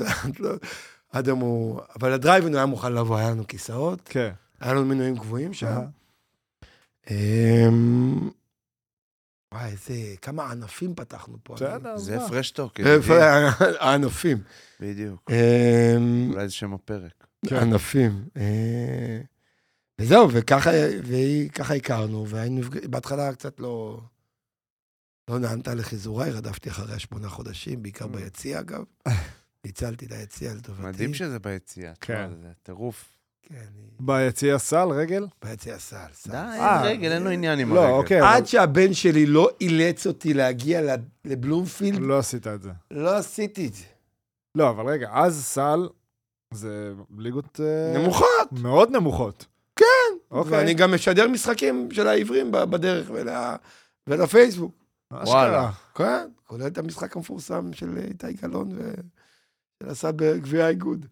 [1.13, 1.81] היום הוא...
[1.99, 4.31] אבל הדרייבין הוא היה מוכן לבוא, היה לנו כיסאות, כן.
[4.59, 5.79] היה לנו מנויים קבועים שם.
[7.11, 8.29] אמ,
[9.53, 9.93] וואי, איזה...
[10.21, 11.55] כמה ענפים פתחנו פה.
[11.55, 12.29] בסדר, זה מה?
[12.29, 12.79] פרשטוק.
[12.79, 13.13] איפה
[13.79, 14.37] הענפים?
[14.81, 15.31] בדיוק.
[15.31, 17.27] אמ, אולי זה שם הפרק.
[17.47, 17.55] כן.
[17.55, 18.25] ענפים.
[20.01, 20.69] וזהו, וככה
[21.03, 24.01] והיא- ככה הכרנו, והיינו בהתחלה קצת לא...
[25.29, 28.83] לא נענתה לחיזוריי, רדפתי אחריה שמונה חודשים, בעיקר ביציע אגב.
[29.65, 30.83] ניצלתי את היציע לטובתי.
[30.83, 31.91] מדהים שזה ביציאה.
[32.01, 32.29] כן.
[32.41, 33.05] זה טירוף.
[33.41, 33.65] כן,
[33.99, 35.27] ביציע סל, רגל?
[35.45, 36.31] ביציע סל, סל.
[36.31, 37.93] די, אה, אין רגל, אין לו עניין עם לא, הרגל.
[37.93, 38.19] אוקיי.
[38.21, 42.71] עד שהבן שלי לא אילץ אותי להגיע ל- לבלומפילד, לא עשית את זה.
[42.91, 43.83] לא עשיתי את זה.
[44.55, 45.87] לא, אבל רגע, אז סל
[46.53, 47.59] זה ליגות...
[47.63, 48.27] אה, נמוכות.
[48.51, 49.45] מאוד נמוכות.
[49.77, 50.17] כן.
[50.31, 50.51] אוקיי.
[50.57, 53.29] ואני גם משדר משחקים של העברים בדרך ול-
[54.07, 54.71] ולפייסבוק.
[55.11, 55.71] וואלה.
[55.95, 58.91] כן, כולל את המשחק המפורסם של איתי גלאון ו...
[59.83, 61.05] של עשה בגביע האיגוד.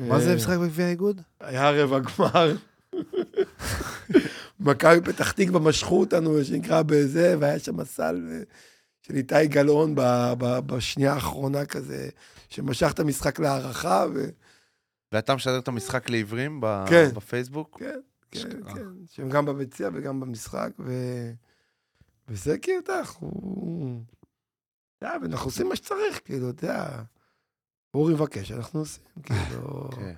[0.00, 1.20] מה זה אה, משחק בגביע האיגוד?
[1.40, 2.56] היה רבע גמר.
[4.60, 8.42] מכבי פתח תקווה משכו אותנו, מה שנקרא, בזה, והיה שם סל ו-
[9.02, 9.94] של איתי גלאון
[10.66, 12.08] בשנייה האחרונה כזה,
[12.48, 14.24] שמשך את המשחק להערכה, ו...
[15.12, 17.08] ואתה משדר את המשחק לעיוורים ב- כן.
[17.14, 17.78] בפייסבוק?
[17.80, 18.00] כן,
[18.30, 18.74] כן.
[18.74, 20.92] כן, שהם גם בביציע וגם במשחק, ו...
[22.28, 23.30] וזה כאילו, אתה יודע, אנחנו...
[24.98, 27.02] אתה יודע, ואנחנו עושים מה שצריך, כאילו, אתה יודע,
[27.94, 29.88] אורי מבקש, אנחנו עושים, כאילו...
[29.96, 30.14] כן.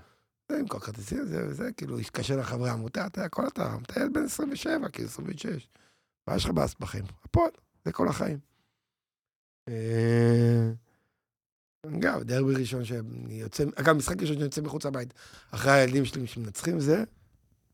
[0.49, 4.09] זה עם כל כרטיסים, זה וזה, כאילו, קשה לחברי עמותה, אתה יודע, כל אתה, מטייל
[4.09, 5.69] בן 27, כאילו, 26.
[6.27, 7.05] מה יש לך באס בחיים?
[7.25, 7.51] הפועל,
[7.85, 8.39] זה כל החיים.
[11.87, 15.15] אגב, דרבי ראשון שאני יוצא, אגב, משחק ראשון שאני יוצא מחוץ לבית,
[15.51, 17.05] אחרי הילדים שלי שמנצחים זה,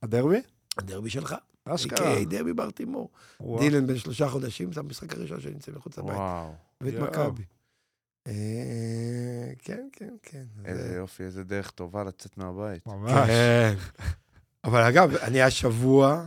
[0.02, 0.40] הדרבי?
[0.78, 1.34] הדרבי שלך.
[1.64, 2.24] אשכרה.
[2.24, 3.10] דרבי בר תימור.
[3.40, 3.60] וואו.
[3.60, 6.10] דילן בן שלושה חודשים, זה המשחק הראשון שאני יוצא מחוץ לבית.
[6.14, 6.94] וואו, ואת.
[6.94, 7.42] מכבי.
[8.26, 8.32] אה,
[9.58, 10.44] כן, כן, כן.
[10.64, 12.86] איזה זה- יופי, איזה דרך טובה לצאת מהבית.
[12.86, 13.26] ממש.
[13.26, 13.74] כן.
[14.64, 16.26] אבל אגב, אני השבוע,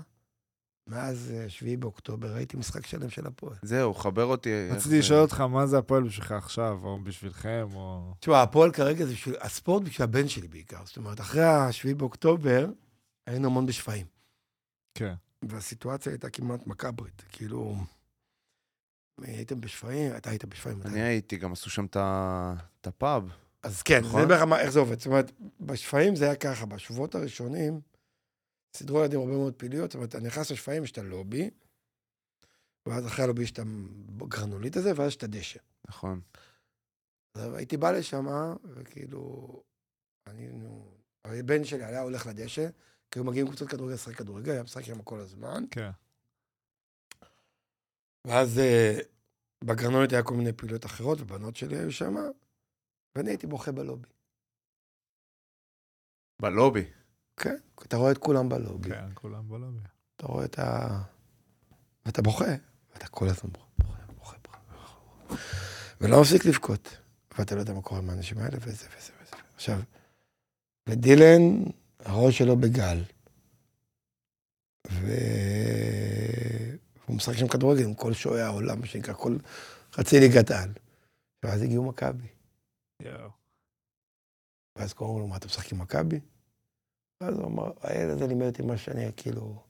[0.89, 3.55] מאז אה, 7 באוקטובר, ראיתי משחק שלם של הפועל.
[3.61, 4.49] זהו, חבר אותי.
[4.69, 8.13] רציתי זה- לשאול אותך מה זה הפועל בשבילך עכשיו, או בשבילכם, או...
[8.19, 10.85] תשמע, הפועל כרגע זה בשביל, הספורט בשביל הבן שלי בעיקר.
[10.85, 12.69] זאת אומרת, אחרי ה-7 באוקטובר,
[13.27, 14.05] היינו המון בשפיים.
[14.95, 15.13] כן.
[15.49, 17.23] והסיטואציה הייתה כמעט מקאברית.
[17.31, 17.75] כאילו,
[19.21, 20.81] הייתם בשפיים, אתה היית בשפיים.
[20.85, 23.23] אני הייתי, גם עשו שם את ה- את הפאב.
[23.63, 24.21] אז כן, נכון?
[24.21, 24.97] זה ברמה, איך זה עובד.
[24.97, 25.31] זאת אומרת,
[25.61, 27.81] בשפיים זה היה ככה, בשבועות הראשונים,
[28.75, 31.49] סידרו ילדים הרבה מאוד פעילויות, זאת אומרת, אתה נכנס לשפיים, יש את הלובי,
[32.85, 33.59] ואז אחרי הלובי יש את
[34.21, 35.59] הגרנולית הזה, ואז יש את הדשא.
[35.87, 36.21] נכון.
[37.35, 38.25] אז הייתי בא לשם,
[38.63, 39.47] וכאילו,
[40.27, 40.91] אני, נו,
[41.25, 42.69] הבן שלי היה הולך לדשא,
[43.11, 45.89] כי היו מגיעים קבוצות כדורגל לשחק כדורגל, היה משחק שם כל הזמן, כן.
[48.27, 48.99] ואז אה,
[49.63, 52.15] בגרנולית היה כל מיני פעילויות אחרות, ובנות שלי היו שם,
[53.15, 54.07] ואני הייתי בוכה בלובי.
[56.41, 56.98] בלובי.
[57.39, 58.89] כן, אתה רואה את כולם בלובי.
[58.89, 59.79] כן, כולם בלובי.
[60.15, 60.87] אתה רואה את ה...
[62.05, 62.45] ואתה בוכה,
[62.93, 64.57] ואתה כל הזמן בוכה, בוכה, בוכה,
[65.27, 65.35] בוכה.
[66.01, 66.97] ולא מפסיק לבכות.
[67.37, 69.35] ואתה לא יודע מה קורה עם האנשים האלה, וזה וזה וזה.
[69.55, 69.79] עכשיו,
[70.89, 71.63] ודילן,
[71.99, 73.03] הראש שלו בגל.
[74.91, 75.07] ו...
[77.05, 79.37] הוא משחק שם כדורגל עם כל שועי העולם, מה שנקרא, כל
[79.93, 80.73] חצי ליגת על.
[81.43, 82.27] ואז הגיעו מכבי.
[83.01, 83.29] יואו.
[84.77, 86.19] ואז קוראים לו, מה, אתה משחק עם מכבי?
[87.21, 89.63] ואז הוא אמר, הילד הזה לימד אותי מה שאני, כאילו...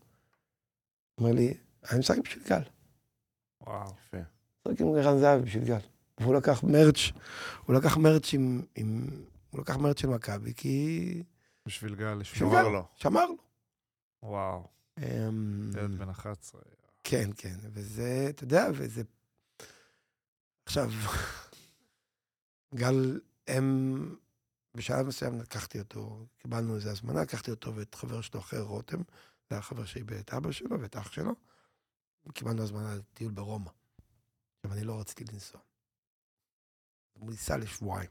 [1.18, 1.54] אומר לי,
[1.91, 2.62] אני משחק בשביל גל.
[3.62, 3.93] וואו.
[4.08, 4.18] יפה.
[4.68, 5.80] משחק עם גרן זהבי בשביל גל.
[6.20, 7.12] והוא לקח מרץ',
[7.66, 8.62] הוא לקח מרץ' עם...
[8.76, 9.08] עם
[9.50, 11.24] הוא לקח מרץ' של מכבי, כי
[11.66, 11.95] בשביל.
[11.95, 12.24] גל.
[12.24, 12.86] שמר לו.
[12.95, 13.38] שמר לו.
[14.24, 14.68] וואו.
[14.97, 16.62] אמ, ילד בן 11.
[17.04, 19.02] כן, כן, וזה, אתה יודע, וזה...
[20.66, 20.91] עכשיו,
[22.76, 24.16] גל, הם,
[24.76, 28.98] בשלב מסוים לקחתי אותו, קיבלנו איזו הזמנה, לקחתי אותו ואת חבר שלו אחר, רותם,
[29.50, 31.32] זה היה חבר שלי ואת אבא שלו ואת אח שלו,
[32.34, 33.72] קיבלנו הזמנה לטיול ברומא.
[34.60, 35.62] עכשיו, אני לא רציתי לנסוע.
[37.14, 38.10] הוא ניסה לשבועיים.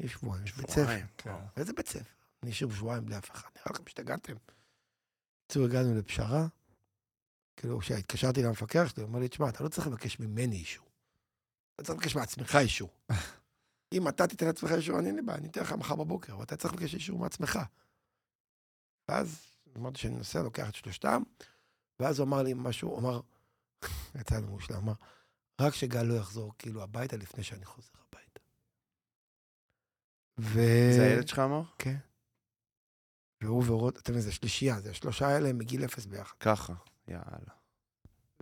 [0.00, 1.06] יש שבועיים, יש בית ספר.
[1.16, 1.34] כן.
[1.56, 2.14] איזה בית ספר?
[2.42, 4.34] אני אשאיר שבועיים בלי אף אחד, נראה לכם השתגעתם.
[5.44, 6.46] בקיצור, הגענו לפשרה,
[7.56, 10.86] כאילו, כשהתקשרתי למפקח שלי, הוא אומר לי, תשמע, אתה לא צריך לבקש ממני אישור.
[11.74, 12.90] אתה צריך לבקש מעצמך אישור.
[13.92, 16.42] אם אתה תיתן לעצמך אישור, אני אין לי בעיה, אני אתן לך מחר בבוקר, אבל
[16.42, 17.58] אתה צריך לבקש אישור מעצמך.
[19.08, 21.22] ואז אמרתי שאני נוסע, לוקח את שלושתם,
[22.00, 23.20] ואז הוא אמר לי משהו, הוא אמר,
[24.20, 24.92] יצא לנו מושלם, אמר,
[25.60, 28.40] רק שגל לא יחזור כאילו הביתה לפני שאני חוזר הביתה.
[30.38, 30.60] ו...
[30.96, 31.62] זה הילד שלך אמר?
[31.78, 31.96] כן.
[33.40, 36.36] והוא ורות, אתם זה שלישייה, זה השלושה האלה מגיל אפס ביחד.
[36.40, 36.72] ככה,
[37.08, 37.54] יאללה.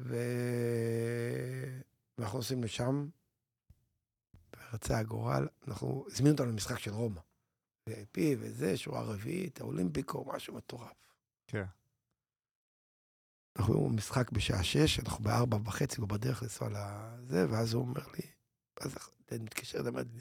[0.00, 0.16] ו...
[2.18, 3.08] ואנחנו נוסעים לשם,
[4.76, 7.20] ורצה הגורל, אנחנו, הזמינו אותנו למשחק של רומא.
[7.90, 11.12] VIP וזה, שורה רביעית, האולימפיקו, משהו מטורף.
[11.46, 11.64] כן.
[13.56, 18.26] אנחנו במשחק בשעה שש, אנחנו בארבע וחצי, הוא בדרך לנסוע לזה, ואז הוא אומר לי,
[18.80, 18.94] אז
[19.32, 20.20] אני מתקשר, אומר לי,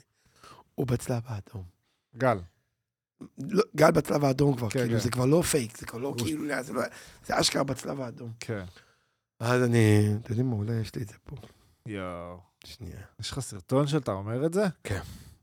[0.74, 1.64] הוא בצלב האדום.
[2.16, 2.38] גל.
[3.38, 5.04] לא, גל בצלב האדום כבר, כן, כאילו, כן.
[5.04, 6.82] זה כבר לא פייק, זה כבר לא כאילו, זה לא,
[7.26, 8.32] זה אשכרה בצלב האדום.
[8.40, 8.64] כן.
[9.40, 11.36] אז אני, אתם יודעים מה, אולי יש לי את זה פה.
[11.86, 12.40] יואו.
[12.64, 13.00] שנייה.
[13.20, 14.64] יש לך סרטון שאתה אומר את זה?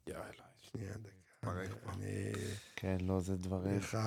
[0.08, 0.24] יאללה,
[0.62, 1.52] שנייה, דקה.
[1.94, 2.32] אני...
[2.76, 3.78] כן, לא, זה דברים.
[3.78, 3.98] לך...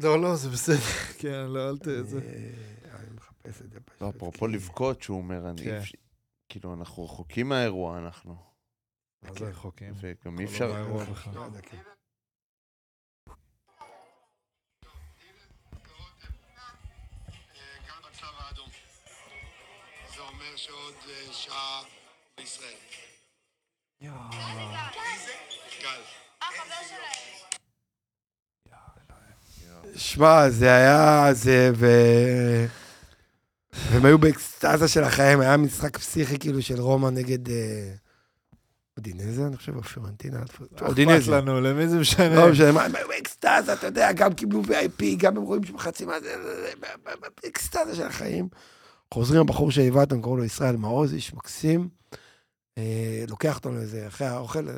[0.00, 0.76] לא, לא, זה בסדר.
[1.20, 1.84] כן, לא, אל ת...
[1.84, 2.18] זה.
[2.94, 4.02] אני- מחפש את זה פשוט.
[4.02, 5.64] לא, אפרופו לבכות, שהוא אומר, אני...
[5.64, 5.80] כן.
[6.48, 8.36] כאילו, אנחנו רחוקים מהאירוע, אנחנו.
[9.22, 9.92] מה זה רחוקים?
[9.96, 10.72] וגם לא אי אפשר...
[21.48, 21.82] אה, שעה
[22.38, 22.72] בישראל.
[29.96, 31.86] שמע, זה היה, זה, ו...
[33.72, 37.92] והם היו באקסטזה של החיים, היה משחק פסיכי כאילו של רומא נגד אה,
[38.96, 41.30] אודינזה, אני חושב, או פיורנטינה, אכפת אודינזה.
[41.30, 42.34] לנו, למי זה משנה?
[42.34, 45.78] לא משנה, מה, הם היו באקסטזה, אתה יודע, גם קיבלו VIP, גם הם רואים שם
[45.78, 46.34] חצי מה זה,
[47.42, 48.48] באקסטזה של החיים.
[49.12, 51.88] חוזרים הבחור שהיווה אותם, קוראים לו ישראל מעוז, איש מקסים.
[52.78, 54.74] אה, לוקח אותנו איזה, אחרי האוכל, אה,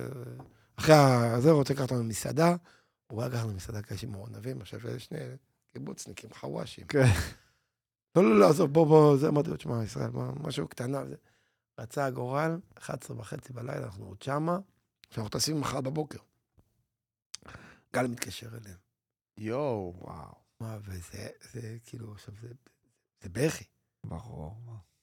[0.77, 0.95] אחרי
[1.35, 2.57] הזה, רוצה לקחת אותנו למסעדה.
[3.13, 5.19] הוא היה לנו למסעדה כאלה של מעונבים, עכשיו יש שני
[5.73, 6.87] קיבוצניקים, חוואשים.
[6.87, 7.05] כן.
[8.17, 10.11] לא, לא, לא, עזוב, בוא, בוא, זה אמרתי לו, תשמע, ישראל,
[10.41, 11.03] משהו קטנה.
[11.81, 14.59] רצה הגורל, 11 וחצי בלילה, אנחנו עוד שמה,
[15.11, 16.19] שאנחנו טסים מחר בבוקר.
[17.95, 18.79] גל מתקשר אליהם.
[19.39, 20.35] יואו, וואו.
[20.61, 22.49] מה, וזה, זה כאילו, עכשיו, זה,
[23.23, 23.65] זה בכי.
[24.05, 24.57] ברור.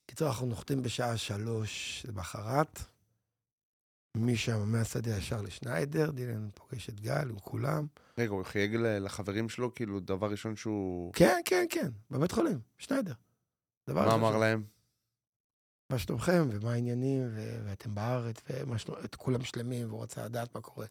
[0.06, 2.80] קיצור, אנחנו נוחתים בשעה שלוש למחרת,
[4.18, 7.88] משם, מהשדה ישר לשניידר, דילן פוגש את גל עם כולם.
[8.18, 11.14] רגע, הוא חייג לחברים שלו, כאילו, דבר ראשון שהוא...
[11.14, 13.14] כן, כן, כן, בבית חולים, שניידר.
[13.90, 14.64] דבר מה אמר להם?
[15.92, 20.56] מה שלומכם, ומה העניינים, ו- ואתם בארץ, ומה שלום, את כולם שלמים, והוא רצה לדעת
[20.56, 20.86] מה קורה.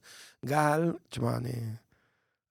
[0.46, 1.52] גל, תשמע, אני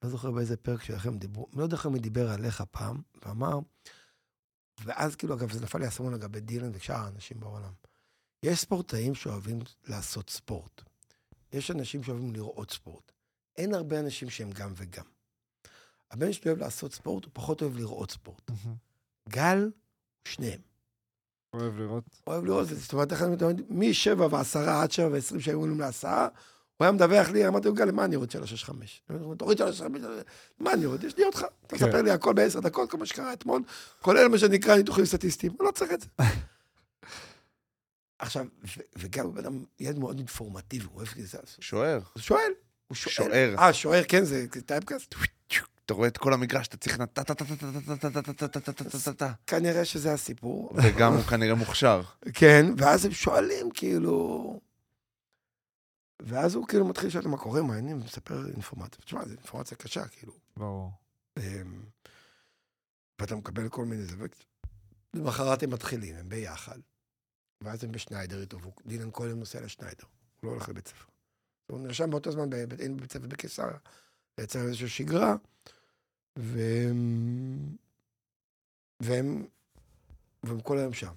[0.03, 3.59] לא זוכר באיזה פרק שלכם דיברו, לא יודע איך מי דיבר עליך פעם, ואמר,
[4.83, 7.71] ואז כאילו, אגב, זה נפל לי האסימון לגבי דילן ושאר האנשים בעולם.
[8.43, 10.81] יש ספורטאים שאוהבים לעשות ספורט.
[11.53, 13.11] יש אנשים שאוהבים לראות ספורט.
[13.57, 15.05] אין הרבה אנשים שהם גם וגם.
[16.11, 18.51] הבן שלי אוהב לעשות ספורט, הוא פחות אוהב לראות ספורט.
[19.29, 19.71] גל,
[20.27, 20.61] שניהם.
[21.53, 22.03] אוהב לראות.
[22.27, 26.27] אוהב לראות זאת אומרת, איך אני מתכוון, משבע ועשרה עד שבע ועשרים שהיו עולים להסעה,
[26.79, 28.15] הוא היה מדווח לי, אמרתי לו, גל, למה אני
[28.45, 29.01] שש חמש?
[29.37, 30.01] תוריד שלוש שש חמש,
[30.59, 31.07] מה אני רוצה?
[31.07, 31.45] יש לי אותך.
[31.67, 31.85] אתה כן.
[31.85, 33.61] מספר לי הכל בעשר דקות, כל מה שקרה אתמול,
[34.01, 36.07] כולל מה שנקרא ניתוחים סטטיסטיים, אני לא צריך את זה.
[38.19, 38.45] עכשיו,
[38.97, 41.37] וגם הוא בן אדם, ילד מאוד אינפורמטיבי, הוא אוהב את זה.
[41.59, 41.99] שוער.
[42.13, 42.51] הוא שואל,
[42.87, 42.95] הוא.
[42.95, 43.55] שוער.
[43.57, 45.15] אה, שוער, כן, זה טייפקאסט?
[45.85, 49.31] אתה רואה את כל המגרש, אתה צריך נטה-טה-טה-טה-טה-טה-טה-טה-טה-טה-טה-טה.
[49.47, 50.71] כנראה שזה הסיפור.
[50.75, 52.01] וגם הוא כנראה מוכשר.
[52.33, 54.59] כן, ואז הם שואלים, כאילו...
[56.21, 59.05] ואז הוא כאילו מתחיל לשאול מה קורה, מה העניינים, מספר אינפורמציה.
[59.05, 60.33] תשמע, זו אינפורמציה קשה, כאילו.
[60.57, 60.91] ברור.
[61.37, 61.83] אמ,
[63.19, 64.45] ואתה מקבל כל מיני זווית.
[65.13, 66.79] למחרת הם מתחילים, הם ביחד.
[67.61, 70.05] ואז הם בשניידר איתו, ודילן יום נוסע לשניידר.
[70.39, 71.05] הוא לא הולך לבית ספר.
[71.71, 73.77] הוא נרשם באותו זמן היינו בבית ספר בקיסריה,
[74.37, 75.35] לייצר איזושהי שגרה,
[76.35, 77.75] והם...
[78.99, 79.47] והם...
[80.43, 81.13] והם כל היום שם.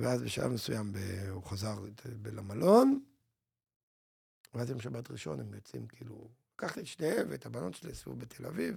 [0.00, 0.98] ואז בשלב מסוים ב...
[1.30, 1.80] הוא חזר
[2.22, 3.00] ב- למלון,
[4.54, 6.28] ואז יום שבת ראשון הם יוצאים כאילו...
[6.60, 8.76] לקחתי את שניהם ואת הבנות שלי לסיבוב בתל אביב,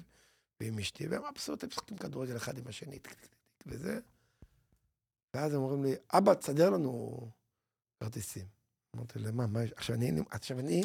[0.60, 3.00] ועם אשתי, והם מבסוט, הם משחקים כדורגל אחד עם השני,
[3.66, 4.00] וזה.
[5.34, 7.20] ואז הם אומרים לי, אבא, תסדר לנו
[8.00, 8.45] כרטיסים.
[8.95, 9.72] אמרתי, למה, מה יש?
[9.72, 10.84] עכשיו אני, עכשיו אני,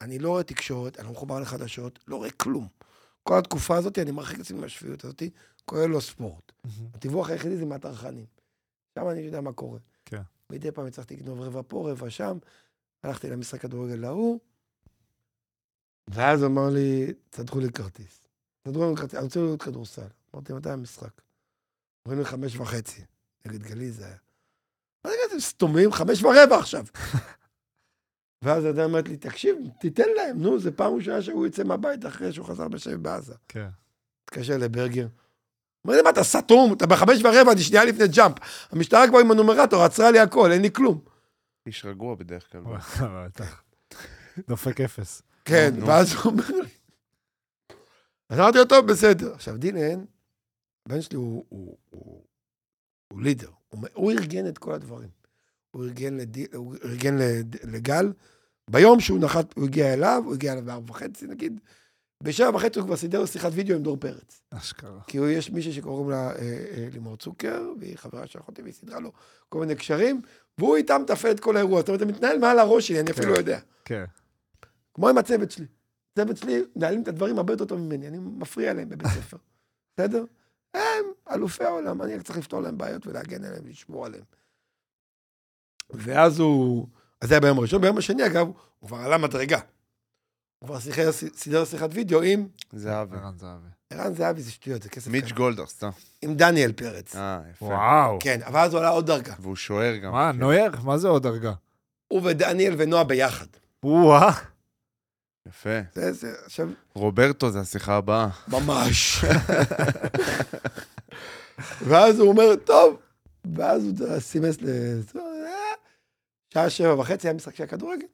[0.00, 2.68] אני לא רואה תקשורת, אני לא מחובר לחדשות, לא רואה כלום.
[3.22, 5.22] כל התקופה הזאת, אני מרחיק את עצמי מהשפיות הזאת,
[5.64, 6.52] כולל לא ספורט.
[6.94, 8.26] הדיווח היחידי זה מהטרחנים.
[8.94, 9.78] שם אני יודע מה קורה.
[10.04, 10.22] כן.
[10.50, 12.38] מדי פעם הצלחתי לגנוב רבע פה, רבע שם,
[13.02, 14.38] הלכתי למשחק כדורגל ההוא,
[16.08, 18.28] ואז אמר לי, תסדרו לי כרטיס.
[18.62, 20.02] תסדרו לי כרטיס, אני רוצה לראות כדורסל.
[20.34, 21.20] אמרתי, מתי המשחק?
[22.06, 23.02] אומרים לי חמש וחצי.
[23.46, 24.16] נגד גלי זה היה.
[25.04, 25.92] מה זה אתם סתומים?
[25.92, 26.84] חמש ורבע עכשיו.
[28.42, 32.32] ואז אדם אמרת לי, תקשיב, תיתן להם, נו, זה פעם ראשונה שהוא יצא מהבית אחרי
[32.32, 33.34] שהוא חזר בשבי בעזה.
[33.48, 33.68] כן.
[34.24, 35.06] התקשר לברגר.
[35.84, 36.72] אומר לי, מה, אתה סתום?
[36.72, 38.36] אתה בחמש ורבע, אני שנייה לפני ג'אמפ.
[38.70, 41.00] המשטרה כבר עם הנומרטור, עצרה לי הכל, אין לי כלום.
[41.66, 42.62] איש רגוע בדרך כלל.
[43.00, 43.62] בטח.
[44.48, 45.22] דופק אפס.
[45.44, 45.70] כן.
[45.86, 46.68] ואז הוא אומר לי...
[48.28, 49.34] אז אמרתי לו, טוב, בסדר.
[49.34, 50.04] עכשיו, דילן,
[50.86, 51.44] הבן שלי הוא,
[53.16, 53.50] לידר.
[53.94, 55.08] הוא, ארגן את כל הדברים.
[55.70, 55.84] הוא
[56.84, 57.16] ארגן,
[57.64, 58.12] לגל.
[58.70, 61.60] ביום שהוא נחת, הוא הגיע אליו, הוא הגיע אליו בארבע וחצי, נגיד.
[62.22, 64.42] בשבע וחצי הוא כבר סידר שיחת וידאו עם דור פרץ.
[64.50, 65.00] אשכרה.
[65.06, 68.74] כי הוא, יש מישהי שקוראים לה אה, אה, לימור צוקר, והיא חברה של אחותי, והיא
[68.74, 69.12] סידרה לו
[69.48, 70.22] כל מיני קשרים,
[70.58, 71.80] והוא איתם מתפעל את כל האירוע.
[71.80, 73.32] זאת אומרת, זה מתנהל מעל הראש שלי, אני אפילו כן.
[73.32, 73.60] לא יודע.
[73.84, 74.04] כן.
[74.94, 75.66] כמו עם הצוות שלי.
[76.12, 79.36] הצוות שלי מנהלים את הדברים הרבה יותר טוב ממני, אני מפריע להם בבית ספר.
[79.96, 80.24] בסדר?
[80.74, 84.24] הם אלופי העולם, אני רק צריך לפתור להם בעיות ולהגן עליהם ולשמור עליהם.
[85.90, 86.86] ואז הוא...
[87.20, 87.80] אז זה היה ביום הראשון.
[87.80, 88.46] ביום השני, אגב,
[88.78, 89.60] הוא כבר עלה מדרגה.
[90.62, 93.16] הוא כבר שיחר, סידר שיחת וידאו עם זהבי.
[93.16, 93.68] ערן זהבי.
[93.90, 95.32] ערן זהבי, זה שטויות, זה כסף מיץ'.
[95.32, 95.90] גולדהר, סתם.
[96.22, 97.16] עם דניאל פרץ.
[97.16, 97.64] אה, יפה.
[97.64, 98.18] וואו.
[98.20, 99.34] כן, אבל אז הוא עלה עוד דרגה.
[99.40, 100.12] והוא שוער גם.
[100.12, 100.38] מה, כן.
[100.38, 100.70] נויר?
[100.84, 101.52] מה זה עוד דרגה?
[102.08, 103.46] הוא ודניאל ונועה ביחד.
[103.84, 104.32] וואה.
[105.48, 105.80] יפה.
[105.94, 108.28] זה, זה, עכשיו, רוברטו זה השיחה הבאה.
[108.48, 109.24] ממש.
[111.88, 112.96] ואז הוא אומר, טוב.
[113.56, 114.66] ואז הוא סימס ל...
[116.54, 118.06] שעה שבע וחצי היה משחק של הכדורגל.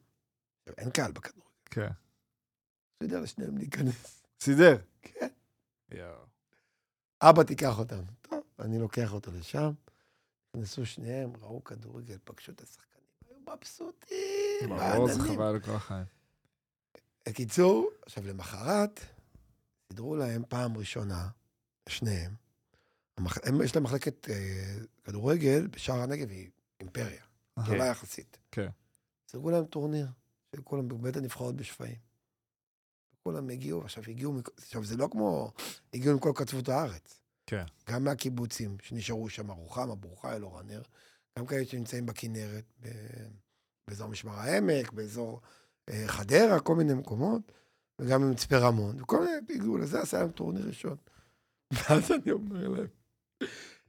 [0.79, 1.49] אין קהל בכדורגל.
[1.71, 1.89] כן.
[3.01, 4.23] יודע לשניהם להיכנס.
[4.41, 4.79] סידר.
[5.03, 5.29] כן.
[5.91, 6.25] יואו.
[7.23, 8.03] אבא תיקח אותנו.
[8.23, 9.71] טוב, אני לוקח אותו לשם.
[10.55, 13.05] נכנסו שניהם, ראו כדורגל, פגשו את השחקנים.
[13.29, 15.21] היו מבסוטים, ברור, זה.
[15.21, 16.05] חבל לכל החיים.
[17.29, 19.01] בקיצור, עכשיו למחרת,
[19.89, 21.29] סידרו להם פעם ראשונה,
[21.89, 22.33] שניהם,
[23.17, 23.39] המח...
[23.45, 26.51] הם, יש להם מחלקת אה, כדורגל בשער הנגב, היא
[26.81, 27.23] אימפריה,
[27.59, 28.39] גדולה יחסית.
[28.51, 28.69] כן.
[29.29, 30.07] סידרו להם טורניר,
[30.57, 32.08] של כולם בבית הנבחרות בשפיים.
[33.33, 35.53] כולם הגיעו, עכשיו הגיעו, עכשיו זה לא כמו,
[35.95, 37.23] הגיעו מכל קצוות הארץ.
[37.47, 37.65] כן.
[37.91, 40.83] גם מהקיבוצים שנשארו שם, רוחמה, ברור חיל, אור הנר,
[41.39, 42.65] גם כאלה שנמצאים בכנרת.
[43.89, 45.41] באזור משמר העמק, באזור
[45.89, 47.53] אה, חדרה, כל מיני מקומות,
[47.99, 50.97] וגם ממצפה רמון, וכל מיני הגיעו לזה, עשה להם טורניר ראשון.
[51.73, 52.87] ואז אני אומר להם,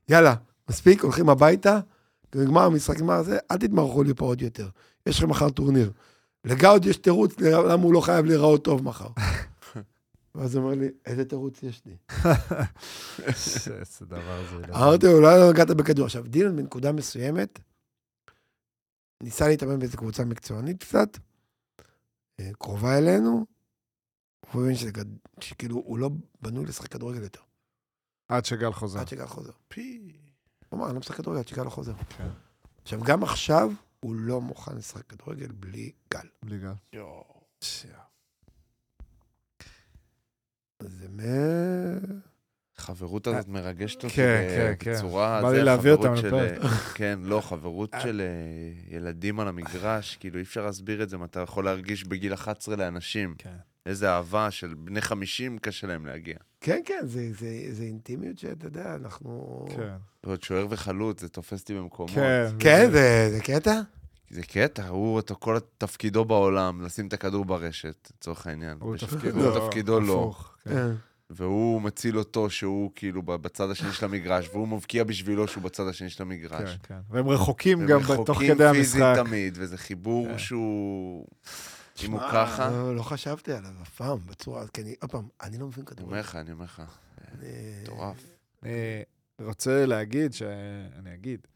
[0.10, 0.36] יאללה,
[0.70, 1.80] מספיק, הולכים הביתה,
[2.36, 4.70] נגמר המשחק, נגמר זה, אל תתמרחו לי פה עוד יותר.
[5.06, 5.92] יש לכם מחר טורניר.
[6.46, 9.08] לגאוד יש תירוץ למה הוא לא חייב להיראות טוב מחר.
[10.36, 11.98] ואז הוא אומר לי, איזה תירוץ יש לי?
[13.28, 14.68] איזה דבר זה.
[14.68, 16.06] לא- אמרתי לו, אולי לא נגעת בכדור.
[16.06, 17.60] עכשיו, דילן בנקודה מסוימת,
[19.24, 21.18] ניסה להתאמן באיזו קבוצה מקצוענית קצת,
[22.40, 23.46] אה, קרובה אלינו,
[24.54, 26.10] הוא שזה גד- שכאילו, הוא לא
[26.42, 27.42] בנוי לשחק כדורגל יותר,
[28.28, 29.00] עד שגל חוזר.
[29.00, 29.52] עד שגל חוזר.
[29.68, 30.12] פי.
[30.70, 31.94] הוא אמר, אני לא משחק כדורגל עד שגל לא חוזר.
[32.18, 32.28] כן.
[32.84, 36.28] עכשיו, גם עכשיו, הוא לא מוכן לשחק כדורגל בלי גל.
[36.44, 36.74] בלי גל.
[36.94, 37.40] יואו.
[40.84, 41.20] זה מ...
[42.78, 44.94] החברות הזאת מרגשת אותי כן, כן, כן.
[44.94, 45.42] בצורה...
[45.42, 46.72] בא לי להביא חברות אותם של- לפרק.
[46.96, 51.26] כן, לא, חברות של אה, ילדים על המגרש, כאילו אי אפשר להסביר את זה, מה
[51.26, 53.36] אתה יכול להרגיש בגיל 11 לאנשים.
[53.38, 53.56] כן.
[53.90, 56.36] איזה אהבה של בני 50 קשה להם להגיע.
[56.62, 59.66] כן, כן, זה, זה, זה אינטימיות שאתה יודע, אנחנו...
[59.76, 59.94] כן.
[60.24, 62.12] ועוד שוער וחלוץ, זה תופס אותי במקומות.
[62.12, 62.48] כן.
[62.60, 63.82] כן, זה, זה קטע?
[64.30, 68.78] זה קטע, הוא, את כל תפקידו בעולם, לשים את הכדור ברשת, לצורך העניין.
[68.82, 70.14] הוא תפקידו תפקידו לא.
[70.14, 70.70] הפוך, כן.
[70.70, 70.92] כן.
[71.30, 76.10] והוא מציל אותו שהוא כאילו בצד השני של המגרש, והוא מבקיע בשבילו שהוא בצד השני
[76.10, 76.70] של המגרש.
[76.70, 77.00] כן, כן.
[77.10, 79.26] והם רחוקים הם גם רחוקים תוך כדי פיזית המשחק.
[79.26, 80.38] תמיד, וזה חיבור כן.
[80.38, 81.28] שהוא...
[82.06, 82.70] אם הוא ככה...
[82.70, 85.96] לא, לא חשבתי עליו אף פעם, בצורה, כי אני, עוד פעם, אני לא מבין אני
[85.96, 86.12] כדורגל.
[86.12, 86.82] אומר לך, אני אומר לך,
[87.32, 88.26] אני- מטורף.
[88.64, 89.04] אני
[89.42, 90.42] רוצה להגיד, ש...
[90.96, 91.48] אני אגיד,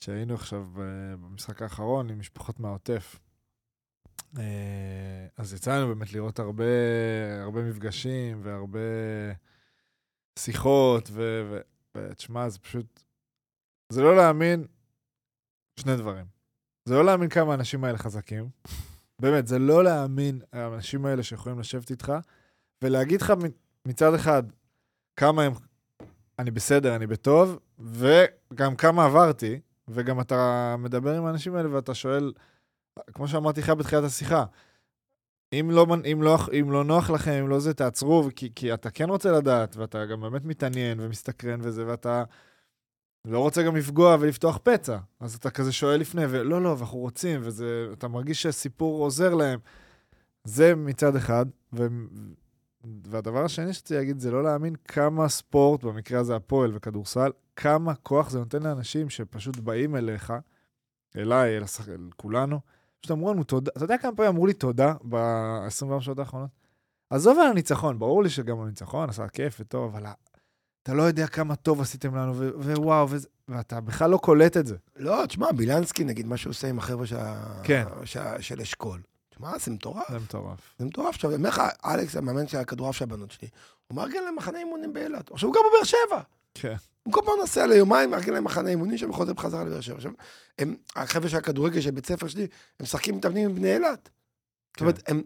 [0.00, 3.18] שהיינו עכשיו במשחק האחרון עם משפחות מהעוטף.
[4.38, 6.64] אה, אז יצא לנו באמת לראות הרבה,
[7.42, 8.80] הרבה מפגשים והרבה
[10.38, 11.42] שיחות, ו...
[11.50, 11.58] ו...
[11.96, 13.02] ותשמע, זה פשוט...
[13.92, 14.64] זה לא להאמין
[15.80, 16.26] שני דברים.
[16.84, 18.48] זה לא להאמין כמה האנשים האלה חזקים.
[19.24, 22.12] באמת, זה לא להאמין, האנשים האלה שיכולים לשבת איתך,
[22.82, 23.32] ולהגיד לך
[23.86, 24.42] מצד אחד
[25.16, 25.52] כמה הם
[26.38, 32.32] אני בסדר, אני בטוב, וגם כמה עברתי, וגם אתה מדבר עם האנשים האלה ואתה שואל,
[33.12, 34.44] כמו שאמרתי לך בתחילת השיחה,
[35.52, 38.90] אם לא, אם, לא, אם לא נוח לכם, אם לא זה, תעצרו, כי, כי אתה
[38.90, 42.24] כן רוצה לדעת, ואתה גם באמת מתעניין ומסתקרן וזה, ואתה
[43.24, 44.98] לא רוצה גם לפגוע ולפתוח פצע.
[45.20, 49.58] אז אתה כזה שואל לפני, ולא, לא, ואנחנו רוצים, ואתה מרגיש שהסיפור עוזר להם.
[50.44, 51.86] זה מצד אחד, ו...
[53.04, 58.30] והדבר השני שרציתי להגיד זה לא להאמין כמה ספורט, במקרה הזה הפועל וכדורסל, כמה כוח
[58.30, 60.32] זה נותן לאנשים שפשוט באים אליך,
[61.16, 61.88] אליי, אל, השח...
[61.88, 62.60] אל כולנו,
[63.00, 63.70] פשוט אמרו לנו תודה.
[63.76, 66.50] אתה יודע כמה פעמים אמרו לי תודה ב-24 שעות האחרונות?
[67.10, 70.06] עזוב על הניצחון, ברור לי שגם הניצחון עשה כיף וטוב, אבל
[70.84, 74.66] אתה לא יודע כמה טוב עשיתם לנו, ו- ווואו, וזה- ואתה בכלל לא קולט את
[74.66, 74.76] זה.
[74.96, 77.16] לא, תשמע, בילנסקי, נגיד, מה שהוא עושה עם החבר'ה של
[77.62, 77.84] כן.
[78.04, 79.00] של- של אשכול.
[79.30, 80.10] תשמע, זה מטורף.
[80.10, 80.58] זה מטורף.
[80.78, 81.14] זה מטורף.
[81.14, 83.48] עכשיו, אני אומר לך, אלכס, המאמן של הכדורעף של הבנות שלי,
[83.86, 85.30] הוא מארגן להם מחנה אימונים באילת.
[85.30, 86.20] עכשיו, הוא גר בבאר שבע.
[86.54, 86.74] כן.
[87.02, 89.96] הוא כל פעם נוסע ליומיים, מארגן להם מחנה אימונים שם וחוזר בחזרה לבאר שבע.
[89.96, 90.12] עכשיו,
[90.58, 92.48] הם, החבר'ה של הכדורגל של בית ספר שלי, הם
[92.82, 94.08] משחקים מתאמנים עם בני אילת.
[94.74, 95.22] זאת אומרת, הם,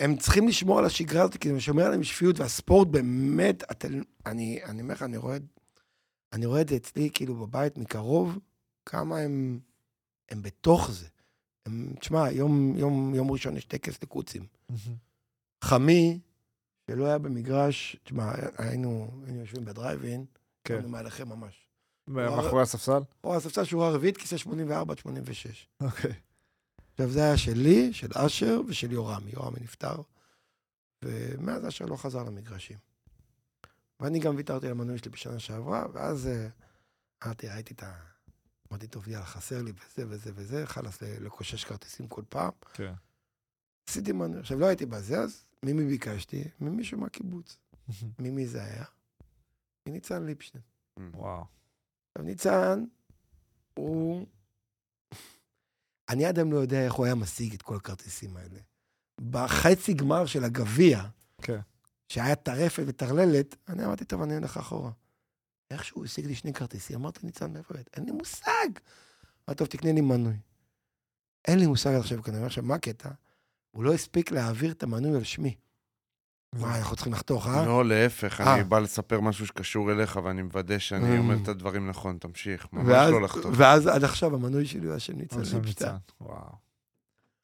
[0.00, 3.88] הם צריכים לשמור על השגרה הזאת, כי זה שומר עליהם שפיות, והספורט באמת, אתה,
[4.26, 5.36] אני, אומר לך, אני רואה,
[6.32, 8.38] אני רואה את זה אצלי, כאילו, בבית מקרוב,
[8.86, 9.60] כמה הם,
[10.28, 11.08] הם בתוך זה.
[11.66, 14.46] הם, תשמע, יום, יום, יום ראשון יש טקס לקוצים.
[15.64, 16.20] חמי,
[16.90, 20.24] שלא היה במגרש, תשמע, היינו, היינו יושבים בדרייב-אין,
[20.64, 20.74] כן.
[20.74, 21.66] היינו מעליכם ממש.
[22.06, 23.00] מאחורי הספסל?
[23.24, 25.68] או הספסל שורה רביעית, כיסא 84 עד 86.
[25.80, 26.12] אוקיי.
[27.08, 29.30] זה היה שלי, של אשר ושל יורמי.
[29.30, 30.02] יורמי נפטר,
[31.04, 32.78] ומאז אשר לא חזר למגרשים.
[34.00, 36.48] ואני גם ויתרתי על המנוי שלי בשנה שעברה, ואז אה,
[37.24, 37.92] אמרתי, ראיתי את ה...
[38.70, 42.50] אמרתי, טוב, יאללה, חסר לי וזה וזה וזה, חלאס לקושש כרטיסים כל פעם.
[42.74, 42.92] כן.
[43.88, 44.40] עשיתי מנוי.
[44.40, 46.44] עכשיו, לא הייתי בזה, אז ממי ביקשתי?
[46.60, 47.58] ממישהו מהקיבוץ.
[48.18, 48.84] ממי זה היה?
[49.86, 50.62] מניצן ליפשטיין.
[51.14, 51.44] וואו.
[52.10, 52.84] עכשיו, ניצן,
[53.74, 54.26] הוא...
[56.10, 58.58] אני עד היום לא יודע איך הוא היה משיג את כל הכרטיסים האלה.
[59.30, 61.02] בחצי גמר של הגביע,
[61.42, 61.60] כן.
[62.08, 64.90] שהיה טרפת וטרללת, אני אמרתי, טוב, אני הולך אחורה.
[65.70, 67.90] איכשהו הוא השיג לי שני כרטיסים, אמרתי, ניצן, מאיפה הבאת?
[67.96, 68.68] אין לי מושג.
[69.48, 70.36] אמרתי, טוב, תקנה לי מנוי.
[71.48, 73.10] אין לי מושג עכשיו, אומר עכשיו, מה הקטע?
[73.70, 75.54] הוא לא הספיק להעביר את המנוי על שמי.
[76.54, 77.66] מה, אנחנו צריכים לחתוך, אה?
[77.66, 78.54] לא, להפך, אה.
[78.54, 81.18] אני בא לספר משהו שקשור אליך, ואני מוודא שאני Mm.
[81.18, 83.50] אומר את הדברים נכון, תמשיך, ממש לא לחתוך.
[83.56, 85.96] ואז עד עכשיו המנוי שלי הוא השם ניצן ליפשטיין.
[86.20, 86.52] וואו.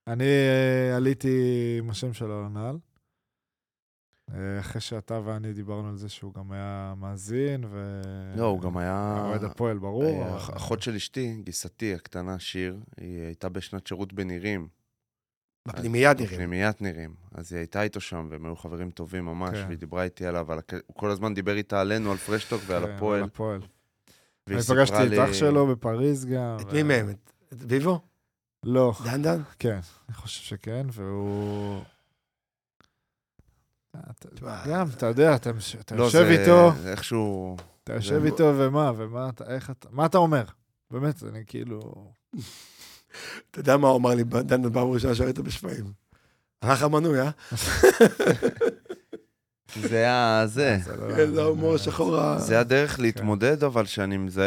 [0.07, 1.39] אני אה, עליתי
[1.79, 2.79] עם השם שלו לנעל.
[4.35, 8.01] אה, אחרי שאתה ואני דיברנו על זה שהוא גם היה מאזין, ו...
[8.37, 9.23] לא, הוא גם היה...
[9.25, 10.37] אוהד הפועל, ברור.
[10.37, 14.69] אחות של אשתי, גיסתי הקטנה, שיר, היא הייתה בשנת שירות בנירים.
[15.67, 16.37] בפנימיית נראים.
[16.37, 17.15] פנימיית נירים.
[17.35, 19.65] אז היא הייתה איתו שם, והם היו חברים טובים ממש, כן.
[19.67, 22.93] והיא דיברה איתי עליו, על הוא כל הזמן דיבר איתה עלינו, על פרשטוק ועל כן,
[22.93, 23.19] הפועל.
[23.19, 23.61] על הפועל.
[24.47, 26.57] והיא אני סיפרה פגשתי את לי- אח שלו בפריז גם.
[26.61, 27.11] את מי מהם?
[27.11, 27.17] את
[27.69, 28.01] ויבו?
[28.65, 29.43] לא, דן דן?
[29.59, 29.79] כן,
[30.09, 31.83] אני חושב שכן, והוא...
[34.67, 35.51] גם, אתה יודע, אתה
[35.97, 37.57] לא, יושב זה- איתו, זה איכשהו...
[37.85, 40.45] אתה יושב איתו ומה, ומה אתה, איך אתה, מה אתה אומר?
[40.91, 42.11] באמת, אני כאילו...
[43.51, 45.93] אתה יודע מה הוא אמר לי, דן דן פעם ראשונה שראית בשפיים.
[46.63, 47.31] הלך המנוי, אה?
[49.81, 50.07] זה
[50.47, 50.79] זה.
[50.85, 52.39] זה לא- כן, זה ההומור השחור ה...
[52.39, 54.45] זה הדרך להתמודד, אבל שאני מזהה,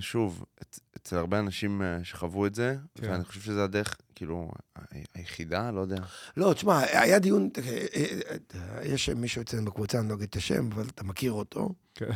[0.00, 3.10] שוב, אצ- אצל הרבה אנשים אה, שחוו את זה, כן.
[3.10, 4.80] ואני חושב שזה הדרך, כאילו, ה-
[5.14, 5.96] היחידה, לא יודע.
[6.36, 7.86] לא, תשמע, היה דיון, אה,
[8.54, 12.10] אה, יש מישהו אצלנו בקבוצה, אני לא אגיד את השם, אבל אתה מכיר אותו, כן.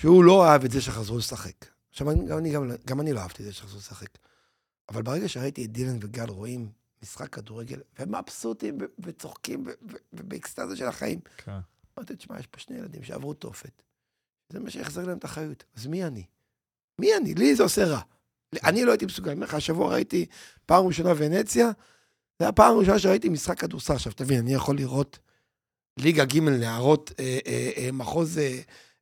[0.00, 1.52] שהוא לא אהב את זה שחזרו לשחק.
[1.90, 4.08] עכשיו, אני- גם אני, גם, גם אני לא אהבתי את זה שחזרו לשחק.
[4.88, 6.70] אבל ברגע שראיתי את דילן וגל רואים
[7.02, 9.66] משחק כדורגל, והם מבסוטים וצוחקים
[10.12, 11.58] ובאקסטזה של החיים, כן.
[11.98, 13.82] אמרתי, תשמע, יש פה שני ילדים שעברו תופת.
[14.48, 15.64] זה מה שיחזיר להם את החיות.
[15.76, 16.24] אז מי אני?
[16.98, 17.34] מי אני?
[17.34, 18.00] לי זה עושה רע.
[18.64, 19.30] אני לא הייתי מסוגל.
[19.30, 20.26] אני אומר לך, השבוע ראיתי
[20.66, 21.70] פעם ראשונה ונציה,
[22.38, 23.92] זה הפעם הראשונה שראיתי משחק כדורסל.
[23.92, 25.18] עכשיו, תבין, אני יכול לראות
[25.98, 28.60] ליגה ג' נערות, אה, אה, אה, מחוז אה,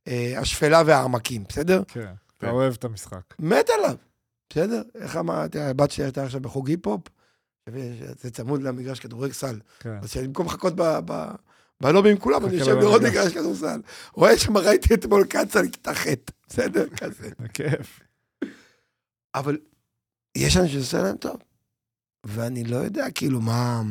[0.08, 1.82] אה, השפלה והעמקים, בסדר?
[1.88, 3.34] כן, אתה אוהב את המשחק.
[3.38, 3.96] מת עליו,
[4.51, 4.82] בסדר?
[4.94, 7.02] איך אמרת, הבת שלי הייתה עכשיו בחוג היפ-הופ,
[8.20, 9.32] זה צמוד למגרש כדורגל
[9.81, 9.98] כן.
[10.02, 11.35] אז במקום לחכות ב- ב-
[11.81, 13.02] בלובי עם כולם, אני יושב לראות.
[13.02, 13.81] מגרש כדורסל.
[14.12, 16.06] רואה שם, ראיתי אתמול כצה לכיתה ח',
[16.48, 16.89] בסדר?
[17.01, 17.31] כזה.
[17.55, 18.01] כיף.
[19.35, 19.59] אבל
[20.36, 21.36] יש אנשים שזה עושה להם טוב.
[22.24, 23.82] ואני לא יודע, כאילו, מה...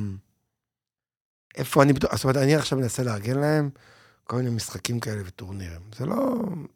[1.56, 1.94] איפה אני...
[2.11, 3.69] זאת אומרת, אני עכשיו מנסה לארגן להם
[4.23, 5.82] כל מיני משחקים כאלה וטורנירים.
[5.98, 6.36] זה לא...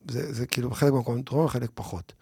[0.09, 2.13] זה, זה כאילו, חלק מהמקומות טורנירים, חלק פחות.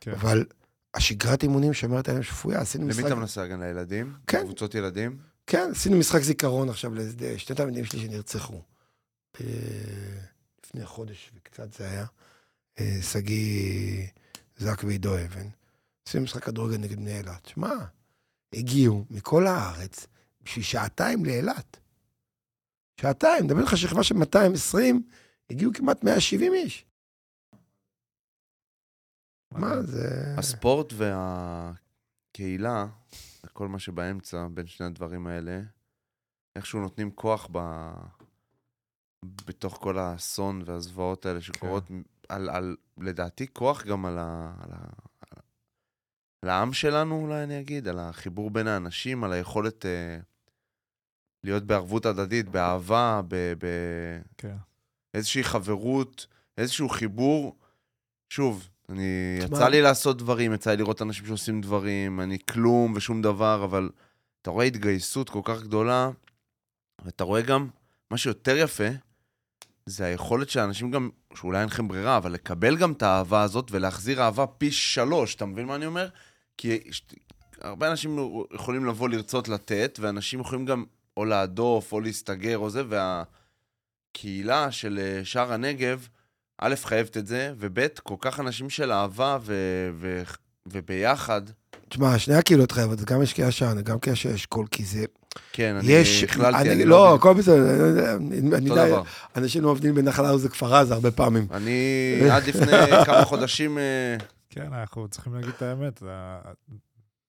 [0.00, 0.10] כן.
[0.10, 0.44] אבל
[0.94, 3.06] השגרת אימונים שומרת עליהם שפויה, עשינו למי משחק...
[3.06, 4.14] אתה מנסה להגן לילדים?
[4.26, 4.42] כן.
[4.44, 5.18] קבוצות ילדים?
[5.46, 8.62] כן, עשינו משחק זיכרון עכשיו לשני תלמידים שלי שנרצחו.
[9.40, 9.44] ב-
[10.64, 12.06] לפני חודש וקצת זה היה.
[12.80, 14.06] אה, שגיא
[14.58, 15.48] זק ועידו אבן.
[16.06, 17.46] עושים משחק כדורגל נגד בני אילת.
[17.46, 17.74] שמע,
[18.52, 20.06] הגיעו מכל הארץ
[20.42, 21.76] בשביל שעתיים לאילת.
[23.00, 25.02] שעתיים, מדבר איתך שכבה של 220,
[25.50, 26.84] הגיעו כמעט 170 איש.
[29.54, 30.34] מה זה...
[30.38, 32.86] הספורט והקהילה,
[33.52, 35.60] כל מה שבאמצע, בין שני הדברים האלה,
[36.56, 37.90] איכשהו נותנים כוח ב...
[39.46, 42.02] בתוך כל האסון והזוועות האלה שקורות, כן.
[42.28, 44.84] על, על, לדעתי, כוח גם על, ה, על, ה,
[46.42, 50.18] על, העם שלנו, אולי אני אגיד, על החיבור בין האנשים, על היכולת אה,
[51.44, 53.52] להיות בערבות הדדית, באהבה, ב...
[53.58, 53.66] ב
[54.38, 54.56] כן.
[55.42, 56.26] חברות,
[56.58, 57.56] איזשהו חיבור.
[58.30, 59.38] שוב, אני...
[59.44, 63.90] יצא לי לעשות דברים, יצא לי לראות אנשים שעושים דברים, אני כלום ושום דבר, אבל
[64.42, 66.10] אתה רואה התגייסות כל כך גדולה,
[67.04, 67.68] ואתה רואה גם,
[68.10, 68.88] מה שיותר יפה,
[69.86, 73.68] זה היכולת של אנשים גם, שאולי אין לכם ברירה, אבל לקבל גם את האהבה הזאת
[73.70, 76.08] ולהחזיר אהבה פי שלוש, אתה מבין מה אני אומר?
[76.56, 76.78] כי
[77.60, 78.18] הרבה אנשים
[78.52, 80.84] יכולים לבוא לרצות לתת, ואנשים יכולים גם
[81.16, 86.08] או להדוף, או להסתגר, או זה, והקהילה של אה, שער הנגב,
[86.58, 89.54] א', חייבת את זה, וב', כל כך אנשים של אהבה ו...
[89.94, 90.22] ו...
[90.66, 91.42] וביחד.
[91.88, 95.04] תשמע, שני הקהילות חייבות, זה גם יש קהילה שער, גם קהילה של אשכול, כי זה...
[95.52, 95.94] כן, אני.
[96.24, 97.14] הכללתי, אני- אני לא, יודע.
[97.14, 99.00] הכל בסדר, אני יודע, אני יודע.
[99.36, 101.46] אנשים לא מבדילים בין נחל עוז לכפר עזה הרבה פעמים.
[101.50, 101.80] אני
[102.34, 102.72] עד לפני
[103.06, 103.78] כמה חודשים...
[103.78, 104.16] אה,
[104.50, 105.98] כן, אנחנו צריכים להגיד את האמת.
[105.98, 106.10] זה...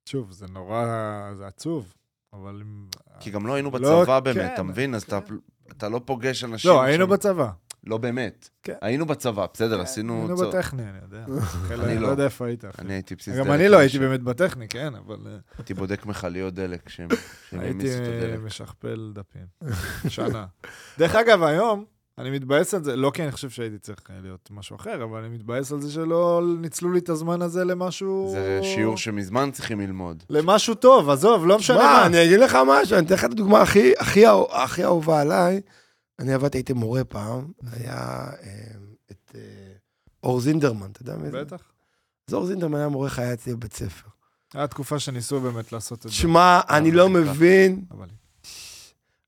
[0.09, 0.85] שוב, זה נורא,
[1.37, 1.93] זה עצוב,
[2.33, 2.61] אבל.
[3.19, 4.95] כי גם לא היינו לא, בצבא באמת, כן, אתה מבין?
[4.95, 5.33] אז אתה- כן.
[5.77, 6.71] אתה לא פוגש אנשים...
[6.71, 7.49] לא, היינו שם- בצבא.
[7.85, 8.49] לא באמת.
[8.63, 8.73] כן.
[8.81, 10.13] היינו בצבא, בסדר, עשינו...
[10.21, 11.25] היינו צו- בטכני, אני יודע.
[11.83, 12.07] אני לא לא.
[12.07, 12.65] יודע איפה היית.
[12.65, 12.81] אחי.
[12.81, 13.99] אני הייתי בסיס גם דלק אני לא הייתי.
[13.99, 17.07] באמת בטכני, כן, אבל אה, הייתי בודק מכליות דלק, שהם
[17.49, 18.39] שהם הייתי העמיסו את אה, הדלק.
[18.45, 19.45] משכפל דפים.
[20.07, 20.45] שנה.
[20.99, 21.85] דרך אגב, היום,
[22.17, 25.19] אני מתבאס על זה, לא כי אני חושב שהייתי צריך אה, להיות משהו אחר, אבל
[25.19, 28.29] אני מתבאס על זה שלא ניצלו לי את הזמן הזה למשהו...
[28.31, 30.23] זה שיעור שמזמן צריכים ללמוד.
[30.29, 32.05] למשהו טוב, עזוב, לא משנה מה, מה.
[32.05, 35.61] אני אגיד לך משהו, אני אתן לך את הדוגמה הכי, הכי, אהוב- הכי אהובה עליי.
[36.19, 37.95] אני עבדתי, הייתי מורה פעם, היה
[38.43, 38.71] אה,
[39.11, 39.41] את אה,
[40.23, 41.43] אור זינדרמן, אתה יודע מי זה?
[41.43, 41.61] בטח.
[42.27, 44.07] אז אור זינדרמן היה מורה חיי אצלי בבית ספר.
[44.53, 46.15] הייתה תקופה שניסו באמת לעשות את זה.
[46.15, 47.09] שמע, אני לא.
[47.09, 47.85] מבין.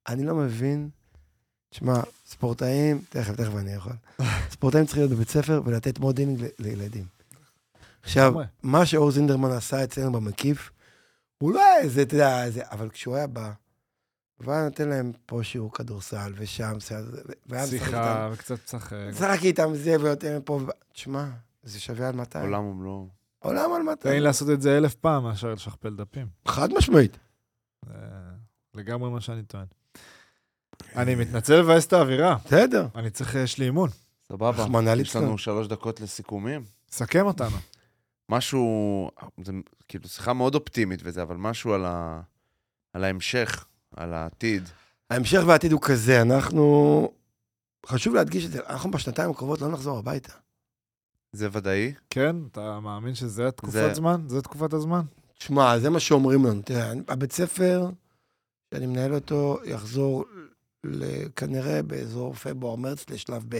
[0.07, 0.89] אני לא מבין.
[1.71, 3.93] שמע, ספורטאים, תכף, תכף אני יכול.
[4.51, 7.05] ספורטאים צריכים להיות בבית ספר ולתת מודינג לילדים.
[8.01, 8.33] עכשיו.
[8.63, 10.71] מה שאור זינדרמן עשה אצלנו במקיף,
[11.37, 13.51] הוא לא היה איזה, אתה יודע, אבל כשהוא היה בא,
[14.39, 16.73] והיה נותן להם פה שיעור כדורסל, ושם.
[17.65, 18.93] שיחה וקצת משחק.
[19.09, 20.59] משחק איתם זה, ונותן להם פה,
[20.93, 21.25] תשמע,
[21.63, 22.45] זה שווה על 200.
[22.45, 23.07] עולם ומלואו.
[23.39, 24.23] עולם על תן לי 200.
[24.23, 26.27] לעשות את זה אלף פעם מאשר לשכפל דפים.
[26.47, 27.17] חד משמעית.
[28.75, 29.65] לגמרי מה שאני טוען.
[30.95, 32.37] אני מתנצל לבאס את האווירה.
[32.45, 32.87] בסדר.
[32.95, 33.89] אני צריך, יש לי אימון.
[34.27, 34.49] סבבה.
[34.63, 35.23] רחמנא יש ליצלן.
[35.23, 36.63] לנו שלוש דקות לסיכומים.
[36.91, 37.57] סכם אותנו.
[38.29, 39.11] משהו,
[39.43, 39.51] זה
[39.87, 42.21] כאילו שיחה מאוד אופטימית וזה, אבל משהו על, ה,
[42.93, 43.65] על ההמשך,
[43.97, 44.69] על העתיד.
[45.09, 47.11] ההמשך והעתיד הוא כזה, אנחנו...
[47.85, 50.33] חשוב להדגיש את זה, אנחנו בשנתיים הקרובות לא נחזור הביתה.
[51.33, 51.93] זה ודאי.
[52.09, 52.35] כן?
[52.51, 54.21] אתה מאמין שזה תקופת זה- זמן?
[54.27, 55.01] זה תקופת הזמן?
[55.39, 56.61] שמע, זה מה שאומרים לנו.
[56.61, 57.89] תראה, אני- הבית ספר
[58.73, 60.25] שאני מנהל אותו יחזור
[61.35, 63.59] כנראה באזור פברואר-מרץ לשלב ב',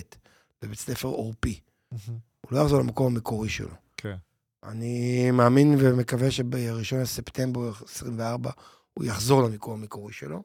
[0.62, 1.60] בבית ספר עורפי.
[2.08, 3.70] הוא לא יחזור למקום המקורי שלו.
[3.98, 4.16] כן.
[4.64, 6.58] אני מאמין ומקווה שב-1
[7.02, 8.52] לספטמבר 24
[8.98, 10.44] הוא יחזור למקום המקורי שלו.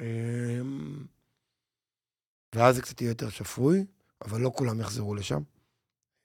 [0.00, 1.06] אמ,
[2.54, 3.86] ואז זה קצת יהיה יותר שפוי,
[4.24, 5.42] אבל לא כולם יחזרו לשם.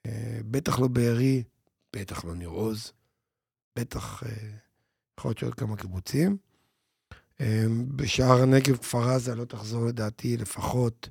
[0.06, 1.44] אה, בטח לא בארי,
[1.96, 2.92] בטח לא ניר עוז,
[3.78, 4.28] בטח אה,
[5.18, 6.36] יכול להיות שעוד כמה קיבוצים.
[7.40, 11.08] אמ, בשער הנגב, כפר עזה, לא תחזור לדעתי לפחות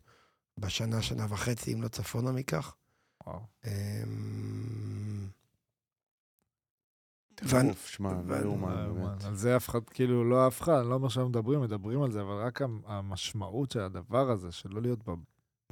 [0.59, 2.75] בשנה, שנה וחצי, אם לא צפונה מכך.
[3.27, 3.39] וואו.
[7.43, 9.23] ואני- טירוף, שמע, לא יאומן, אה, באמת.
[9.23, 12.11] על זה אף אחד, כאילו, לא אף אחד, אני לא אומר שלא מדברים, מדברים על
[12.11, 15.13] זה, אבל רק המ- המשמעות של הדבר הזה, שלא להיות ב...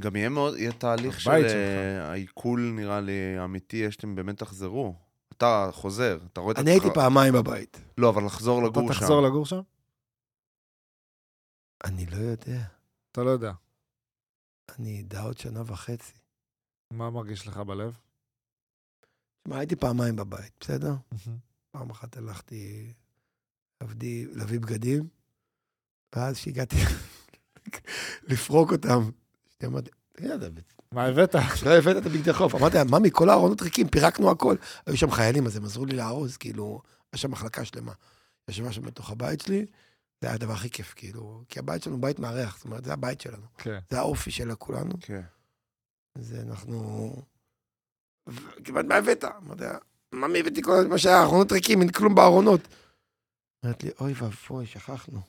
[0.02, 2.10] גם יהיה מאוד, יהיה תהליך של אה.
[2.12, 3.12] העיכול, נראה לי,
[3.44, 4.96] אמיתי, שאתם באמת תחזרו.
[5.38, 7.82] אתה חוזר, אתה רואה את אני הייתי פעמיים בבית.
[7.98, 9.00] לא, אבל לחזור אתה לגור שם.
[9.00, 9.62] תחזור לגור שם?
[11.84, 12.62] אני לא יודע.
[13.12, 13.52] אתה לא יודע.
[14.80, 16.14] אני אדע עוד שנה וחצי.
[16.94, 17.98] מה מרגיש לך בלב?
[19.44, 20.94] תשמע, הייתי פעמיים בבית, בסדר?
[21.78, 22.94] פעם אחת הלכתי
[23.80, 25.08] עבדי להביא בגדים,
[26.16, 26.76] ואז כשהגעתי
[28.30, 29.10] לפרוק אותם,
[29.66, 30.48] אמרתי, "תגיד, אתה
[30.92, 31.36] מה הבאת?
[31.66, 32.56] לא הבאת את הבגדי חוף.
[32.56, 34.56] אמרתי לה, ממי, כל הארונות ריקים, פירקנו הכל.
[34.86, 36.82] היו שם חיילים, אז הם עזרו לי לארוז, כאילו,
[37.14, 37.94] היה שם מחלקה שלמה.
[38.50, 39.66] ישבה שם בתוך הבית שלי,
[40.22, 42.94] זה היה הדבר הכי כיף, כאילו, כי הבית שלנו הוא בית מארח, זאת אומרת, זה
[42.94, 43.46] הבית שלנו.
[43.58, 43.80] כן.
[43.90, 44.94] זה האופי של כולנו.
[45.02, 45.22] כן.
[46.16, 47.12] אז אנחנו...
[48.64, 49.24] כמעט מה הבאת?
[49.24, 49.64] אמרתי
[50.16, 52.62] ממי הבאתי כל מה שהיה, ארונות ריקים, אין כלום בארונות.
[53.64, 55.20] אומרת לי, אוי ואבוי, שכחנו.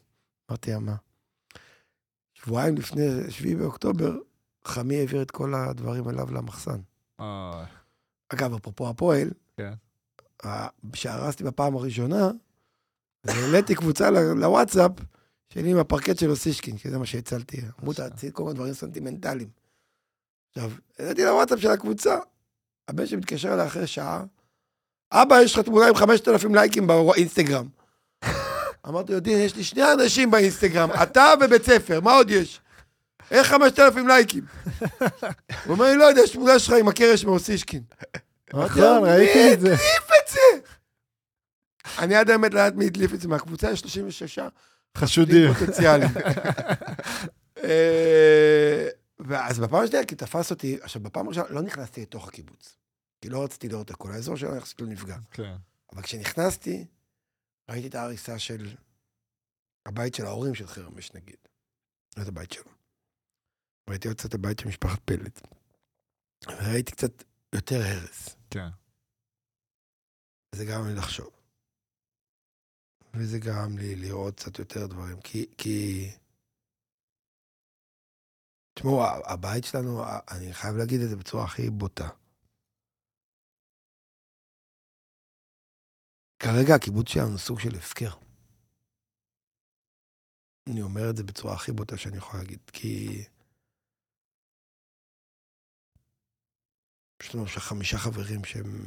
[0.51, 0.95] אמרתי לה, מה?
[2.35, 4.17] שבועיים לפני 7 באוקטובר,
[4.65, 6.81] חמי העביר את כל הדברים אליו למחסן.
[8.29, 9.73] אגב, אפרופו הפועל, כן.
[10.93, 12.31] כשהרסתי בפעם הראשונה,
[13.25, 14.91] העליתי קבוצה לוואטסאפ
[15.49, 17.61] שלי עם הפרקט של אוסישקין, כי זה מה שהצלתי.
[17.81, 19.49] אמרו, תעשי כל מיני דברים סנטימנטליים.
[20.49, 22.19] עכשיו, העליתי לוואטסאפ של הקבוצה,
[22.89, 24.25] הבן שלי מתקשר אליי אחרי שעה,
[25.12, 27.69] אבא, יש לך תמונה עם 5,000 לייקים באינסטגרם.
[28.89, 32.61] אמרתי לו, דין, יש לי שני אנשים באינסטגרם, אתה ובית ספר, מה עוד יש?
[33.31, 34.45] איך 5,000 לייקים?
[35.65, 37.83] הוא אומר לי, לא יודע, יש תמונה שלך עם הקרש מאוסישקין.
[38.55, 39.74] נכון, ראיתי את זה.
[39.74, 40.41] את זה.
[41.99, 44.39] אני עד האמת לא יודעת מי הדליף את זה מהקבוצה, יש 36
[44.97, 45.55] חשודים.
[45.55, 46.11] פוטנציאליים.
[47.65, 48.89] אה,
[49.19, 52.77] ואז בפעם השנייה, כי תפס אותי, עכשיו בפעם הראשונה לא נכנסתי לתוך הקיבוץ.
[53.20, 55.18] כי לא רציתי לראות את כל האזור שלנו, יחסית לא נפגע.
[55.30, 55.56] כן.
[55.93, 56.86] אבל כשנכנסתי,
[57.70, 58.76] ראיתי את ההריסה של
[59.86, 61.36] הבית של ההורים של חרמש, נגיד.
[62.16, 62.70] לא את הבית שלו.
[63.90, 65.40] ראיתי עוד קצת הבית של משפחת פלד.
[66.47, 67.24] וראיתי קצת
[67.55, 68.36] יותר הרס.
[68.51, 68.68] כן.
[70.55, 71.30] זה גרם לי לחשוב.
[73.14, 75.47] וזה גרם לי לראות קצת יותר דברים, כי...
[75.59, 76.10] כי...
[78.74, 82.09] תשמעו, הבית שלנו, אני חייב להגיד את זה בצורה הכי בוטה.
[86.39, 88.11] כרגע הקיבוץ שלנו סוג של הפקר.
[90.69, 93.25] אני אומר את זה בצורה הכי בוטה שאני יכול להגיד, כי...
[97.23, 98.87] יש לנו חמישה חברים שהם,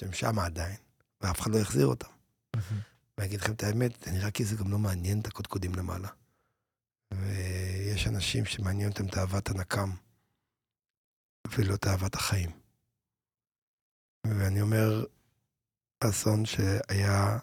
[0.00, 0.76] שהם שם עדיין,
[1.20, 2.08] ואף אחד לא יחזיר אותם.
[3.18, 6.08] ואני אגיד לכם את האמת, זה נראה כי זה גם לא מעניין את הקודקודים למעלה.
[7.14, 9.90] ויש אנשים שמעניין אותם תאוות הנקם,
[11.46, 12.50] ולא תאוות החיים.
[14.26, 15.04] ואני אומר,
[16.10, 17.38] אסון שהיה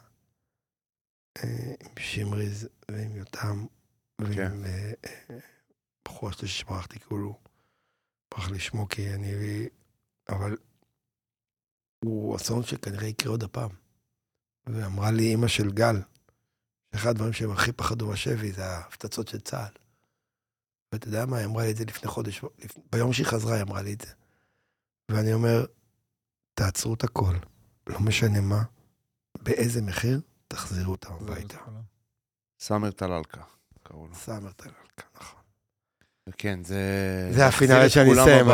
[1.38, 3.65] אה, עם שמריז ועם יותם,
[4.22, 4.65] ועם כן.
[4.65, 4.91] אה,
[6.06, 7.40] בחור השלישי שברחתי, כאילו,
[8.34, 9.34] ברח לי שמו, כי אני...
[10.30, 10.57] אבל
[12.06, 13.69] הוא אסון שכנראה יקרה עוד הפעם.
[14.65, 15.95] ואמרה לי אימא של גל,
[16.91, 19.73] שאחד הדברים שהם הכי פחדו מהשבי זה ההפצצות של צה"ל.
[20.94, 22.41] ואתה יודע מה, היא אמרה לי את זה לפני חודש.
[22.91, 24.14] ביום שהיא חזרה היא אמרה לי את זה.
[25.11, 25.65] ואני אומר,
[26.53, 27.36] תעצרו את הכל,
[27.90, 28.64] לא משנה מה,
[29.44, 31.57] באיזה מחיר, תחזירו אותם הביתה.
[32.60, 33.41] סאמר טלאלקה,
[33.84, 34.16] קראו לו.
[34.16, 35.40] סאמר טלאלקה, נכון.
[36.38, 37.30] כן, זה...
[37.34, 38.45] זה את שאני אסיים.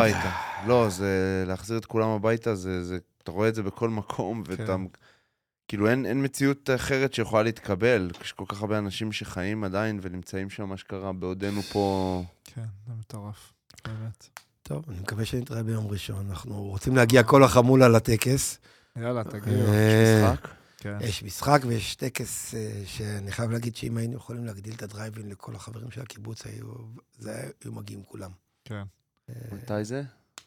[0.68, 4.66] לא, זה להחזיר את כולם הביתה, זה, זה, אתה רואה את זה בכל מקום, ואתה...
[4.66, 4.82] כן.
[5.68, 8.12] כאילו, אין, אין מציאות אחרת שיכולה להתקבל.
[8.22, 12.24] יש כל כך הרבה אנשים שחיים עדיין ונמצאים שם, מה שקרה, בעודנו פה...
[12.44, 13.54] כן, זה מטורף.
[13.86, 14.30] באמת.
[14.64, 16.30] טוב, אני מקווה שנתראה ביום ראשון.
[16.30, 18.60] אנחנו רוצים להגיע כל החמולה לטקס.
[18.98, 19.74] יאללה, תגיעו.
[19.74, 20.48] אה, משחק.
[20.78, 20.98] כן.
[21.02, 25.56] יש משחק ויש טקס אה, שאני חייב להגיד שאם היינו יכולים להגדיל את הדרייבין לכל
[25.56, 26.66] החברים של הקיבוץ, היו,
[27.18, 28.32] זה היה- היו מגיעים כולם.
[28.66, 28.84] כן.
[29.30, 30.04] אה, מתי זה?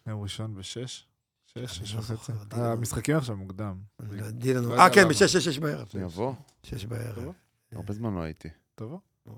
[0.07, 1.05] יום ראשון בשש?
[1.47, 2.33] שש, שש לא וחצי.
[2.49, 2.61] דין.
[2.61, 3.75] המשחקים עכשיו מוקדם.
[4.01, 4.21] אני
[4.55, 4.61] לא.
[4.61, 5.09] לא אה, כן.
[5.09, 5.89] בשש, שש, שש בערב.
[5.95, 6.33] אני אבוא?
[6.63, 7.15] שש בערב.
[7.15, 7.35] טוב.
[7.73, 8.49] הרבה זמן לא הייתי.
[8.75, 8.99] תבוא.
[9.29, 9.33] אה,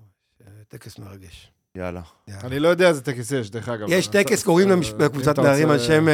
[0.69, 1.53] טקס מרגש.
[1.75, 2.03] יאללה.
[2.29, 3.87] אני לא יודע איזה טקס יש, דרך אגב.
[3.91, 6.07] יש טקס, קוראים אה, לקבוצת נערים על שם...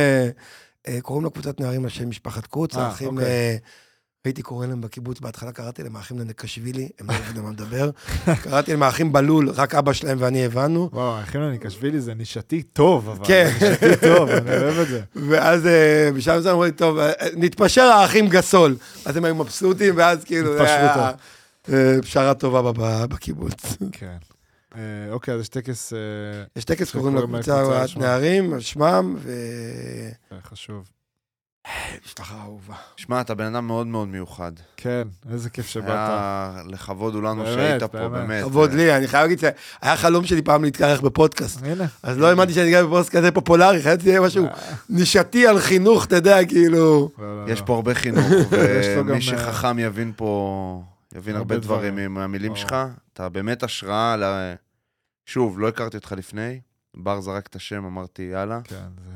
[0.88, 3.08] אה, אה, קוראים לקבוצת נערים על שם משפחת קוץ, אה, האחים...
[3.08, 3.26] אוקיי.
[3.26, 3.56] אה,
[4.26, 7.90] הייתי קורא להם בקיבוץ, בהתחלה קראתי להם האחים לנקשווילי, הם לא יודעים מה לדבר.
[8.42, 10.90] קראתי להם האחים בלול, רק אבא שלהם ואני הבנו.
[10.92, 13.26] וואו, האחים לניקשווילי זה נישתי טוב, אבל.
[13.26, 13.50] כן.
[13.60, 15.00] נישתי טוב, אני אוהב את זה.
[15.28, 18.76] ואז אה, בשלב זה אמרו לי, טוב, אה, נתפשר האחים גסול.
[19.04, 21.12] אז הם היו מבסוטים, ואז כאילו, זה היה
[21.72, 22.72] אה, פשרה טובה
[23.06, 23.76] בקיבוץ.
[23.92, 24.16] כן.
[24.76, 25.98] אה, אוקיי, אז יש טקס אה,
[26.56, 27.84] יש טקס, קוראים שקוראים לקבוצה.
[27.96, 30.84] נערים, על שמם, אה, חשוב.
[32.02, 32.74] ומשפחה אהובה.
[32.96, 34.52] שמע, אתה בן אדם מאוד מאוד מיוחד.
[34.76, 35.88] כן, איזה כיף שבאת.
[35.88, 38.44] היה לכבוד הוא לנו שהיית פה, באמת.
[38.44, 41.60] כבוד לי, אני חייב להגיד שהיה חלום שלי פעם להתקרח בפודקאסט.
[41.64, 41.84] הנה.
[42.02, 44.46] אז לא האמנתי שאני אגע בפודקאסט כזה פופולרי, חייב יהיה משהו
[44.90, 47.10] נישתי על חינוך, אתה יודע, כאילו...
[47.18, 47.66] לא, לא, יש לא.
[47.66, 48.26] פה הרבה חינוך,
[48.96, 50.82] ומי שחכם יבין פה,
[51.14, 52.14] יבין הרבה דברים.
[52.14, 52.56] מהמילים.
[52.56, 52.76] שלך.
[53.12, 54.16] אתה באמת השראה.
[55.26, 56.60] שוב, לא הכרתי אותך לפני,
[56.96, 58.60] בר זרק את השם, אמרתי, יאללה.
[58.64, 59.10] כן, זה...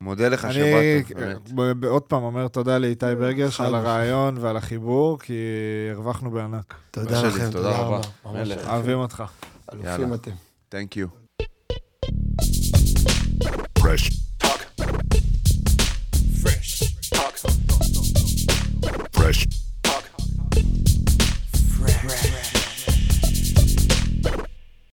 [0.00, 1.50] מודה לך אני, שבאת, באמת.
[1.82, 5.34] אני עוד פעם אומר תודה לאיתי אה, ברגש על הרעיון ועל החיבור, כי
[5.92, 6.74] הרווחנו בענק.
[6.90, 8.00] תודה לכם, תודה רבה.
[8.24, 8.66] אוקיי.
[8.66, 9.24] אוהבים אותך.
[9.72, 10.30] אלופים אתם.
[10.74, 11.06] Thank you.
[13.78, 14.10] Fresh
[14.42, 14.60] talk.
[16.42, 16.82] Fresh.
[19.16, 19.61] Fresh